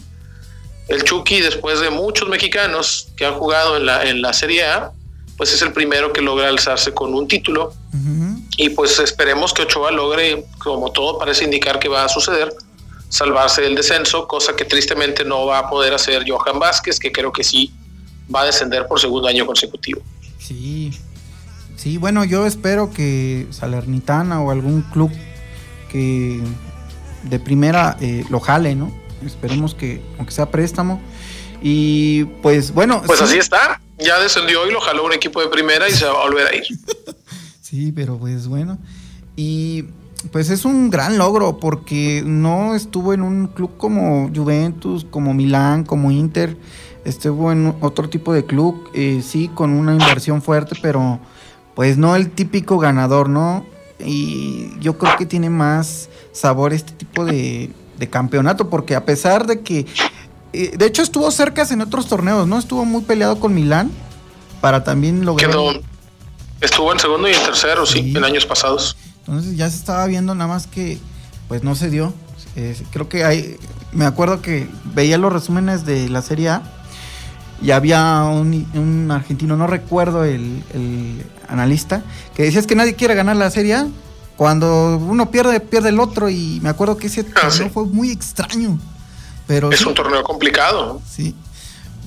El 0.89 1.05
Chucky, 1.05 1.41
después 1.41 1.81
de 1.81 1.91
muchos 1.91 2.29
mexicanos 2.29 3.09
que 3.17 3.27
han 3.27 3.35
jugado 3.35 3.77
en 3.77 3.87
la, 3.87 4.05
en 4.05 4.23
la 4.23 4.33
Serie 4.33 4.65
A, 4.65 4.93
pues 5.37 5.53
es 5.53 5.63
el 5.63 5.73
primero 5.73 6.13
que 6.13 6.21
logra 6.21 6.49
alzarse 6.49 6.93
con 6.93 7.15
un 7.15 7.27
título. 7.29 7.73
Y 8.57 8.71
pues 8.71 8.99
esperemos 8.99 9.53
que 9.53 9.63
Ochoa 9.63 9.91
logre, 9.91 10.45
como 10.59 10.93
todo 10.93 11.19
parece 11.19 11.45
indicar 11.45 11.79
que 11.79 11.89
va 11.89 12.05
a 12.05 12.09
suceder, 12.09 12.53
salvarse 13.09 13.63
del 13.63 13.75
descenso, 13.75 14.29
cosa 14.29 14.55
que 14.55 14.65
tristemente 14.65 15.25
no 15.25 15.47
va 15.47 15.59
a 15.59 15.71
poder 15.71 15.95
hacer 15.95 16.25
Johan 16.29 16.59
Vázquez, 16.59 16.99
que 16.99 17.11
creo 17.11 17.33
que 17.33 17.45
sí 17.45 17.73
va 18.35 18.43
a 18.43 18.45
descender 18.47 18.87
por 18.87 19.01
segundo 19.01 19.29
año 19.29 19.47
consecutivo. 19.47 20.03
Sí, 20.39 20.93
sí, 21.77 21.99
bueno, 21.99 22.25
yo 22.25 22.47
espero 22.47 22.91
que 22.91 23.47
Salernitana 23.51 24.41
o 24.41 24.51
algún 24.51 24.83
club 24.83 25.11
que 25.91 26.41
de 27.25 27.39
primera 27.39 27.97
eh, 28.01 28.25
lo 28.31 28.41
jale, 28.41 28.75
¿no? 28.75 28.93
Esperemos 29.25 29.75
que, 29.75 30.03
aunque 30.19 30.33
sea 30.33 30.51
préstamo. 30.51 31.01
Y 31.63 32.25
pues 32.43 32.73
bueno. 32.73 33.03
Pues 33.07 33.23
así 33.23 33.39
está 33.39 33.81
ya 34.03 34.19
descendió 34.19 34.67
y 34.69 34.73
lo 34.73 34.81
jaló 34.81 35.05
un 35.05 35.13
equipo 35.13 35.41
de 35.41 35.49
primera 35.49 35.89
y 35.89 35.93
se 35.93 36.05
va 36.05 36.13
a 36.13 36.25
volver 36.25 36.47
a 36.47 36.55
ir. 36.55 36.65
sí, 37.61 37.93
pero 37.93 38.19
pues 38.19 38.47
bueno. 38.47 38.79
Y 39.37 39.85
pues 40.31 40.51
es 40.51 40.65
un 40.65 40.91
gran 40.91 41.19
logro 41.19 41.59
porque 41.59 42.23
no 42.25 42.75
estuvo 42.75 43.13
en 43.13 43.23
un 43.23 43.49
club 43.49 43.77
como 43.77 44.31
Juventus, 44.35 45.05
como 45.11 45.35
Milán, 45.35 45.85
como 45.85 46.11
Inter. 46.11 46.57
Estuvo 47.05 47.51
en 47.51 47.75
otro 47.81 48.09
tipo 48.09 48.33
de 48.33 48.45
club, 48.45 48.89
eh, 48.95 49.23
sí, 49.27 49.51
con 49.53 49.73
una 49.73 49.93
inversión 49.93 50.41
fuerte, 50.41 50.77
pero 50.81 51.19
pues 51.75 51.99
no 51.99 52.15
el 52.15 52.31
típico 52.31 52.79
ganador, 52.79 53.29
¿no? 53.29 53.67
Y 53.99 54.79
yo 54.81 54.99
creo 54.99 55.17
que 55.17 55.27
tiene 55.27 55.51
más 55.51 56.09
sabor 56.33 56.73
este 56.73 56.93
tipo 56.93 57.25
de, 57.25 57.71
de 57.99 58.09
campeonato, 58.09 58.69
porque 58.71 58.95
a 58.95 59.05
pesar 59.05 59.47
de 59.47 59.61
que 59.61 59.87
de 60.53 60.87
hecho, 60.87 61.03
estuvo 61.03 61.31
cerca 61.31 61.67
en 61.71 61.81
otros 61.81 62.07
torneos, 62.07 62.47
¿no? 62.47 62.59
Estuvo 62.59 62.85
muy 62.85 63.03
peleado 63.03 63.41
con 63.41 63.55
Milán 63.55 63.91
para 64.61 64.85
también 64.85 65.25
lograr. 65.25 65.51
Quedó, 65.51 65.73
estuvo 66.61 66.93
en 66.93 66.99
segundo 66.99 67.29
y 67.29 67.33
en 67.33 67.43
tercero, 67.43 67.87
sí, 67.87 68.13
en 68.15 68.25
años 68.25 68.45
pasados. 68.45 68.97
Entonces 69.21 69.57
ya 69.57 69.71
se 69.71 69.77
estaba 69.77 70.07
viendo 70.07 70.35
nada 70.35 70.49
más 70.49 70.67
que, 70.67 70.99
pues 71.49 71.63
no 71.63 71.75
se 71.75 71.91
dio. 71.91 72.13
creo 72.91 73.09
que 73.09 73.25
hay, 73.25 73.57
me 73.93 74.05
acuerdo 74.05 74.43
que 74.43 74.69
veía 74.95 75.17
los 75.17 75.33
resúmenes 75.33 75.87
de 75.87 76.09
la 76.09 76.23
Serie 76.23 76.51
A 76.51 76.63
y 77.63 77.71
había 77.71 78.25
un, 78.25 79.09
argentino, 79.11 79.57
no 79.57 79.67
recuerdo 79.67 80.25
el, 80.25 80.63
analista, 81.49 82.03
que 82.35 82.45
decía 82.45 82.61
es 82.61 82.67
que 82.67 82.75
nadie 82.75 82.95
quiere 82.95 83.15
ganar 83.15 83.37
la 83.37 83.51
Serie 83.51 83.75
A. 83.75 83.87
Cuando 84.37 84.97
uno 84.97 85.31
pierde, 85.31 85.61
pierde 85.61 85.91
el 85.91 86.01
otro 86.01 86.29
y 86.29 86.59
me 86.63 86.71
acuerdo 86.71 86.97
que 86.97 87.07
ese 87.07 87.25
ah, 87.37 87.49
torneo 87.49 87.71
fue 87.71 87.85
muy 87.85 88.11
extraño 88.11 88.79
es 89.49 89.87
un 89.87 89.95
torneo 89.95 90.23
complicado. 90.23 91.01
Sí. 91.09 91.35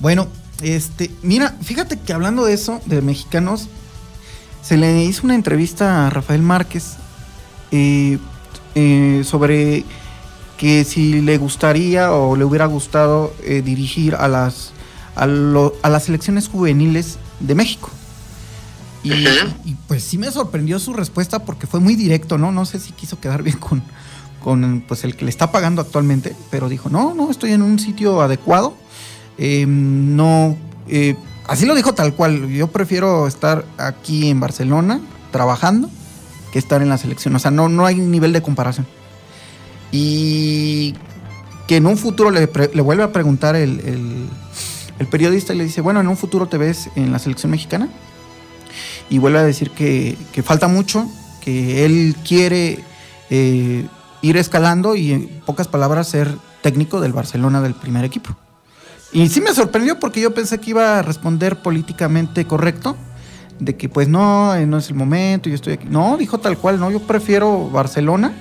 Bueno, 0.00 0.28
este, 0.62 1.10
mira, 1.22 1.54
fíjate 1.62 1.98
que 1.98 2.12
hablando 2.12 2.44
de 2.44 2.54
eso, 2.54 2.80
de 2.86 3.02
mexicanos, 3.02 3.68
se 4.62 4.76
le 4.76 5.04
hizo 5.04 5.22
una 5.24 5.34
entrevista 5.34 6.06
a 6.06 6.10
Rafael 6.10 6.42
Márquez 6.42 6.96
eh, 7.70 8.18
eh, 8.74 9.22
sobre 9.24 9.84
que 10.56 10.84
si 10.84 11.20
le 11.20 11.38
gustaría 11.38 12.12
o 12.12 12.36
le 12.36 12.44
hubiera 12.44 12.66
gustado 12.66 13.34
eh, 13.44 13.62
dirigir 13.62 14.14
a 14.14 14.28
las, 14.28 14.72
a, 15.14 15.26
las 15.26 16.04
selecciones 16.04 16.48
juveniles 16.48 17.18
de 17.40 17.54
México. 17.54 17.90
Y, 19.02 19.12
y, 19.64 19.76
pues 19.86 20.02
sí 20.02 20.18
me 20.18 20.32
sorprendió 20.32 20.80
su 20.80 20.92
respuesta 20.92 21.38
porque 21.38 21.68
fue 21.68 21.78
muy 21.78 21.94
directo, 21.94 22.38
¿no? 22.38 22.50
No 22.50 22.64
sé 22.64 22.80
si 22.80 22.92
quiso 22.92 23.20
quedar 23.20 23.44
bien 23.44 23.56
con, 23.58 23.82
con 24.42 24.84
pues, 24.86 25.04
el 25.04 25.16
que 25.16 25.24
le 25.24 25.30
está 25.30 25.50
pagando 25.50 25.82
actualmente, 25.82 26.34
pero 26.50 26.68
dijo, 26.68 26.88
no, 26.88 27.14
no, 27.14 27.30
estoy 27.30 27.52
en 27.52 27.62
un 27.62 27.78
sitio 27.78 28.20
adecuado. 28.20 28.76
Em, 29.38 30.16
no, 30.16 30.56
eh, 30.88 31.16
así 31.46 31.66
lo 31.66 31.74
dijo 31.74 31.94
tal 31.94 32.14
cual, 32.14 32.48
yo 32.48 32.68
prefiero 32.68 33.26
estar 33.26 33.64
aquí 33.76 34.30
en 34.30 34.40
Barcelona 34.40 35.00
trabajando 35.30 35.90
que 36.52 36.58
estar 36.58 36.82
en 36.82 36.88
la 36.88 36.98
selección. 36.98 37.34
O 37.34 37.38
sea, 37.38 37.50
no, 37.50 37.68
no 37.68 37.86
hay 37.86 37.96
nivel 37.96 38.32
de 38.32 38.42
comparación. 38.42 38.86
Y 39.92 40.94
que 41.66 41.76
en 41.76 41.86
un 41.86 41.96
futuro 41.96 42.30
le, 42.30 42.46
vuelve 42.46 43.02
a 43.02 43.12
preguntar 43.12 43.56
el, 43.56 44.28
periodista 45.10 45.52
y 45.52 45.58
le 45.58 45.64
dice, 45.64 45.80
bueno, 45.80 46.00
en 46.00 46.08
un 46.08 46.16
futuro 46.16 46.46
te 46.46 46.58
ves 46.58 46.88
en 46.96 47.12
la 47.12 47.18
selección 47.18 47.50
mexicana. 47.50 47.88
Y 49.10 49.18
vuelve 49.18 49.38
a 49.38 49.44
decir 49.44 49.70
que, 49.70 50.16
falta 50.44 50.68
mucho, 50.68 51.06
que 51.40 51.84
él 51.84 52.16
quiere 52.26 52.80
eh, 53.30 53.86
ir 54.22 54.36
escalando 54.36 54.94
y 54.94 55.12
en 55.12 55.28
pocas 55.46 55.68
palabras 55.68 56.08
ser 56.08 56.28
técnico 56.62 57.00
del 57.00 57.12
Barcelona 57.12 57.60
del 57.60 57.74
primer 57.74 58.04
equipo. 58.04 58.36
Y 59.12 59.28
sí 59.28 59.40
me 59.40 59.54
sorprendió 59.54 59.98
porque 59.98 60.20
yo 60.20 60.34
pensé 60.34 60.58
que 60.58 60.70
iba 60.70 60.98
a 60.98 61.02
responder 61.02 61.62
políticamente 61.62 62.44
correcto, 62.46 62.96
de 63.58 63.76
que 63.76 63.88
pues 63.88 64.08
no, 64.08 64.54
eh, 64.54 64.66
no 64.66 64.78
es 64.78 64.88
el 64.88 64.94
momento, 64.94 65.48
yo 65.48 65.54
estoy 65.54 65.74
aquí. 65.74 65.86
No, 65.88 66.16
dijo 66.16 66.38
tal 66.38 66.58
cual, 66.58 66.78
no, 66.78 66.90
yo 66.90 67.00
prefiero 67.00 67.70
Barcelona. 67.70 68.32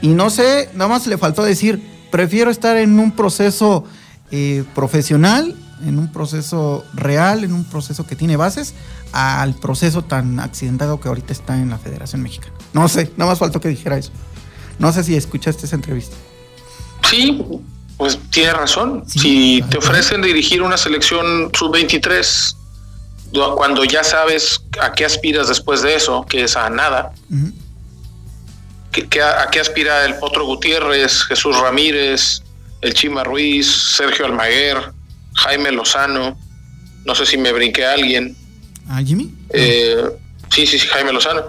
Y 0.00 0.08
no 0.08 0.30
sé, 0.30 0.70
nada 0.74 0.88
más 0.88 1.06
le 1.06 1.18
faltó 1.18 1.42
decir, 1.42 1.82
prefiero 2.10 2.50
estar 2.50 2.76
en 2.76 2.98
un 2.98 3.10
proceso 3.12 3.84
eh, 4.30 4.64
profesional, 4.74 5.54
en 5.84 5.98
un 5.98 6.10
proceso 6.12 6.84
real, 6.94 7.44
en 7.44 7.52
un 7.52 7.64
proceso 7.64 8.06
que 8.06 8.16
tiene 8.16 8.36
bases, 8.36 8.74
al 9.12 9.54
proceso 9.54 10.02
tan 10.02 10.40
accidentado 10.40 11.00
que 11.00 11.08
ahorita 11.08 11.32
está 11.32 11.56
en 11.56 11.70
la 11.70 11.78
Federación 11.78 12.22
Mexicana. 12.22 12.54
No 12.72 12.88
sé, 12.88 13.10
nada 13.16 13.32
más 13.32 13.38
faltó 13.38 13.60
que 13.60 13.68
dijera 13.68 13.98
eso. 13.98 14.12
No 14.78 14.92
sé 14.92 15.04
si 15.04 15.16
escuchaste 15.16 15.66
esa 15.66 15.76
entrevista. 15.76 16.16
Sí, 17.08 17.44
pues 17.96 18.18
tiene 18.30 18.52
razón. 18.52 19.04
si 19.06 19.62
te 19.70 19.78
ofrecen 19.78 20.22
dirigir 20.22 20.62
una 20.62 20.76
selección 20.76 21.50
sub-23, 21.52 22.54
cuando 23.56 23.84
ya 23.84 24.04
sabes 24.04 24.60
a 24.80 24.92
qué 24.92 25.04
aspiras 25.04 25.48
después 25.48 25.82
de 25.82 25.94
eso, 25.94 26.24
que 26.28 26.44
es 26.44 26.56
a 26.56 26.70
nada, 26.70 27.12
a, 28.92 29.50
qué 29.50 29.60
aspira 29.60 30.04
el 30.04 30.14
Potro 30.16 30.46
Gutiérrez, 30.46 31.24
Jesús 31.24 31.58
Ramírez, 31.58 32.42
el 32.80 32.94
Chima 32.94 33.24
Ruiz, 33.24 33.66
Sergio 33.66 34.26
Almaguer, 34.26 34.92
Jaime 35.34 35.72
Lozano, 35.72 36.38
no 37.04 37.14
sé 37.14 37.26
si 37.26 37.36
me 37.36 37.52
brinqué 37.52 37.84
a 37.84 37.94
alguien. 37.94 38.36
¿A 38.88 39.02
Jimmy? 39.02 39.34
Eh, 39.50 40.04
sí, 40.50 40.66
sí, 40.66 40.78
sí, 40.78 40.86
Jaime 40.86 41.12
Lozano. 41.12 41.42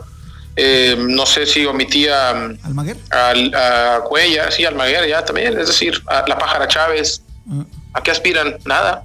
Eh, 0.62 0.98
no 0.98 1.26
sé 1.26 1.46
si 1.46 1.66
omitía 1.66 2.32
¿Almaguer? 2.64 2.98
a 3.12 4.02
Cuella, 4.10 4.52
sí, 4.52 4.66
Almaguer 4.66 5.08
ya 5.08 5.24
también, 5.24 5.58
es 5.58 5.68
decir, 5.68 5.94
a 6.08 6.26
la 6.28 6.38
Pájara 6.38 6.68
Chávez. 6.68 7.24
Ah. 7.50 7.64
¿A 7.94 8.04
qué 8.04 8.12
aspiran? 8.12 8.58
Nada. 8.66 9.04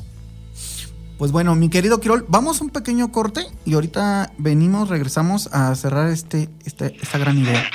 Pues 1.16 1.30
bueno, 1.30 1.54
mi 1.54 1.70
querido 1.70 2.00
Quirol, 2.00 2.24
vamos 2.28 2.60
a 2.60 2.64
un 2.64 2.70
pequeño 2.70 3.12
corte 3.12 3.46
y 3.64 3.74
ahorita 3.74 4.32
venimos, 4.36 4.88
regresamos 4.88 5.48
a 5.52 5.72
cerrar 5.76 6.10
este, 6.10 6.48
este 6.64 6.96
esta 7.00 7.18
gran 7.18 7.38
idea. 7.38 7.70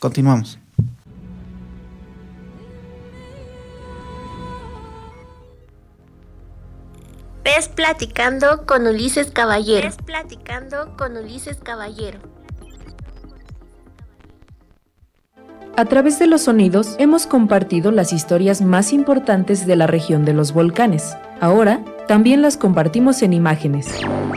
Continuamos. 0.00 0.58
Ves 7.44 7.68
platicando 7.68 8.66
con 8.66 8.88
Ulises 8.88 9.30
Caballero. 9.30 9.86
Ves 9.86 9.98
platicando 10.04 10.96
con 10.96 11.16
Ulises 11.16 11.58
Caballero. 11.62 12.18
A 15.76 15.86
través 15.86 16.20
de 16.20 16.28
los 16.28 16.42
sonidos 16.42 16.94
hemos 17.00 17.26
compartido 17.26 17.90
las 17.90 18.12
historias 18.12 18.62
más 18.62 18.92
importantes 18.92 19.66
de 19.66 19.74
la 19.74 19.88
región 19.88 20.24
de 20.24 20.32
los 20.32 20.52
volcanes. 20.52 21.16
Ahora 21.40 21.80
también 22.06 22.42
las 22.42 22.56
compartimos 22.56 23.22
en 23.22 23.32
imágenes. 23.32 23.88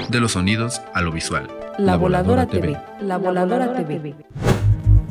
De 0.10 0.20
los 0.20 0.32
sonidos 0.32 0.82
a 0.96 1.02
lo 1.02 1.12
visual. 1.12 1.48
La, 1.78 1.96
Voladora, 1.96 2.48
TV. 2.48 2.76
La 3.02 3.18
Voladora, 3.18 3.76
TV. 3.76 4.16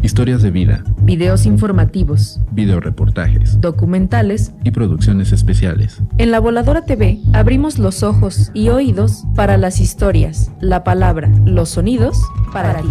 Historias 0.03 0.43
de 0.43 0.51
vida. 0.51 0.83
Videos 1.03 1.47
informativos. 1.47 2.41
Videoreportajes. 2.51 3.61
Documentales. 3.61 4.53
Y 4.65 4.73
producciones 4.73 5.31
especiales. 5.31 6.03
En 6.19 6.33
La 6.33 6.41
Voladora 6.41 6.85
TV 6.85 7.21
abrimos 7.35 7.79
los 7.79 8.03
ojos 8.03 8.51
y 8.53 8.71
oídos 8.71 9.23
para 9.37 9.59
las 9.59 9.81
historias, 9.81 10.51
la 10.61 10.83
palabra, 10.83 11.31
los 11.45 11.69
sonidos 11.69 12.21
para, 12.53 12.81
ti. 12.81 12.89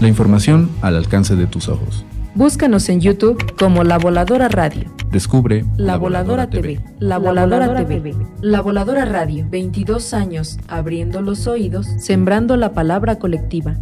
La 0.00 0.08
información 0.08 0.70
al 0.80 0.96
alcance 0.96 1.36
de 1.36 1.46
tus 1.46 1.68
ojos. 1.68 2.06
Búscanos 2.36 2.88
en 2.88 3.00
YouTube 3.00 3.54
como 3.56 3.84
La 3.84 3.96
Voladora 3.96 4.48
Radio. 4.48 4.90
Descubre 5.12 5.64
La, 5.76 5.96
Voladora, 5.96 6.50
TV. 6.50 6.80
La 6.98 7.18
Voladora, 7.18 7.86
TV. 7.86 8.12
La 8.40 8.60
Voladora 8.60 9.04
Radio. 9.04 9.46
22 9.48 10.12
años 10.14 10.58
abriendo 10.66 11.22
los 11.22 11.46
oídos, 11.46 11.86
sembrando 11.98 12.56
la 12.56 12.72
palabra 12.72 13.20
colectiva. 13.20 13.76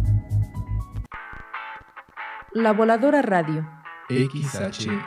La 2.51 2.73
Voladora 2.73 3.23
Radio. 3.23 3.67
XHECA. 4.09 5.03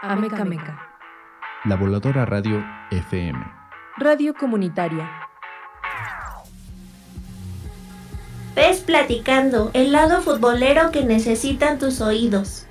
Ameca 0.00 0.44
Meca. 0.44 0.80
La 1.64 1.74
Voladora 1.74 2.24
Radio 2.24 2.64
FM. 2.92 3.44
Radio 3.98 4.32
comunitaria 4.34 5.23
Ves 8.54 8.82
platicando, 8.82 9.72
el 9.74 9.90
lado 9.90 10.22
futbolero 10.22 10.92
que 10.92 11.04
necesitan 11.04 11.80
tus 11.80 12.00
oídos. 12.00 12.66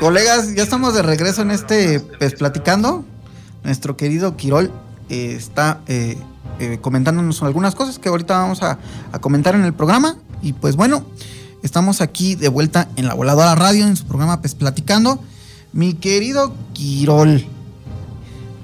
Colegas, 0.00 0.52
ya 0.56 0.64
estamos 0.64 0.94
de 0.94 1.02
regreso 1.02 1.42
en 1.42 1.52
este 1.52 2.00
Pues 2.00 2.34
Platicando. 2.34 3.04
Nuestro 3.62 3.96
querido 3.96 4.36
Quirol 4.36 4.72
eh, 5.08 5.34
está 5.36 5.80
eh, 5.86 6.18
eh, 6.58 6.78
comentándonos 6.80 7.40
algunas 7.44 7.76
cosas 7.76 8.00
que 8.00 8.08
ahorita 8.08 8.36
vamos 8.36 8.64
a 8.64 8.78
comentar 9.20 9.54
en 9.54 9.64
el 9.64 9.74
programa. 9.74 10.16
Y 10.42 10.52
pues 10.54 10.74
bueno, 10.74 11.04
estamos 11.62 12.00
aquí 12.00 12.34
de 12.34 12.48
vuelta 12.48 12.88
en 12.96 13.06
la 13.06 13.14
voladora 13.14 13.54
radio, 13.54 13.86
en 13.86 13.96
su 13.96 14.04
programa 14.04 14.40
Pues 14.40 14.54
Platicando. 14.56 15.20
Mi 15.72 15.94
querido 15.94 16.52
Quirol. 16.72 17.46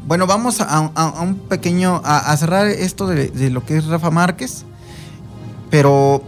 Bueno, 0.06 0.26
vamos 0.26 0.60
a, 0.60 1.22
un 1.22 1.36
pequeño. 1.36 2.02
A, 2.04 2.36
cerrar 2.36 2.66
esto 2.66 3.06
de, 3.06 3.50
lo 3.50 3.64
que 3.64 3.76
es 3.76 3.86
Rafa 3.86 4.10
Márquez. 4.10 4.64
Pero. 5.70 6.22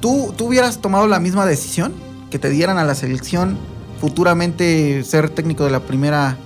¿tú, 0.00 0.34
¿Tú 0.36 0.46
hubieras 0.46 0.80
tomado 0.80 1.06
la 1.06 1.20
misma 1.20 1.46
decisión? 1.46 1.94
Que 2.30 2.38
te 2.38 2.50
dieran 2.50 2.78
a 2.78 2.84
la 2.84 2.94
selección 2.94 3.58
futuramente 4.00 5.02
ser 5.04 5.30
técnico 5.30 5.64
de 5.64 5.70
la 5.70 5.80
primera. 5.80 6.36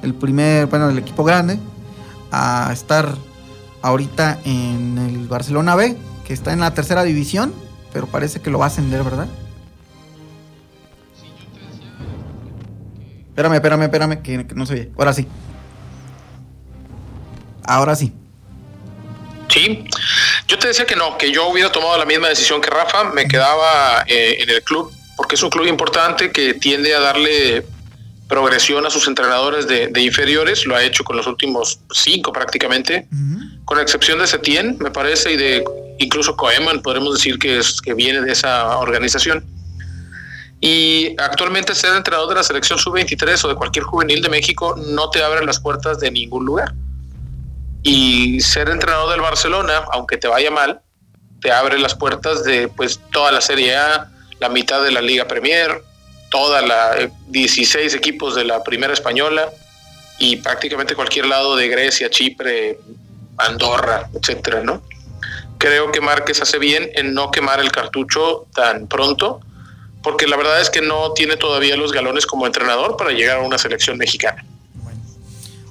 Del 0.00 0.14
primer. 0.14 0.66
Bueno, 0.66 0.86
del 0.88 0.98
equipo 0.98 1.24
grande. 1.24 1.58
A 2.30 2.70
estar 2.72 3.16
ahorita 3.82 4.40
en 4.44 4.98
el 4.98 5.26
Barcelona 5.28 5.74
B, 5.74 5.96
que 6.26 6.32
está 6.32 6.52
en 6.52 6.60
la 6.60 6.72
tercera 6.72 7.02
división 7.02 7.63
pero 7.94 8.08
parece 8.08 8.42
que 8.42 8.50
lo 8.50 8.58
va 8.58 8.66
a 8.66 8.68
ascender, 8.68 9.04
¿verdad? 9.04 9.28
Espérame, 13.28 13.54
espérame, 13.54 13.82
espérame, 13.84 14.22
que, 14.22 14.54
no 14.54 14.66
se 14.66 14.74
oye. 14.74 14.90
Ahora 14.98 15.12
sí. 15.12 15.28
Ahora 17.64 17.94
sí. 17.94 18.12
Sí, 19.48 19.84
yo 20.48 20.58
te 20.58 20.68
decía 20.68 20.84
que 20.84 20.96
no, 20.96 21.16
que 21.16 21.30
yo 21.30 21.46
hubiera 21.46 21.70
tomado 21.70 21.96
la 21.96 22.04
misma 22.04 22.28
decisión 22.28 22.60
que 22.60 22.68
Rafa, 22.68 23.04
me 23.04 23.26
quedaba 23.28 24.04
eh, 24.08 24.38
en 24.40 24.50
el 24.50 24.62
club, 24.62 24.92
porque 25.16 25.36
es 25.36 25.42
un 25.44 25.50
club 25.50 25.66
importante 25.66 26.32
que 26.32 26.54
tiende 26.54 26.94
a 26.94 27.00
darle 27.00 27.64
progresión 28.28 28.86
a 28.86 28.90
sus 28.90 29.06
entrenadores 29.06 29.66
de, 29.66 30.00
inferiores, 30.00 30.66
lo 30.66 30.74
ha 30.74 30.82
hecho 30.82 31.04
con 31.04 31.16
los 31.16 31.26
últimos 31.26 31.80
cinco 31.92 32.32
prácticamente, 32.32 33.06
con 33.64 33.78
excepción 33.78 34.18
de 34.18 34.26
Setien, 34.26 34.76
me 34.80 34.90
parece, 34.90 35.32
y 35.32 35.36
de 35.36 35.64
incluso 35.98 36.36
Koeman, 36.36 36.82
podremos 36.82 37.14
decir 37.14 37.38
que, 37.38 37.58
es, 37.58 37.80
que 37.80 37.94
viene 37.94 38.20
de 38.20 38.32
esa 38.32 38.78
organización. 38.78 39.44
Y 40.60 41.14
actualmente 41.18 41.74
ser 41.74 41.94
entrenador 41.94 42.30
de 42.30 42.36
la 42.36 42.42
selección 42.42 42.78
sub-23 42.78 43.44
o 43.44 43.48
de 43.48 43.54
cualquier 43.54 43.84
juvenil 43.84 44.22
de 44.22 44.30
México 44.30 44.74
no 44.76 45.10
te 45.10 45.22
abre 45.22 45.44
las 45.44 45.60
puertas 45.60 46.00
de 46.00 46.10
ningún 46.10 46.46
lugar. 46.46 46.72
Y 47.82 48.40
ser 48.40 48.70
entrenador 48.70 49.10
del 49.10 49.20
Barcelona, 49.20 49.84
aunque 49.92 50.16
te 50.16 50.26
vaya 50.26 50.50
mal, 50.50 50.80
te 51.42 51.52
abre 51.52 51.78
las 51.78 51.94
puertas 51.94 52.44
de 52.44 52.68
pues 52.68 52.98
toda 53.12 53.30
la 53.30 53.42
Serie 53.42 53.76
A, 53.76 54.10
la 54.40 54.48
mitad 54.48 54.82
de 54.82 54.90
la 54.90 55.02
Liga 55.02 55.28
Premier, 55.28 55.82
toda 56.30 56.62
la 56.62 57.10
16 57.28 57.94
eh, 57.94 57.96
equipos 57.96 58.34
de 58.34 58.44
la 58.44 58.62
Primera 58.62 58.92
Española 58.92 59.50
y 60.18 60.36
prácticamente 60.36 60.94
cualquier 60.94 61.26
lado 61.26 61.56
de 61.56 61.68
Grecia, 61.68 62.10
Chipre, 62.10 62.78
Andorra, 63.36 64.08
etcétera, 64.14 64.62
¿no? 64.62 64.82
creo 65.64 65.90
que 65.90 66.02
Márquez 66.02 66.42
hace 66.42 66.58
bien 66.58 66.90
en 66.94 67.14
no 67.14 67.30
quemar 67.30 67.58
el 67.58 67.72
cartucho 67.72 68.46
tan 68.54 68.86
pronto, 68.86 69.40
porque 70.02 70.26
la 70.26 70.36
verdad 70.36 70.60
es 70.60 70.68
que 70.68 70.82
no 70.82 71.12
tiene 71.14 71.38
todavía 71.38 71.74
los 71.74 71.90
galones 71.90 72.26
como 72.26 72.46
entrenador 72.46 72.98
para 72.98 73.12
llegar 73.12 73.38
a 73.38 73.40
una 73.40 73.56
selección 73.56 73.96
mexicana. 73.96 74.44
Bueno, 74.74 75.00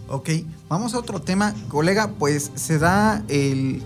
ok, 0.08 0.30
vamos 0.68 0.96
a 0.96 0.98
otro 0.98 1.22
tema, 1.22 1.54
colega, 1.68 2.10
pues 2.18 2.50
se 2.56 2.80
da 2.80 3.22
el, 3.30 3.84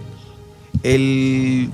el 0.84 1.70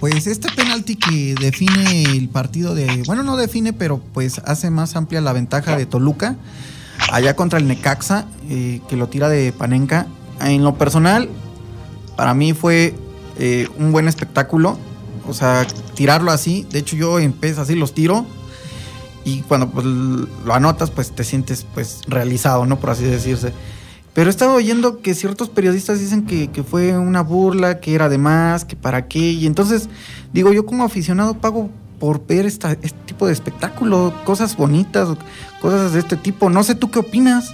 pues 0.00 0.26
este 0.26 0.48
penalti 0.54 0.96
que 0.96 1.34
define 1.40 2.04
el 2.04 2.28
partido 2.28 2.74
de, 2.74 3.02
bueno, 3.06 3.22
no 3.22 3.36
define, 3.36 3.72
pero 3.72 4.00
pues 4.12 4.40
hace 4.44 4.70
más 4.70 4.96
amplia 4.96 5.20
la 5.20 5.32
ventaja 5.32 5.76
de 5.76 5.86
Toluca 5.86 6.36
allá 7.10 7.36
contra 7.36 7.58
el 7.58 7.66
Necaxa, 7.66 8.26
eh, 8.48 8.80
que 8.88 8.96
lo 8.96 9.08
tira 9.08 9.28
de 9.28 9.52
Panenka. 9.52 10.06
En 10.40 10.64
lo 10.64 10.76
personal, 10.76 11.28
para 12.16 12.34
mí 12.34 12.52
fue 12.52 12.94
eh, 13.38 13.68
un 13.78 13.92
buen 13.92 14.08
espectáculo. 14.08 14.78
O 15.28 15.34
sea, 15.34 15.66
tirarlo 15.94 16.30
así. 16.30 16.66
De 16.70 16.78
hecho, 16.78 16.96
yo 16.96 17.18
empecé 17.18 17.60
así, 17.60 17.74
los 17.74 17.94
tiro. 17.94 18.26
Y 19.24 19.42
cuando 19.42 19.70
pues, 19.70 19.84
lo 19.84 20.54
anotas, 20.54 20.90
pues 20.90 21.14
te 21.14 21.24
sientes 21.24 21.66
pues 21.74 22.00
realizado, 22.06 22.64
¿no? 22.64 22.78
Por 22.78 22.90
así 22.90 23.04
decirse. 23.04 23.52
Pero 24.16 24.28
he 24.28 24.30
estado 24.30 24.54
oyendo 24.54 25.02
que 25.02 25.14
ciertos 25.14 25.50
periodistas 25.50 26.00
dicen 26.00 26.24
que, 26.24 26.62
fue 26.62 26.96
una 26.96 27.20
burla, 27.20 27.80
que 27.80 27.94
era 27.94 28.08
de 28.08 28.16
más, 28.16 28.64
que 28.64 28.74
para 28.74 29.08
qué. 29.08 29.18
Y 29.18 29.44
entonces, 29.44 29.90
digo, 30.32 30.54
yo 30.54 30.64
como 30.64 30.84
aficionado 30.84 31.34
pago 31.34 31.68
por 32.00 32.26
ver 32.26 32.46
esta, 32.46 32.72
este 32.72 32.98
tipo 33.04 33.26
de 33.26 33.34
espectáculo, 33.34 34.14
cosas 34.24 34.56
bonitas, 34.56 35.10
cosas 35.60 35.92
de 35.92 35.98
este 35.98 36.16
tipo. 36.16 36.48
No 36.48 36.64
sé 36.64 36.74
tú 36.74 36.90
qué 36.90 37.00
opinas. 37.00 37.52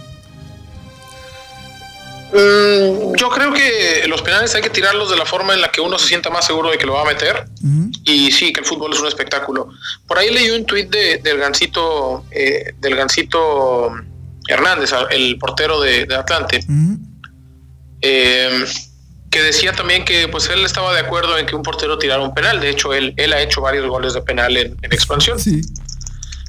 Mm, 2.33 3.17
yo 3.17 3.29
creo 3.31 3.53
que 3.53 4.07
los 4.07 4.23
penales 4.23 4.55
hay 4.55 4.63
que 4.63 4.71
tirarlos 4.71 5.11
de 5.11 5.17
la 5.17 5.27
forma 5.27 5.55
en 5.55 5.63
la 5.63 5.73
que 5.73 5.81
uno 5.81 5.99
se 5.99 6.07
sienta 6.07 6.31
más 6.31 6.47
seguro 6.47 6.71
de 6.71 6.79
que 6.79 6.87
lo 6.87 6.93
va 6.93 7.03
a 7.03 7.07
meter. 7.07 7.45
Y 8.05 8.31
sí, 8.31 8.53
que 8.53 8.61
el 8.61 8.67
fútbol 8.67 8.93
es 8.93 9.01
un 9.01 9.09
espectáculo. 9.09 9.71
Por 10.07 10.17
ahí 10.17 10.33
leí 10.33 10.49
un 10.51 10.65
tuit 10.65 10.89
de, 10.89 11.19
del 11.25 11.39
Gancito, 11.39 12.25
eh, 12.31 12.73
del 12.79 12.95
Gancito 12.95 13.93
Hernández, 14.49 14.93
el 15.11 15.39
portero 15.39 15.81
de, 15.81 16.07
Atlante, 16.15 16.65
em, 18.01 18.65
que 19.31 19.43
decía 19.43 19.73
también 19.73 20.05
que 20.05 20.29
pues 20.29 20.49
él 20.51 20.65
estaba 20.65 20.93
de 20.93 21.01
acuerdo 21.01 21.39
en 21.39 21.47
que 21.47 21.57
un 21.57 21.63
portero 21.63 21.99
tirara 21.99 22.21
un 22.21 22.35
penal. 22.35 22.61
De 22.61 22.69
hecho, 22.69 22.93
él, 22.93 23.15
él 23.17 23.33
ha 23.33 23.41
hecho 23.41 23.61
varios 23.61 23.87
goles 23.87 24.15
de 24.15 24.23
penal 24.23 24.57
en, 24.57 24.77
expansión. 24.83 25.39
Sí. 25.39 25.63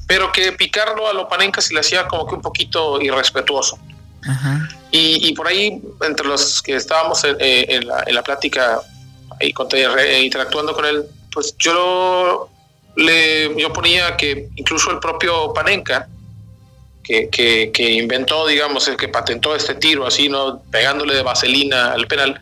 Pero 0.08 0.32
que 0.32 0.52
picarlo 0.52 1.08
a 1.08 1.14
Lopanenka 1.14 1.62
se 1.62 1.74
le 1.74 1.80
hacía 1.80 2.08
como 2.08 2.28
que 2.28 2.36
un 2.36 2.42
poquito 2.42 3.02
irrespetuoso. 3.02 3.80
Y, 4.92 5.34
por 5.34 5.48
ahí, 5.48 5.82
entre 6.02 6.28
los 6.28 6.62
que 6.62 6.76
estábamos 6.76 7.24
en, 7.24 7.36
eh, 7.40 7.82
la, 7.84 8.04
en 8.06 8.16
la, 8.16 8.22
plática 8.22 8.80
y 9.42 9.54
interactuando 10.24 10.74
con 10.74 10.86
él, 10.86 11.04
pues 11.32 11.56
yo 11.58 12.50
le 12.96 13.60
yo 13.60 13.74
ponía 13.74 14.16
que 14.16 14.50
incluso 14.56 14.92
el 14.92 15.00
propio 15.00 15.52
Panenka 15.54 16.08
que, 17.04 17.70
que, 17.74 17.92
inventó, 17.92 18.48
digamos, 18.48 18.88
el 18.88 18.96
que 18.96 19.10
patentó 19.10 19.56
este 19.56 19.76
tiro 19.76 20.08
así, 20.08 20.30
¿no? 20.30 20.62
Pegándole 20.72 21.14
de 21.14 21.22
vaselina 21.22 21.92
al 21.92 22.08
penal, 22.08 22.40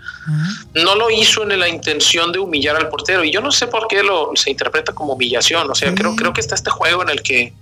no 0.75 0.95
lo 0.95 1.09
hizo 1.09 1.41
en 1.49 1.59
la 1.59 1.67
intención 1.67 2.31
de 2.31 2.37
humillar 2.37 2.75
al 2.75 2.87
portero. 2.89 3.23
Y 3.23 3.31
yo 3.31 3.41
no 3.41 3.51
sé 3.51 3.67
por 3.67 3.87
qué 3.87 4.03
lo 4.03 4.31
se 4.35 4.51
interpreta 4.51 4.93
como 4.93 5.13
humillación. 5.13 5.69
O 5.69 5.73
sea, 5.73 5.93
creo, 5.95 6.15
creo 6.15 6.31
que 6.31 6.41
está 6.41 6.53
este 6.53 6.69
juego 6.69 7.01
en 7.01 7.09
el 7.09 7.23
que 7.23 7.53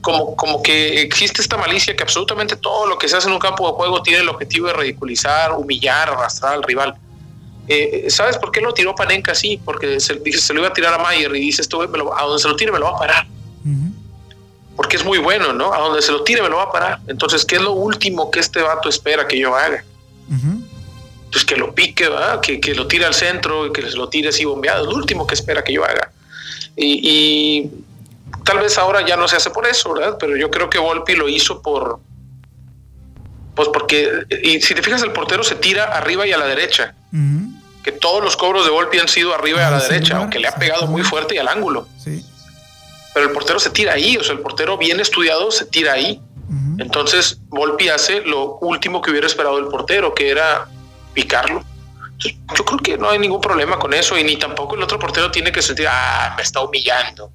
como, 0.00 0.34
como 0.36 0.62
que 0.62 1.00
existe 1.00 1.40
esta 1.40 1.56
malicia 1.56 1.96
que 1.96 2.02
absolutamente 2.02 2.56
todo 2.56 2.86
lo 2.86 2.98
que 2.98 3.08
se 3.08 3.16
hace 3.16 3.28
en 3.28 3.34
un 3.34 3.38
campo 3.38 3.66
de 3.66 3.74
juego 3.74 4.02
tiene 4.02 4.20
el 4.20 4.28
objetivo 4.28 4.66
de 4.66 4.74
ridiculizar, 4.74 5.52
humillar, 5.52 6.10
arrastrar 6.10 6.54
al 6.54 6.62
rival. 6.64 6.94
Eh, 7.68 8.06
¿Sabes 8.08 8.36
por 8.36 8.50
qué 8.50 8.60
lo 8.60 8.74
tiró 8.74 8.94
Panenka 8.94 9.32
así? 9.32 9.60
Porque 9.64 10.00
se, 10.00 10.20
se 10.32 10.52
lo 10.52 10.60
iba 10.60 10.68
a 10.68 10.72
tirar 10.72 10.92
a 10.92 10.98
Mayer 10.98 11.34
y 11.36 11.40
dice, 11.40 11.62
esto, 11.62 11.80
a 11.80 12.22
donde 12.24 12.42
se 12.42 12.48
lo 12.48 12.56
tire 12.56 12.72
me 12.72 12.80
lo 12.80 12.86
va 12.86 12.96
a 12.96 12.98
parar 12.98 13.26
porque 14.76 14.96
es 14.96 15.04
muy 15.04 15.18
bueno, 15.18 15.52
¿no? 15.52 15.72
A 15.72 15.78
donde 15.78 16.02
se 16.02 16.12
lo 16.12 16.22
tire 16.22 16.42
me 16.42 16.48
lo 16.48 16.56
va 16.56 16.64
a 16.64 16.72
parar. 16.72 17.00
Entonces, 17.06 17.44
¿qué 17.44 17.56
es 17.56 17.62
lo 17.62 17.72
último 17.72 18.30
que 18.30 18.40
este 18.40 18.60
vato 18.60 18.88
espera 18.88 19.26
que 19.26 19.38
yo 19.38 19.54
haga? 19.54 19.84
Pues 21.30 21.44
que 21.44 21.56
lo 21.56 21.74
pique, 21.74 22.08
¿verdad? 22.08 22.40
Que, 22.40 22.60
que, 22.60 22.74
lo 22.74 22.86
tire 22.86 23.04
al 23.04 23.14
centro 23.14 23.66
y 23.66 23.72
que 23.72 23.82
se 23.82 23.96
lo 23.96 24.08
tire 24.08 24.28
así 24.28 24.44
bombeado. 24.44 24.82
Es 24.82 24.88
lo 24.88 24.96
último 24.96 25.26
que 25.26 25.34
espera 25.34 25.62
que 25.62 25.72
yo 25.72 25.84
haga. 25.84 26.10
Y, 26.76 27.70
tal 28.44 28.58
vez 28.58 28.76
ahora 28.78 29.06
ya 29.06 29.16
no 29.16 29.28
se 29.28 29.36
hace 29.36 29.50
por 29.50 29.66
eso, 29.66 29.92
¿verdad? 29.94 30.16
Pero 30.18 30.36
yo 30.36 30.50
creo 30.50 30.68
que 30.68 30.78
Volpi 30.78 31.14
lo 31.14 31.28
hizo 31.28 31.62
por... 31.62 32.00
Pues 33.54 33.68
porque, 33.72 34.24
y 34.42 34.60
si 34.60 34.74
te 34.74 34.82
fijas, 34.82 35.02
el 35.04 35.12
portero 35.12 35.44
se 35.44 35.54
tira 35.54 35.84
arriba 35.84 36.26
y 36.26 36.32
a 36.32 36.38
la 36.38 36.46
derecha. 36.46 36.94
Que 37.84 37.92
todos 37.92 38.24
los 38.24 38.36
cobros 38.36 38.64
de 38.64 38.72
Volpi 38.72 38.98
han 38.98 39.06
sido 39.06 39.32
arriba 39.32 39.60
y 39.60 39.62
a 39.62 39.70
la 39.70 39.80
derecha, 39.80 40.16
aunque 40.16 40.40
le 40.40 40.48
ha 40.48 40.54
pegado 40.56 40.88
muy 40.88 41.02
fuerte 41.02 41.36
y 41.36 41.38
al 41.38 41.46
ángulo. 41.46 41.86
Sí 42.02 42.24
pero 43.14 43.26
el 43.26 43.32
portero 43.32 43.60
se 43.60 43.70
tira 43.70 43.92
ahí, 43.92 44.16
o 44.16 44.24
sea, 44.24 44.34
el 44.34 44.40
portero 44.40 44.76
bien 44.76 44.98
estudiado 44.98 45.50
se 45.52 45.64
tira 45.66 45.92
ahí. 45.92 46.20
Entonces, 46.78 47.40
Volpi 47.48 47.88
hace 47.88 48.22
lo 48.22 48.58
último 48.58 49.00
que 49.00 49.10
hubiera 49.12 49.28
esperado 49.28 49.58
el 49.58 49.66
portero, 49.66 50.12
que 50.12 50.28
era 50.28 50.68
picarlo. 51.12 51.62
yo 52.18 52.64
creo 52.64 52.78
que 52.78 52.98
no 52.98 53.10
hay 53.10 53.20
ningún 53.20 53.40
problema 53.40 53.78
con 53.78 53.94
eso 53.94 54.18
y 54.18 54.24
ni 54.24 54.36
tampoco 54.36 54.74
el 54.74 54.82
otro 54.82 54.98
portero 54.98 55.30
tiene 55.30 55.52
que 55.52 55.62
sentir, 55.62 55.86
ah, 55.88 56.34
me 56.36 56.42
está 56.42 56.60
humillando. 56.60 57.30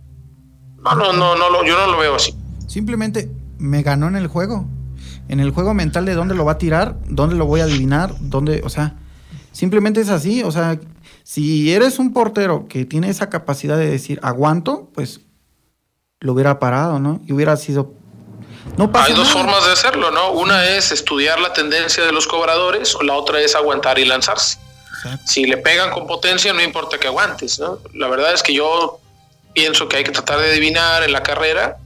No, 0.84 0.95
no, 0.95 1.13
no, 1.13 1.36
no, 1.36 1.65
yo 1.65 1.77
no 1.77 1.88
lo 1.88 1.97
veo 1.97 2.15
así. 2.15 2.34
Simplemente 2.67 3.30
me 3.57 3.82
ganó 3.82 4.07
en 4.07 4.17
el 4.17 4.27
juego. 4.27 4.65
En 5.30 5.39
el 5.39 5.51
juego 5.51 5.73
mental 5.73 6.05
de 6.05 6.15
dónde 6.15 6.36
lo 6.36 6.43
va 6.43 6.53
a 6.53 6.57
tirar, 6.57 6.97
dónde 7.05 7.36
lo 7.36 7.45
voy 7.45 7.61
a 7.61 7.63
adivinar, 7.63 8.13
dónde, 8.19 8.61
o 8.65 8.69
sea, 8.69 8.95
simplemente 9.53 10.01
es 10.01 10.09
así. 10.09 10.43
O 10.43 10.51
sea, 10.51 10.80
si 11.23 11.71
eres 11.71 11.99
un 11.99 12.11
portero 12.11 12.67
que 12.67 12.86
tiene 12.86 13.09
esa 13.09 13.30
capacidad 13.30 13.77
de 13.77 13.89
decir 13.89 14.19
aguanto, 14.23 14.89
pues 14.93 15.21
lo 16.22 16.34
hubiera 16.34 16.59
parado, 16.59 16.99
¿no? 16.99 17.22
Y 17.26 17.34
hubiera 17.34 17.55
sido... 17.55 17.93
No 18.78 18.91
Hay 18.93 19.13
dos 19.13 19.30
formas 19.30 19.65
de 19.65 19.72
hacerlo, 19.72 20.11
¿no? 20.11 20.32
Una 20.34 20.65
es 20.65 20.91
estudiar 20.91 21.39
la 21.39 21.53
tendencia 21.53 22.05
de 22.05 22.11
los 22.11 22.28
cobradores 22.28 22.93
o 22.95 23.03
la 23.03 23.15
otra 23.15 23.41
es 23.41 23.55
aguantar 23.55 23.99
y 23.99 24.05
lanzarse. 24.05 24.59
Si 25.26 25.45
le 25.45 25.57
pegan 25.57 25.91
con 25.91 26.05
potencia, 26.05 26.51
no 26.53 26.61
importa 26.61 26.99
que 26.99 27.07
aguantes, 27.07 27.57
¿no? 27.57 27.80
La 27.93 28.09
verdad 28.09 28.34
es 28.34 28.43
que 28.43 28.53
yo 28.53 28.99
pienso 29.53 29.88
que 29.88 29.97
hay 29.97 30.03
que 30.03 30.11
tratar 30.11 30.39
de 30.39 30.51
adivinar 30.51 31.03
en 31.03 31.13
la 31.13 31.24
carrera 31.24 31.78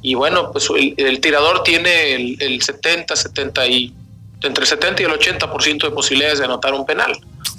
y 0.00 0.14
bueno, 0.14 0.52
pues 0.52 0.68
el, 0.70 1.20
tirador 1.20 1.62
tiene 1.62 2.14
el, 2.14 2.62
70, 2.62 3.14
70 3.14 3.66
y 3.66 3.94
entre 4.42 4.64
70 4.64 5.02
y 5.02 5.04
el 5.04 5.12
80% 5.12 5.82
de 5.82 5.90
posibilidades 5.90 6.38
de 6.38 6.46
anotar 6.46 6.72
un 6.72 6.86
penal. 6.86 7.12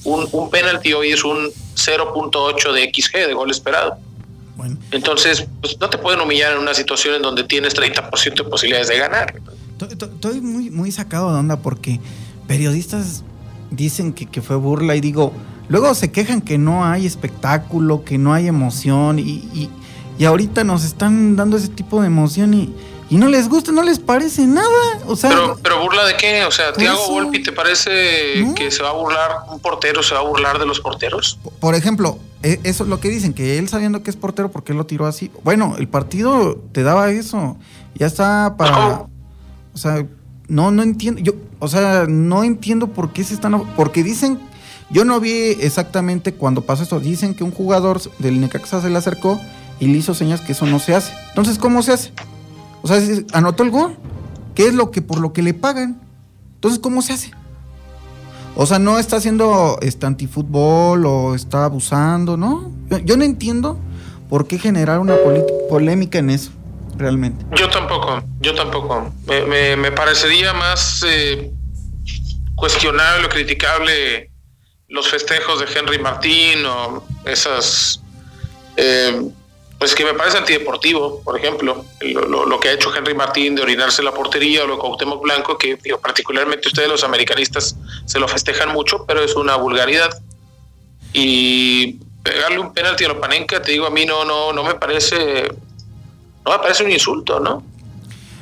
Un, 0.03 0.27
un 0.31 0.49
penalti 0.49 0.93
hoy 0.93 1.11
es 1.11 1.23
un 1.23 1.51
0.8 1.75 2.71
de 2.71 2.91
XG 2.91 3.27
de 3.27 3.33
gol 3.33 3.51
esperado. 3.51 3.99
Entonces, 4.91 5.47
pues, 5.61 5.79
no 5.79 5.89
te 5.89 5.97
pueden 5.97 6.19
humillar 6.19 6.53
en 6.53 6.59
una 6.59 6.73
situación 6.73 7.15
en 7.15 7.21
donde 7.21 7.43
tienes 7.43 7.75
30% 7.75 8.35
de 8.35 8.43
posibilidades 8.43 8.87
de 8.87 8.97
ganar. 8.97 9.35
Estoy 9.79 10.41
muy, 10.41 10.69
muy 10.69 10.91
sacado 10.91 11.31
de 11.31 11.39
onda 11.39 11.57
porque 11.57 11.99
periodistas 12.47 13.23
dicen 13.69 14.13
que, 14.13 14.41
fue 14.41 14.55
burla 14.55 14.95
y 14.95 15.01
digo, 15.01 15.33
luego 15.69 15.93
se 15.93 16.11
quejan 16.11 16.41
que 16.41 16.57
no 16.57 16.85
hay 16.85 17.05
espectáculo, 17.05 18.03
que 18.03 18.17
no 18.17 18.33
hay 18.33 18.47
emoción 18.47 19.19
y, 19.19 19.69
y 20.17 20.25
ahorita 20.25 20.63
nos 20.63 20.83
están 20.83 21.35
dando 21.35 21.57
ese 21.57 21.67
tipo 21.67 22.01
de 22.01 22.07
emoción 22.07 22.53
y 22.53 22.73
y 23.09 23.15
no 23.15 23.27
les 23.27 23.47
gusta, 23.47 23.71
no 23.71 23.83
les 23.83 23.99
parece 23.99 24.45
nada. 24.45 24.99
O 25.05 25.15
sea, 25.15 25.29
pero, 25.29 25.57
pero 25.61 25.81
burla 25.81 26.05
de 26.05 26.17
qué? 26.17 26.43
O 26.45 26.51
sea, 26.51 26.73
Tiago 26.73 27.09
Volpi, 27.09 27.41
¿te 27.41 27.51
parece 27.51 28.45
que 28.55 28.69
se 28.69 28.83
va 28.83 28.89
a 28.89 28.93
burlar 28.93 29.31
un 29.49 29.59
portero, 29.59 30.03
se 30.03 30.13
va 30.13 30.21
a 30.21 30.23
burlar 30.23 30.59
de 30.59 30.65
los 30.65 30.79
porteros? 30.79 31.37
Por 31.59 31.75
ejemplo, 31.75 32.19
eso 32.43 32.83
es 32.83 32.89
lo 32.89 32.99
que 32.99 33.09
dicen, 33.09 33.33
que 33.33 33.57
él 33.57 33.67
sabiendo 33.67 34.03
que 34.03 34.09
es 34.09 34.15
portero, 34.15 34.51
¿por 34.51 34.63
qué 34.63 34.73
lo 34.73 34.85
tiró 34.85 35.05
así? 35.05 35.31
Bueno, 35.43 35.75
el 35.77 35.87
partido 35.87 36.55
te 36.71 36.83
daba 36.83 37.11
eso. 37.11 37.57
Ya 37.95 38.07
está 38.07 38.55
para. 38.57 39.05
O 39.73 39.79
sea, 39.79 40.07
no, 40.47 40.71
no 40.71 40.81
entiendo. 40.81 41.21
Yo, 41.21 41.33
o 41.59 41.67
sea, 41.67 42.07
no 42.09 42.43
entiendo 42.43 42.87
por 42.87 43.13
qué 43.13 43.23
se 43.23 43.35
están. 43.35 43.63
Porque 43.75 44.03
dicen. 44.03 44.39
Yo 44.89 45.05
no 45.05 45.19
vi 45.19 45.31
exactamente 45.31 46.33
cuando 46.33 46.61
pasó 46.61 46.81
esto. 46.81 46.99
Dicen 46.99 47.35
que 47.35 47.43
un 47.43 47.51
jugador 47.51 48.01
del 48.17 48.39
Necaxa 48.39 48.81
se 48.81 48.89
le 48.89 48.97
acercó 48.97 49.39
y 49.79 49.87
le 49.87 49.97
hizo 49.97 50.13
señas 50.13 50.41
que 50.41 50.53
eso 50.53 50.65
no 50.65 50.79
se 50.79 50.95
hace. 50.95 51.13
Entonces, 51.29 51.59
¿cómo 51.59 51.83
se 51.83 51.91
hace? 51.91 52.11
O 52.81 52.87
sea, 52.87 52.99
anotó 53.33 53.63
el 53.63 53.69
gol. 53.69 53.97
¿Qué 54.55 54.65
es 54.65 54.73
lo 54.73 54.89
que 54.89 55.01
por 55.01 55.19
lo 55.19 55.33
que 55.33 55.43
le 55.43 55.53
pagan? 55.53 55.99
Entonces, 56.55 56.79
¿cómo 56.79 57.01
se 57.01 57.13
hace? 57.13 57.31
O 58.59 58.65
sea, 58.65 58.79
no 58.79 58.97
está 58.97 59.17
haciendo 59.17 59.77
este 59.83 60.07
antifútbol 60.07 61.05
o 61.05 61.35
está 61.35 61.65
abusando, 61.65 62.37
¿no? 62.37 62.71
Yo 63.05 63.15
no 63.15 63.23
entiendo 63.23 63.79
por 64.29 64.47
qué 64.47 64.57
generar 64.57 64.97
una 64.97 65.15
polémica 65.69 66.17
en 66.17 66.31
eso, 66.31 66.49
realmente. 66.95 67.45
Yo 67.55 67.69
tampoco, 67.69 68.23
yo 68.39 68.55
tampoco. 68.55 69.13
Me, 69.27 69.91
parecería 69.91 70.53
más 70.53 71.05
eh, 71.07 71.51
cuestionable 72.55 73.27
o 73.27 73.29
criticable 73.29 74.31
los 74.87 75.07
festejos 75.07 75.59
de 75.59 75.67
Henry 75.79 75.99
Martín 75.99 76.65
o 76.65 77.03
esas 77.25 78.01
eh, 78.75 79.21
pues 79.79 79.93
que 79.93 80.03
me 80.03 80.13
parece 80.13 80.37
antideportivo, 80.37 81.21
por 81.23 81.37
ejemplo, 81.37 81.85
lo, 82.01 82.59
que 82.59 82.69
ha 82.69 82.73
hecho 82.73 82.93
Henry 82.95 83.13
Martín 83.13 83.55
de 83.55 83.61
orinarse 83.61 84.01
la 84.01 84.11
portería 84.11 84.63
o 84.63 84.67
lo 84.67 84.73
de 84.73 84.79
Cuauhtémoc 84.79 85.21
Blanco, 85.21 85.57
que 85.57 85.75
digo, 85.75 85.99
particularmente 85.99 86.67
ustedes 86.67 86.89
los 86.89 87.03
americanistas 87.03 87.75
se 88.05 88.19
lo 88.19 88.27
festejan 88.27 88.69
mucho, 88.69 89.05
pero 89.05 89.21
es 89.21 89.35
una 89.35 89.55
vulgaridad. 89.55 90.09
Y 91.13 91.99
pegarle 92.23 92.59
un 92.59 92.73
penalti 92.73 93.05
a 93.05 93.19
Panenka, 93.19 93.61
te 93.61 93.71
digo, 93.71 93.85
a 93.85 93.91
mí 93.91 94.05
no, 94.05 94.25
no, 94.25 94.51
no 94.51 94.63
me 94.63 94.73
parece, 94.73 95.47
no 96.45 96.51
me 96.51 96.59
parece 96.59 96.83
un 96.83 96.91
insulto, 96.91 97.39
¿no? 97.39 97.63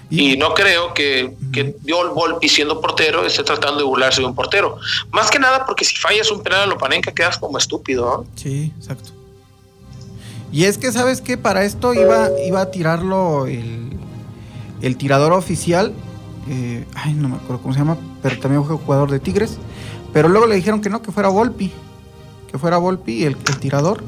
Y, 0.09 0.37
no 0.37 0.53
creo 0.53 0.93
que, 0.93 1.33
que 1.51 1.75
Diol 1.81 2.11
Volpi, 2.11 2.47
siendo 2.47 2.79
portero, 2.79 3.25
esté 3.25 3.43
tratando 3.43 3.79
de 3.79 3.83
burlarse 3.83 4.21
de 4.21 4.27
un 4.27 4.35
portero. 4.35 4.77
Más 5.11 5.29
que 5.29 5.39
nada 5.39 5.65
porque 5.65 5.83
si 5.83 5.95
fallas 5.97 6.31
un 6.31 6.43
penal 6.43 6.61
a 6.61 6.65
Lopanenka 6.67 7.11
quedas 7.11 7.37
como 7.37 7.57
estúpido. 7.57 8.05
¿no? 8.05 8.25
Sí, 8.35 8.71
exacto. 8.77 9.14
Y 10.51 10.65
es 10.65 10.77
que, 10.77 10.91
¿sabes 10.91 11.21
qué? 11.21 11.37
Para 11.37 11.63
esto 11.63 11.93
iba, 11.93 12.29
iba 12.45 12.61
a 12.61 12.71
tirarlo 12.71 13.45
el, 13.45 14.97
tirador 14.97 15.33
oficial. 15.33 15.93
Eh, 16.49 16.85
ay, 16.93 17.13
no 17.13 17.29
me 17.29 17.35
acuerdo 17.35 17.61
cómo 17.61 17.73
se 17.73 17.79
llama, 17.79 17.97
pero 18.21 18.39
también 18.39 18.63
fue 18.63 18.77
jugador 18.77 19.11
de 19.11 19.19
Tigres. 19.19 19.57
Pero 20.13 20.29
luego 20.29 20.47
le 20.47 20.55
dijeron 20.55 20.81
que 20.81 20.89
no, 20.89 21.01
que 21.01 21.11
fuera 21.11 21.29
Volpi. 21.29 21.71
Que 22.51 22.57
fuera 22.57 22.77
Volpi 22.77 23.25
el, 23.25 23.35
el 23.47 23.57
tirador. 23.59 24.03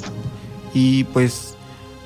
Y 0.74 1.04
pues, 1.06 1.56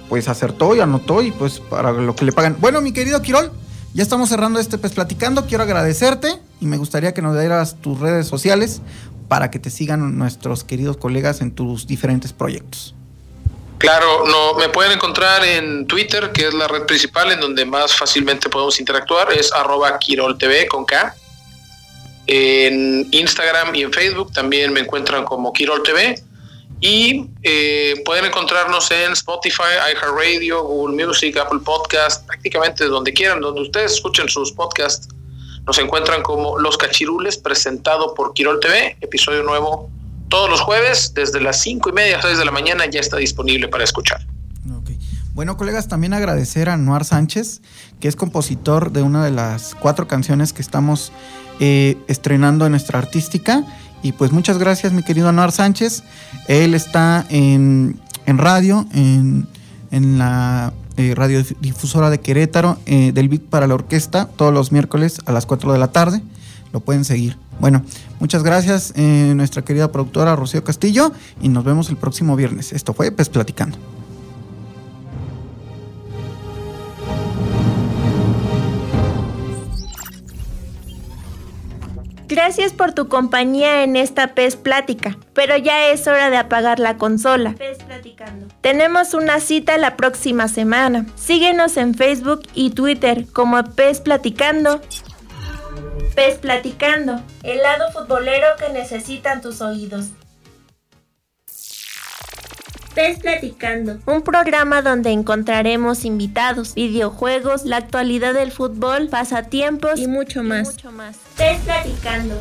pues 0.10 0.28
acertó 0.28 0.76
y 0.76 0.80
anotó 0.80 1.22
y 1.22 1.32
pues 1.32 1.60
para 1.60 1.92
lo 1.92 2.16
que 2.16 2.26
le 2.26 2.32
pagan. 2.32 2.58
Bueno, 2.60 2.82
mi 2.82 2.94
querido 2.94 3.22
Quirol, 3.22 3.52
ya 3.94 4.04
estamos 4.04 4.30
cerrando 4.30 4.60
este 4.60 4.78
pues 4.78 4.94
platicando. 4.94 5.46
Quiero 5.46 5.64
agradecerte 5.64 6.40
y 6.62 6.66
me 6.66 6.78
gustaría 6.78 7.14
que 7.14 7.22
nos 7.22 7.38
dieras 7.38 7.76
tus 7.82 8.00
redes 8.00 8.28
sociales 8.28 8.82
para 9.28 9.52
que 9.52 9.60
te 9.60 9.70
sigan 9.70 10.18
nuestros 10.18 10.64
queridos 10.64 10.98
colegas 10.98 11.42
en 11.42 11.52
tus 11.52 11.88
diferentes 11.88 12.34
proyectos. 12.34 12.96
Claro, 13.82 14.28
no, 14.28 14.54
me 14.54 14.70
pueden 14.70 14.92
encontrar 14.92 15.44
en 15.44 15.88
Twitter, 15.88 16.32
que 16.32 16.50
es 16.50 16.54
la 16.54 16.68
red 16.68 16.86
principal 16.86 17.32
en 17.32 17.40
donde 17.40 17.66
más 17.66 17.96
fácilmente 17.96 18.48
podemos 18.48 18.80
interactuar, 18.80 19.34
es 19.34 19.52
arroba 19.52 19.98
TV 20.38 20.68
con 20.68 20.86
K. 20.86 21.16
En 22.28 23.08
Instagram 23.12 23.74
y 23.74 23.82
en 23.82 23.92
Facebook 23.92 24.32
también 24.34 24.72
me 24.72 24.82
encuentran 24.82 25.26
como 25.26 25.52
Kirol 25.52 25.82
TV. 25.82 26.22
Y 26.80 27.26
eh, 27.42 28.00
pueden 28.06 28.26
encontrarnos 28.26 28.92
en 28.92 29.14
Spotify, 29.14 29.74
iHeartRadio, 29.92 30.62
Google 30.62 31.04
Music, 31.04 31.36
Apple 31.38 31.62
Podcast, 31.66 32.28
prácticamente 32.28 32.86
donde 32.86 33.12
quieran, 33.12 33.42
donde 33.42 33.62
ustedes 33.62 33.94
escuchen 33.94 34.30
sus 34.30 34.52
podcasts. 34.52 35.08
Nos 35.66 35.80
encuentran 35.80 36.22
como 36.22 36.60
Los 36.60 36.78
Cachirules, 36.78 37.36
presentado 37.36 38.14
por 38.14 38.36
Quirol 38.36 38.60
TV, 38.60 38.96
episodio 39.02 39.42
nuevo 39.42 39.90
todos 40.32 40.50
los 40.50 40.62
jueves, 40.62 41.14
desde 41.14 41.40
las 41.42 41.62
cinco 41.62 41.90
y 41.90 41.94
media 41.94 42.18
a 42.18 42.22
6 42.24 42.40
de 42.40 42.46
la 42.46 42.52
mañana, 42.52 42.86
ya 42.88 43.02
está 43.02 43.18
disponible 43.18 43.68
para 43.68 43.84
escuchar. 43.84 44.26
Bueno, 45.34 45.56
colegas, 45.56 45.88
también 45.88 46.14
agradecer 46.14 46.68
a 46.68 46.76
Noar 46.76 47.06
Sánchez, 47.06 47.62
que 48.00 48.08
es 48.08 48.16
compositor 48.16 48.92
de 48.92 49.02
una 49.02 49.24
de 49.24 49.32
las 49.32 49.76
cuatro 49.76 50.08
canciones 50.08 50.52
que 50.52 50.62
estamos 50.62 51.12
eh, 51.60 51.98
estrenando 52.08 52.66
en 52.66 52.72
nuestra 52.72 53.00
artística. 53.00 53.64
Y 54.04 54.12
pues 54.12 54.32
muchas 54.32 54.58
gracias, 54.58 54.92
mi 54.94 55.04
querido 55.04 55.32
Noar 55.32 55.52
Sánchez. 55.52 56.04
Él 56.48 56.74
está 56.74 57.26
en, 57.30 58.00
radio, 58.26 58.86
en, 58.94 59.48
la 60.18 60.74
eh, 60.98 61.14
radiodifusora 61.16 62.10
de 62.10 62.20
Querétaro, 62.20 62.78
eh, 62.86 63.12
del 63.14 63.30
Beat 63.30 63.44
para 63.44 63.68
la 63.68 63.76
Orquesta, 63.76 64.28
todos 64.28 64.54
los 64.54 64.72
miércoles 64.72 65.20
a 65.26 65.32
las 65.32 65.46
4 65.46 65.72
de 65.72 65.80
la 65.80 65.92
tarde. 65.92 66.22
Lo 66.74 66.82
pueden 66.82 67.06
seguir. 67.06 67.38
Bueno, 67.62 67.84
muchas 68.20 68.42
gracias, 68.42 68.92
nuestra 68.98 69.62
querida 69.62 69.92
productora 69.92 70.36
Rocío 70.36 70.64
Castillo, 70.64 71.12
y 71.44 71.48
nos 71.48 71.64
vemos 71.64 71.90
el 71.90 71.96
próximo 71.96 72.36
viernes. 72.36 72.74
Esto 72.74 72.92
fue 72.96 73.12
Pues 73.12 73.30
Platicando. 73.30 73.78
Gracias 82.28 82.74
por 82.74 82.94
tu 82.94 83.08
compañía 83.10 83.84
en 83.84 83.96
esta 83.96 84.34
PES 84.34 84.56
Plática, 84.56 85.18
pero 85.34 85.56
ya 85.56 85.90
es 85.90 86.08
hora 86.08 86.32
de 86.32 86.38
apagar 86.38 86.80
la 86.80 86.98
consola. 86.98 87.54
PES 87.54 87.84
Platicando. 87.84 88.48
Tenemos 88.62 89.14
una 89.14 89.40
cita 89.40 89.78
la 89.78 89.98
próxima 89.98 90.48
semana. 90.48 91.06
Síguenos 91.16 91.78
en 91.78 91.94
Facebook 91.94 92.42
y 92.56 92.72
Twitter 92.72 93.28
como 93.32 93.64
PES 93.64 94.00
Platicando. 94.00 94.82
PES 96.16 96.40
Platicando, 96.40 97.22
el 97.44 97.60
lado 97.60 97.92
futbolero 97.92 98.48
que 98.60 98.70
necesitan 98.70 99.42
tus 99.42 99.62
oídos. 99.62 100.08
PES 102.94 103.20
Platicando, 103.20 104.00
un 104.06 104.22
programa 104.22 104.82
donde 104.82 105.12
encontraremos 105.12 106.04
invitados, 106.04 106.76
videojuegos, 106.76 107.64
la 107.64 107.78
actualidad 107.78 108.34
del 108.34 108.52
fútbol, 108.52 109.08
pasatiempos 109.10 110.00
y 110.00 110.08
mucho 110.08 110.44
más. 110.44 110.76
PES 111.38 111.60
Platicando. 111.62 112.36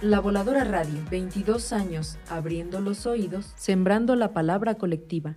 La 0.00 0.20
Voladora 0.20 0.62
Radio, 0.64 1.00
22 1.10 1.72
años, 1.72 2.18
abriendo 2.30 2.80
los 2.80 3.04
oídos, 3.04 3.52
sembrando 3.56 4.16
la 4.16 4.32
palabra 4.32 4.76
colectiva. 4.76 5.36